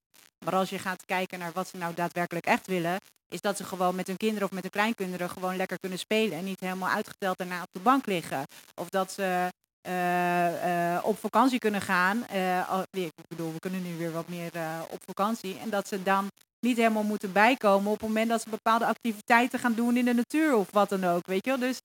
Maar 0.45 0.55
als 0.55 0.71
je 0.71 0.79
gaat 0.79 1.05
kijken 1.07 1.39
naar 1.39 1.53
wat 1.53 1.69
ze 1.69 1.77
nou 1.77 1.95
daadwerkelijk 1.95 2.47
echt 2.47 2.67
willen, 2.67 2.99
is 3.29 3.41
dat 3.41 3.57
ze 3.57 3.65
gewoon 3.65 3.95
met 3.95 4.07
hun 4.07 4.17
kinderen 4.17 4.49
of 4.49 4.55
met 4.55 4.63
hun 4.63 4.71
kleinkinderen 4.71 5.31
gewoon 5.31 5.57
lekker 5.57 5.79
kunnen 5.81 5.99
spelen 5.99 6.39
en 6.39 6.45
niet 6.45 6.61
helemaal 6.61 6.89
uitgeteld 6.89 7.39
daarna 7.39 7.63
op 7.63 7.73
de 7.73 7.81
bank 7.81 8.07
liggen. 8.07 8.45
Of 8.75 8.89
dat 8.89 9.13
ze 9.13 9.49
uh, 9.89 10.95
uh, 10.95 10.99
op 11.03 11.19
vakantie 11.19 11.59
kunnen 11.59 11.81
gaan. 11.81 12.27
Uh, 12.35 12.83
ik 12.91 13.13
bedoel, 13.29 13.53
we 13.53 13.59
kunnen 13.59 13.83
nu 13.83 13.97
weer 13.97 14.13
wat 14.13 14.29
meer 14.29 14.53
op 14.91 15.03
vakantie. 15.07 15.59
En 15.59 15.71
dat 15.71 15.89
ze 15.89 16.03
dan 16.03 16.29
niet 16.61 16.77
helemaal 16.77 17.03
moeten 17.03 17.33
bijkomen 17.33 17.93
op 17.93 18.01
het 18.01 18.09
moment 18.09 18.29
dat 18.29 18.43
ze 18.43 18.51
bepaalde 18.51 18.87
activiteiten 18.87 19.59
gaan 19.59 19.75
doen 19.75 19.97
in 19.97 20.05
de 20.05 20.15
natuur 20.15 20.55
of 20.55 20.69
wat 20.71 20.89
dan 20.89 21.05
ook. 21.05 21.27
Weet 21.27 21.45
je 21.45 21.51
wel? 21.51 21.69
Dus 21.69 21.81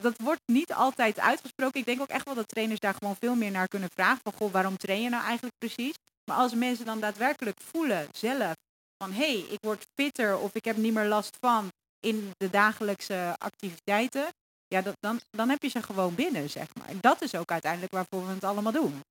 dat 0.00 0.14
wordt 0.18 0.40
niet 0.46 0.72
altijd 0.72 1.18
uitgesproken. 1.18 1.80
Ik 1.80 1.86
denk 1.86 2.00
ook 2.00 2.08
echt 2.08 2.24
wel 2.24 2.34
dat 2.34 2.48
trainers 2.48 2.80
daar 2.80 2.94
gewoon 2.94 3.16
veel 3.16 3.34
meer 3.34 3.50
naar 3.50 3.68
kunnen 3.68 3.90
vragen. 3.94 4.20
Van 4.22 4.32
goh, 4.32 4.52
waarom 4.52 4.76
train 4.76 5.02
je 5.02 5.08
nou 5.08 5.24
eigenlijk 5.24 5.54
precies? 5.58 5.94
Maar 6.24 6.36
als 6.36 6.54
mensen 6.54 6.84
dan 6.84 7.00
daadwerkelijk 7.00 7.60
voelen 7.60 8.08
zelf 8.12 8.52
van 8.96 9.12
hé, 9.12 9.32
hey, 9.32 9.44
ik 9.50 9.58
word 9.60 9.86
fitter 9.94 10.38
of 10.38 10.54
ik 10.54 10.64
heb 10.64 10.76
niet 10.76 10.92
meer 10.92 11.06
last 11.06 11.36
van 11.40 11.68
in 12.00 12.32
de 12.36 12.50
dagelijkse 12.50 13.34
activiteiten, 13.38 14.26
ja, 14.66 14.82
dat, 14.82 14.94
dan, 15.00 15.20
dan 15.30 15.48
heb 15.48 15.62
je 15.62 15.68
ze 15.68 15.82
gewoon 15.82 16.14
binnen, 16.14 16.50
zeg 16.50 16.66
maar. 16.74 16.88
En 16.88 16.98
dat 17.00 17.22
is 17.22 17.34
ook 17.34 17.50
uiteindelijk 17.50 17.92
waarvoor 17.92 18.26
we 18.26 18.32
het 18.32 18.44
allemaal 18.44 18.72
doen. 18.72 19.02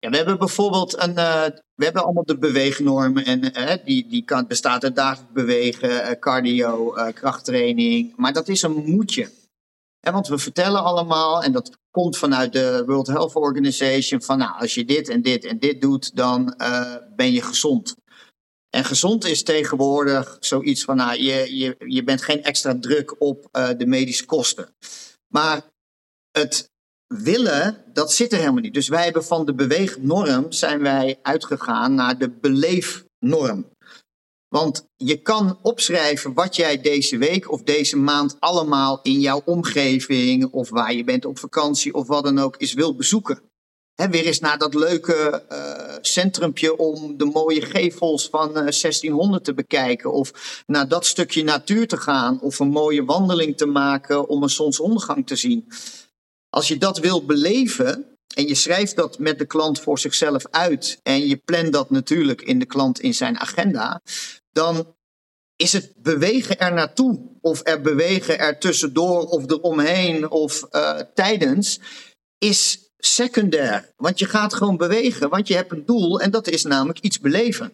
Ja, 0.00 0.10
we 0.10 0.16
hebben 0.16 0.38
bijvoorbeeld 0.38 1.02
een, 1.02 1.10
uh, 1.10 1.44
we 1.74 1.84
hebben 1.84 2.04
allemaal 2.04 2.24
de 2.24 2.38
beweegnormen 2.38 3.24
en 3.24 3.44
uh, 3.44 3.84
die, 3.84 4.08
die 4.08 4.24
kan, 4.24 4.46
bestaat 4.46 4.84
uit 4.84 4.96
dagelijks 4.96 5.32
bewegen, 5.32 5.90
uh, 5.90 6.10
cardio, 6.10 6.94
krachttraining, 7.14 8.16
maar 8.16 8.32
dat 8.32 8.48
is 8.48 8.62
een 8.62 8.84
moetje. 8.84 9.30
Ja, 10.00 10.12
want 10.12 10.28
we 10.28 10.38
vertellen 10.38 10.84
allemaal, 10.84 11.42
en 11.42 11.52
dat 11.52 11.78
komt 11.90 12.18
vanuit 12.18 12.52
de 12.52 12.82
World 12.86 13.06
Health 13.06 13.34
Organization, 13.34 14.22
van 14.22 14.38
nou, 14.38 14.60
als 14.60 14.74
je 14.74 14.84
dit 14.84 15.08
en 15.08 15.22
dit 15.22 15.44
en 15.44 15.58
dit 15.58 15.80
doet, 15.80 16.16
dan 16.16 16.54
ben 17.16 17.32
je 17.32 17.42
gezond. 17.42 17.94
En 18.70 18.84
gezond 18.84 19.24
is 19.24 19.42
tegenwoordig 19.42 20.36
zoiets 20.40 20.84
van, 20.84 20.96
nou, 20.96 21.22
je, 21.22 21.56
je, 21.56 21.76
je 21.78 22.04
bent 22.04 22.22
geen 22.22 22.42
extra 22.42 22.78
druk 22.80 23.20
op 23.20 23.48
de 23.76 23.86
medische 23.86 24.24
kosten. 24.24 24.74
Maar 25.32 25.62
het 26.30 26.70
willen, 27.08 27.84
dat 27.92 28.12
zit 28.12 28.32
er 28.32 28.38
helemaal 28.38 28.62
niet. 28.62 28.74
Dus 28.74 28.88
wij 28.88 29.04
hebben 29.04 29.24
van 29.24 29.46
de 29.46 29.54
beweegnorm 29.54 30.52
zijn 30.52 30.82
wij 30.82 31.18
uitgegaan 31.22 31.94
naar 31.94 32.18
de 32.18 32.30
beleefnorm. 32.30 33.66
Want 34.48 34.86
je 34.96 35.16
kan 35.16 35.58
opschrijven 35.62 36.34
wat 36.34 36.56
jij 36.56 36.80
deze 36.80 37.18
week 37.18 37.52
of 37.52 37.62
deze 37.62 37.96
maand 37.96 38.36
allemaal 38.38 39.00
in 39.02 39.20
jouw 39.20 39.42
omgeving 39.44 40.52
of 40.52 40.70
waar 40.70 40.94
je 40.94 41.04
bent 41.04 41.24
op 41.24 41.38
vakantie 41.38 41.94
of 41.94 42.06
wat 42.06 42.24
dan 42.24 42.38
ook 42.38 42.56
is 42.56 42.72
wil 42.72 42.94
bezoeken. 42.94 43.40
He, 43.94 44.08
weer 44.08 44.26
eens 44.26 44.40
naar 44.40 44.58
dat 44.58 44.74
leuke 44.74 45.44
uh, 45.52 45.96
centrumpje 46.00 46.76
om 46.76 47.16
de 47.16 47.24
mooie 47.24 47.60
gevels 47.60 48.28
van 48.28 48.48
uh, 48.50 48.56
eh, 48.56 48.62
1600 48.62 49.44
te 49.44 49.54
bekijken. 49.54 50.12
Of 50.12 50.62
naar 50.66 50.88
dat 50.88 51.06
stukje 51.06 51.44
natuur 51.44 51.88
te 51.88 51.96
gaan. 51.96 52.40
Of 52.40 52.58
een 52.58 52.68
mooie 52.68 53.04
wandeling 53.04 53.56
te 53.56 53.66
maken 53.66 54.28
om 54.28 54.42
een 54.42 54.50
zonsondergang 54.50 55.26
te 55.26 55.36
zien. 55.36 55.68
Als 56.50 56.68
je 56.68 56.78
dat 56.78 56.98
wilt 56.98 57.26
beleven 57.26 58.16
en 58.34 58.46
je 58.46 58.54
schrijft 58.54 58.96
dat 58.96 59.18
met 59.18 59.38
de 59.38 59.46
klant 59.46 59.80
voor 59.80 59.98
zichzelf 59.98 60.46
uit 60.50 60.98
en 61.02 61.26
je 61.26 61.36
plant 61.36 61.72
dat 61.72 61.90
natuurlijk 61.90 62.42
in 62.42 62.58
de 62.58 62.66
klant 62.66 63.00
in 63.00 63.14
zijn 63.14 63.38
agenda, 63.38 64.00
dan 64.50 64.96
is 65.56 65.72
het 65.72 65.92
bewegen 65.96 66.58
er 66.58 66.72
naartoe 66.72 67.36
of 67.40 67.60
er 67.64 67.80
bewegen 67.80 68.38
er 68.38 68.58
tussendoor 68.58 69.24
of 69.24 69.50
eromheen 69.50 70.30
of 70.30 70.66
uh, 70.70 71.00
tijdens, 71.14 71.80
is 72.38 72.90
secundair. 72.98 73.92
Want 73.96 74.18
je 74.18 74.26
gaat 74.26 74.54
gewoon 74.54 74.76
bewegen, 74.76 75.28
want 75.28 75.48
je 75.48 75.54
hebt 75.54 75.72
een 75.72 75.84
doel 75.84 76.20
en 76.20 76.30
dat 76.30 76.46
is 76.46 76.62
namelijk 76.62 76.98
iets 76.98 77.20
beleven. 77.20 77.72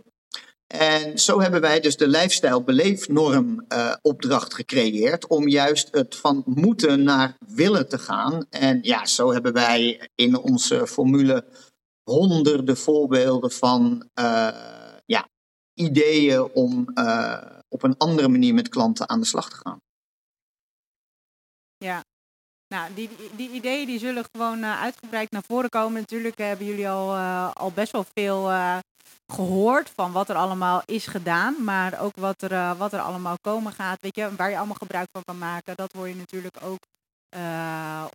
En 0.78 1.18
zo 1.18 1.40
hebben 1.40 1.60
wij 1.60 1.80
dus 1.80 1.96
de 1.96 2.08
lifestyle-beleefnorm 2.08 3.64
uh, 3.68 3.94
opdracht 4.02 4.54
gecreëerd 4.54 5.26
om 5.26 5.48
juist 5.48 5.88
het 5.90 6.16
van 6.16 6.42
moeten 6.46 7.02
naar 7.02 7.36
willen 7.46 7.88
te 7.88 7.98
gaan. 7.98 8.46
En 8.50 8.78
ja, 8.82 9.06
zo 9.06 9.32
hebben 9.32 9.52
wij 9.52 10.08
in 10.14 10.38
onze 10.38 10.86
formule 10.86 11.44
honderden 12.02 12.76
voorbeelden 12.76 13.50
van 13.50 14.08
uh, 14.14 14.48
ja, 15.06 15.28
ideeën 15.74 16.42
om 16.42 16.86
uh, 16.94 17.42
op 17.68 17.82
een 17.82 17.96
andere 17.96 18.28
manier 18.28 18.54
met 18.54 18.68
klanten 18.68 19.08
aan 19.08 19.20
de 19.20 19.26
slag 19.26 19.50
te 19.50 19.56
gaan. 19.56 19.80
Ja, 21.76 22.04
nou, 22.68 22.94
die, 22.94 23.10
die, 23.36 23.50
ideeën 23.50 23.86
die 23.86 23.98
zullen 23.98 24.24
gewoon 24.32 24.64
uitgebreid 24.64 25.30
naar 25.30 25.44
voren 25.46 25.70
komen. 25.70 26.00
Natuurlijk 26.00 26.38
hebben 26.38 26.66
jullie 26.66 26.88
al, 26.88 27.16
al 27.52 27.70
best 27.72 27.92
wel 27.92 28.04
veel 28.14 28.50
gehoord 29.26 29.90
van 29.94 30.12
wat 30.12 30.28
er 30.28 30.36
allemaal 30.36 30.82
is 30.84 31.06
gedaan, 31.06 31.64
maar 31.64 32.00
ook 32.00 32.16
wat 32.16 32.42
er, 32.42 32.52
uh, 32.52 32.78
wat 32.78 32.92
er 32.92 33.00
allemaal 33.00 33.36
komen 33.40 33.72
gaat. 33.72 34.00
Weet 34.00 34.16
je, 34.16 34.36
waar 34.36 34.50
je 34.50 34.56
allemaal 34.56 34.74
gebruik 34.74 35.08
van 35.12 35.24
kan 35.24 35.38
maken, 35.38 35.76
dat 35.76 35.92
hoor 35.92 36.08
je 36.08 36.16
natuurlijk 36.16 36.56
ook 36.62 36.78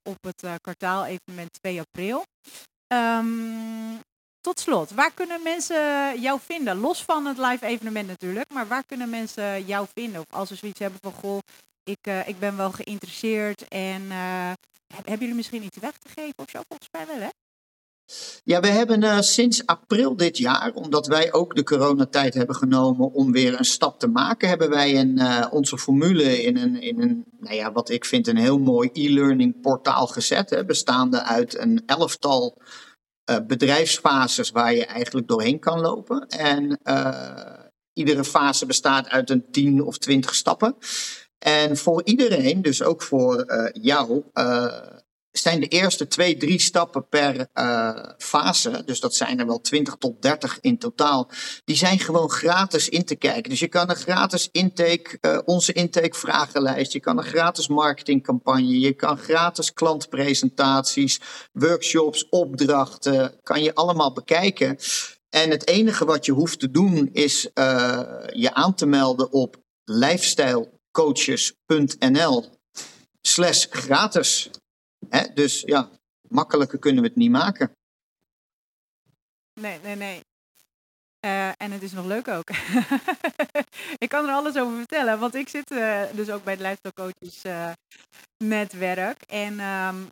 op 0.03 0.17
het 0.21 0.61
kwartaal-evenement 0.61 1.53
2 1.61 1.79
april. 1.79 2.23
Um, 2.93 4.01
tot 4.41 4.59
slot, 4.59 4.91
waar 4.91 5.11
kunnen 5.13 5.43
mensen 5.43 6.21
jou 6.21 6.39
vinden? 6.39 6.77
Los 6.77 7.03
van 7.03 7.25
het 7.25 7.37
live 7.37 7.65
evenement 7.65 8.07
natuurlijk, 8.07 8.53
maar 8.53 8.67
waar 8.67 8.83
kunnen 8.85 9.09
mensen 9.09 9.65
jou 9.65 9.87
vinden? 9.93 10.19
Of 10.19 10.25
als 10.29 10.47
ze 10.47 10.55
zoiets 10.55 10.79
hebben 10.79 10.99
van, 11.01 11.11
goh, 11.11 11.39
ik, 11.83 12.07
uh, 12.07 12.27
ik 12.27 12.39
ben 12.39 12.57
wel 12.57 12.71
geïnteresseerd 12.71 13.67
en 13.67 14.01
uh, 14.01 14.51
hebben 14.93 15.19
jullie 15.19 15.35
misschien 15.35 15.63
iets 15.63 15.77
weg 15.77 15.97
te 15.97 16.09
geven 16.09 16.33
of 16.35 16.49
zo? 16.49 16.61
Volgens 16.67 16.89
mij 16.91 17.07
wel, 17.07 17.19
hè? 17.19 17.29
Ja, 18.43 18.59
we 18.59 18.67
hebben 18.67 19.03
uh, 19.03 19.21
sinds 19.21 19.65
april 19.65 20.15
dit 20.15 20.37
jaar, 20.37 20.71
omdat 20.73 21.07
wij 21.07 21.33
ook 21.33 21.55
de 21.55 21.63
coronatijd 21.63 22.33
hebben 22.33 22.55
genomen 22.55 23.11
om 23.11 23.31
weer 23.31 23.59
een 23.59 23.65
stap 23.65 23.99
te 23.99 24.07
maken, 24.07 24.49
hebben 24.49 24.69
wij 24.69 24.99
een, 24.99 25.51
onze 25.51 25.77
formule 25.77 26.43
in 26.43 26.57
een, 26.57 26.81
in 26.81 27.01
een, 27.01 27.25
nou 27.39 27.55
ja, 27.55 27.71
wat 27.71 27.89
ik 27.89 28.05
vind 28.05 28.27
een 28.27 28.37
heel 28.37 28.59
mooi 28.59 28.89
e-learning 28.93 29.61
portaal 29.61 30.07
gezet, 30.07 30.49
hè, 30.49 30.65
bestaande 30.65 31.23
uit 31.23 31.57
een 31.57 31.83
elftal 31.85 32.61
uh, 33.29 33.37
bedrijfsfases 33.47 34.51
waar 34.51 34.73
je 34.73 34.85
eigenlijk 34.85 35.27
doorheen 35.27 35.59
kan 35.59 35.79
lopen. 35.79 36.27
En 36.27 36.79
iedere 37.93 38.23
fase 38.23 38.65
bestaat 38.65 39.07
uit 39.07 39.29
een 39.29 39.51
10 39.51 39.83
of 39.83 39.97
20 39.97 40.35
stappen. 40.35 40.75
En 41.39 41.77
voor 41.77 42.03
iedereen, 42.03 42.61
dus 42.61 42.83
ook 42.83 43.01
voor 43.01 43.45
jou, 43.73 44.23
zijn 45.31 45.59
de 45.59 45.67
eerste 45.67 46.07
twee, 46.07 46.37
drie 46.37 46.59
stappen 46.59 47.07
per 47.07 47.47
uh, 47.53 48.03
fase, 48.17 48.81
dus 48.85 48.99
dat 48.99 49.15
zijn 49.15 49.39
er 49.39 49.45
wel 49.45 49.61
20 49.61 49.95
tot 49.95 50.21
30 50.21 50.57
in 50.61 50.77
totaal, 50.77 51.29
die 51.65 51.75
zijn 51.75 51.99
gewoon 51.99 52.29
gratis 52.29 52.89
in 52.89 53.05
te 53.05 53.15
kijken. 53.15 53.49
Dus 53.49 53.59
je 53.59 53.67
kan 53.67 53.89
een 53.89 53.95
gratis 53.95 54.49
intake, 54.51 55.17
uh, 55.21 55.39
onze 55.45 55.73
intake 55.73 56.17
vragenlijst, 56.17 56.93
je 56.93 56.99
kan 56.99 57.17
een 57.17 57.23
gratis 57.23 57.67
marketingcampagne, 57.67 58.79
je 58.79 58.93
kan 58.93 59.17
gratis 59.17 59.73
klantpresentaties, 59.73 61.21
workshops, 61.51 62.29
opdrachten, 62.29 63.39
kan 63.43 63.63
je 63.63 63.75
allemaal 63.75 64.13
bekijken. 64.13 64.77
En 65.29 65.49
het 65.49 65.67
enige 65.67 66.05
wat 66.05 66.25
je 66.25 66.31
hoeft 66.31 66.59
te 66.59 66.71
doen 66.71 67.09
is 67.13 67.49
uh, 67.53 68.01
je 68.31 68.53
aan 68.53 68.75
te 68.75 68.85
melden 68.85 69.31
op 69.31 69.57
lifestylecoaches.nl 69.83 72.45
slash 73.21 73.65
gratis. 73.69 74.49
Hè? 75.09 75.33
Dus 75.33 75.61
ja, 75.61 75.89
makkelijker 76.27 76.79
kunnen 76.79 77.01
we 77.01 77.07
het 77.07 77.17
niet 77.17 77.31
maken. 77.31 77.71
Nee, 79.53 79.79
nee, 79.83 79.95
nee. 79.95 80.21
Uh, 81.25 81.47
en 81.47 81.71
het 81.71 81.81
is 81.81 81.91
nog 81.91 82.05
leuk 82.05 82.27
ook. 82.27 82.49
ik 84.05 84.09
kan 84.09 84.25
er 84.25 84.33
alles 84.33 84.57
over 84.57 84.77
vertellen, 84.77 85.19
want 85.19 85.35
ik 85.35 85.49
zit 85.49 85.71
uh, 85.71 86.01
dus 86.13 86.29
ook 86.29 86.43
bij 86.43 86.53
het 86.53 86.61
Lifestyle 86.61 86.93
Coaches 86.93 87.45
uh, 87.45 87.71
netwerk. 88.37 89.21
En 89.21 89.59
um, 89.59 90.07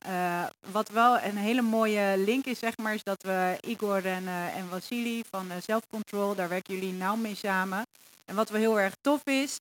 wat 0.71 0.89
wel 0.89 1.19
een 1.19 1.37
hele 1.37 1.61
mooie 1.61 2.17
link 2.17 2.45
is, 2.45 2.59
zeg 2.59 2.77
maar, 2.77 2.93
is 2.93 3.03
dat 3.03 3.23
we 3.23 3.57
Igor 3.61 4.05
en, 4.05 4.27
en 4.27 4.69
Vasili 4.69 5.23
van 5.29 5.51
Self 5.61 5.87
Control, 5.87 6.35
daar 6.35 6.49
werken 6.49 6.73
jullie 6.73 6.93
nauw 6.93 7.15
mee 7.15 7.35
samen. 7.35 7.85
En 8.25 8.35
wat 8.35 8.49
wel 8.49 8.59
heel 8.59 8.79
erg 8.79 8.93
tof 9.01 9.21
is, 9.23 9.59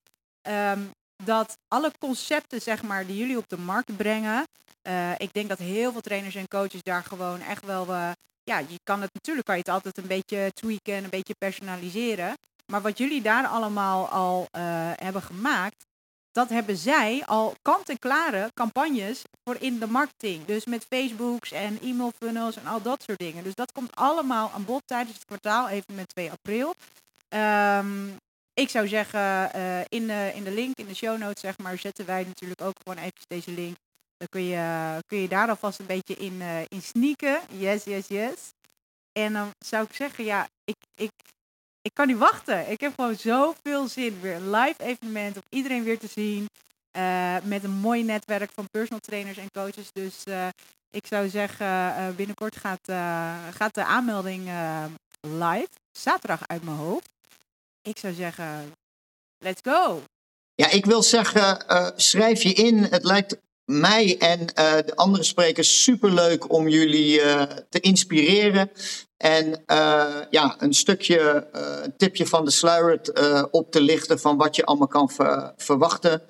um, 0.48 0.90
dat 1.24 1.58
alle 1.68 1.92
concepten, 1.98 2.62
zeg 2.62 2.82
maar, 2.82 3.06
die 3.06 3.16
jullie 3.16 3.38
op 3.38 3.48
de 3.48 3.58
markt 3.58 3.96
brengen, 3.96 4.44
uh, 4.86 5.12
ik 5.16 5.32
denk 5.32 5.48
dat 5.48 5.58
heel 5.58 5.92
veel 5.92 6.00
trainers 6.00 6.34
en 6.34 6.48
coaches 6.48 6.82
daar 6.82 7.04
gewoon 7.04 7.40
echt 7.40 7.64
wel. 7.64 7.88
Uh, 7.88 8.10
ja, 8.42 8.58
je 8.58 8.78
kan 8.82 9.00
het 9.00 9.14
natuurlijk 9.14 9.46
kan 9.46 9.56
je 9.56 9.62
het 9.62 9.70
altijd 9.70 9.98
een 9.98 10.06
beetje 10.06 10.50
tweaken 10.54 10.94
en 10.94 11.04
een 11.04 11.10
beetje 11.10 11.34
personaliseren. 11.38 12.36
Maar 12.66 12.82
wat 12.82 12.98
jullie 12.98 13.22
daar 13.22 13.46
allemaal 13.46 14.08
al 14.08 14.40
uh, 14.40 14.90
hebben 14.94 15.22
gemaakt, 15.22 15.86
dat 16.32 16.48
hebben 16.48 16.76
zij 16.76 17.22
al 17.26 17.54
kant-en-klare 17.62 18.50
campagnes 18.54 19.22
voor 19.44 19.56
in 19.60 19.78
de 19.78 19.86
marketing. 19.86 20.44
Dus 20.44 20.64
met 20.64 20.86
Facebooks 20.88 21.52
en 21.52 21.80
e-mail 21.82 22.12
funnels 22.18 22.56
en 22.56 22.66
al 22.66 22.82
dat 22.82 23.02
soort 23.02 23.18
dingen. 23.18 23.44
Dus 23.44 23.54
dat 23.54 23.72
komt 23.72 23.94
allemaal 23.94 24.50
aan 24.54 24.64
bod 24.64 24.82
tijdens 24.86 25.14
het 25.14 25.24
kwartaal, 25.24 25.68
even 25.68 25.94
met 25.94 26.08
2 26.08 26.30
april. 26.30 26.74
Um, 27.28 28.16
ik 28.54 28.68
zou 28.68 28.88
zeggen, 28.88 29.50
in, 29.88 30.06
de, 30.06 30.30
in 30.34 30.44
de 30.44 30.50
link, 30.50 30.76
in 30.76 30.86
de 30.86 30.94
show 30.94 31.18
notes, 31.18 31.40
zeg 31.40 31.58
maar, 31.58 31.78
zetten 31.78 32.06
wij 32.06 32.24
natuurlijk 32.24 32.60
ook 32.60 32.76
gewoon 32.82 32.98
even 32.98 33.20
deze 33.28 33.50
link 33.50 33.76
dan 34.16 34.28
kun 34.28 34.42
je, 34.42 34.98
kun 35.06 35.18
je 35.18 35.28
daar 35.28 35.48
alvast 35.48 35.78
een 35.78 35.86
beetje 35.86 36.14
in, 36.14 36.32
uh, 36.32 36.60
in 36.60 36.82
sneaken. 36.82 37.40
Yes, 37.58 37.84
yes, 37.84 38.06
yes. 38.06 38.52
En 39.12 39.32
dan 39.32 39.50
zou 39.64 39.84
ik 39.84 39.94
zeggen, 39.94 40.24
ja, 40.24 40.48
ik, 40.64 40.76
ik, 40.94 41.10
ik 41.82 41.90
kan 41.94 42.06
niet 42.06 42.18
wachten. 42.18 42.70
Ik 42.70 42.80
heb 42.80 42.94
gewoon 42.94 43.16
zoveel 43.16 43.88
zin. 43.88 44.20
Weer 44.20 44.34
een 44.34 44.50
live 44.50 44.82
evenement 44.82 45.36
om 45.36 45.42
iedereen 45.48 45.84
weer 45.84 45.98
te 45.98 46.08
zien. 46.08 46.48
Uh, 46.98 47.36
met 47.42 47.64
een 47.64 47.70
mooi 47.70 48.02
netwerk 48.02 48.50
van 48.54 48.70
personal 48.70 49.00
trainers 49.00 49.36
en 49.36 49.50
coaches. 49.50 49.92
Dus 49.92 50.22
uh, 50.24 50.48
ik 50.90 51.06
zou 51.06 51.28
zeggen, 51.28 52.16
binnenkort 52.16 52.56
gaat, 52.56 52.80
gaat 53.54 53.74
de 53.74 53.84
aanmelding 53.84 54.50
live. 55.20 55.68
Zaterdag 55.98 56.46
uit 56.46 56.62
mijn 56.62 56.76
hoofd. 56.76 57.08
Ik 57.82 57.98
zou 57.98 58.14
zeggen, 58.14 58.72
let's 59.38 59.60
go. 59.62 60.02
Ja, 60.54 60.70
ik 60.70 60.84
wil 60.84 61.02
zeggen, 61.02 61.64
schrijf 61.96 62.42
je 62.42 62.52
in. 62.52 62.78
Het 62.78 63.04
lijkt 63.04 63.36
mij 63.66 64.16
en 64.18 64.40
uh, 64.40 64.46
de 64.86 64.96
andere 64.96 65.24
sprekers 65.24 65.82
superleuk 65.82 66.52
om 66.52 66.68
jullie 66.68 67.20
uh, 67.20 67.42
te 67.68 67.80
inspireren. 67.80 68.70
En 69.16 69.46
uh, 69.66 70.20
ja, 70.30 70.56
een 70.58 70.74
stukje, 70.74 71.48
een 71.82 71.96
tipje 71.96 72.26
van 72.26 72.44
de 72.44 72.50
sluier 72.50 73.00
op 73.50 73.70
te 73.70 73.80
lichten 73.80 74.18
van 74.18 74.36
wat 74.36 74.56
je 74.56 74.64
allemaal 74.64 74.88
kan 74.88 75.10
ver 75.10 75.52
verwachten. 75.56 76.22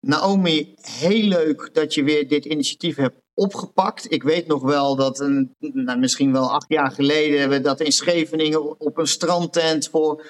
Naomi, 0.00 0.74
heel 0.80 1.22
leuk 1.22 1.70
dat 1.72 1.94
je 1.94 2.02
weer 2.02 2.28
dit 2.28 2.44
initiatief 2.44 2.96
hebt 2.96 3.22
opgepakt. 3.34 4.12
Ik 4.12 4.22
weet 4.22 4.46
nog 4.46 4.62
wel 4.62 4.96
dat 4.96 5.20
een, 5.20 5.54
nou, 5.58 5.98
misschien 5.98 6.32
wel 6.32 6.50
acht 6.50 6.68
jaar 6.68 6.90
geleden 6.90 7.48
we 7.48 7.60
dat 7.60 7.80
in 7.80 7.92
Scheveningen 7.92 8.80
op 8.80 8.98
een 8.98 9.06
strandtent 9.06 9.88
voor 9.88 10.24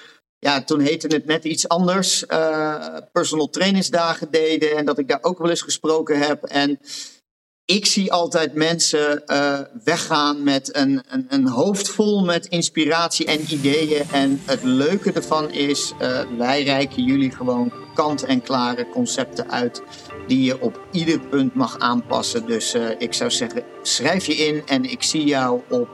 ja, 0.45 0.63
toen 0.63 0.79
heette 0.79 1.07
het 1.07 1.25
net 1.25 1.43
iets 1.43 1.67
anders. 1.67 2.23
Uh, 2.27 2.97
personal 3.11 3.49
trainingsdagen 3.49 4.31
deden 4.31 4.77
en 4.77 4.85
dat 4.85 4.99
ik 4.99 5.07
daar 5.07 5.19
ook 5.21 5.37
wel 5.37 5.49
eens 5.49 5.61
gesproken 5.61 6.19
heb. 6.19 6.43
En 6.43 6.79
ik 7.65 7.85
zie 7.85 8.11
altijd 8.11 8.53
mensen 8.53 9.23
uh, 9.27 9.59
weggaan 9.83 10.43
met 10.43 10.75
een, 10.75 11.03
een, 11.09 11.25
een, 11.29 11.47
hoofd 11.47 11.89
vol 11.89 12.23
met 12.23 12.45
inspiratie 12.45 13.25
en 13.25 13.53
ideeën. 13.53 14.05
En 14.11 14.41
het 14.45 14.63
leuke 14.63 15.11
ervan 15.11 15.51
is, 15.51 15.93
uh, 16.01 16.21
wij 16.37 16.63
reiken 16.63 17.03
jullie 17.03 17.31
gewoon 17.31 17.73
kant-en-klare 17.93 18.89
concepten 18.89 19.51
uit. 19.51 19.81
Die 20.27 20.43
je 20.43 20.61
op 20.61 20.87
ieder 20.91 21.19
punt 21.19 21.53
mag 21.53 21.79
aanpassen. 21.79 22.45
Dus 22.45 22.75
ik 22.97 23.13
zou 23.13 23.31
zeggen, 23.31 23.63
schrijf 23.81 24.25
je 24.25 24.35
in 24.35 24.61
en 24.65 24.83
ik 24.83 25.03
zie 25.03 25.23
jou 25.23 25.61
op 25.69 25.89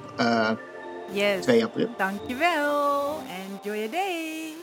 yes. 1.14 1.45
2 1.45 1.51
april. 1.51 1.88
Dankjewel. 1.97 3.24
Enjoy 3.28 3.80
your 3.80 3.88
day. 3.88 4.61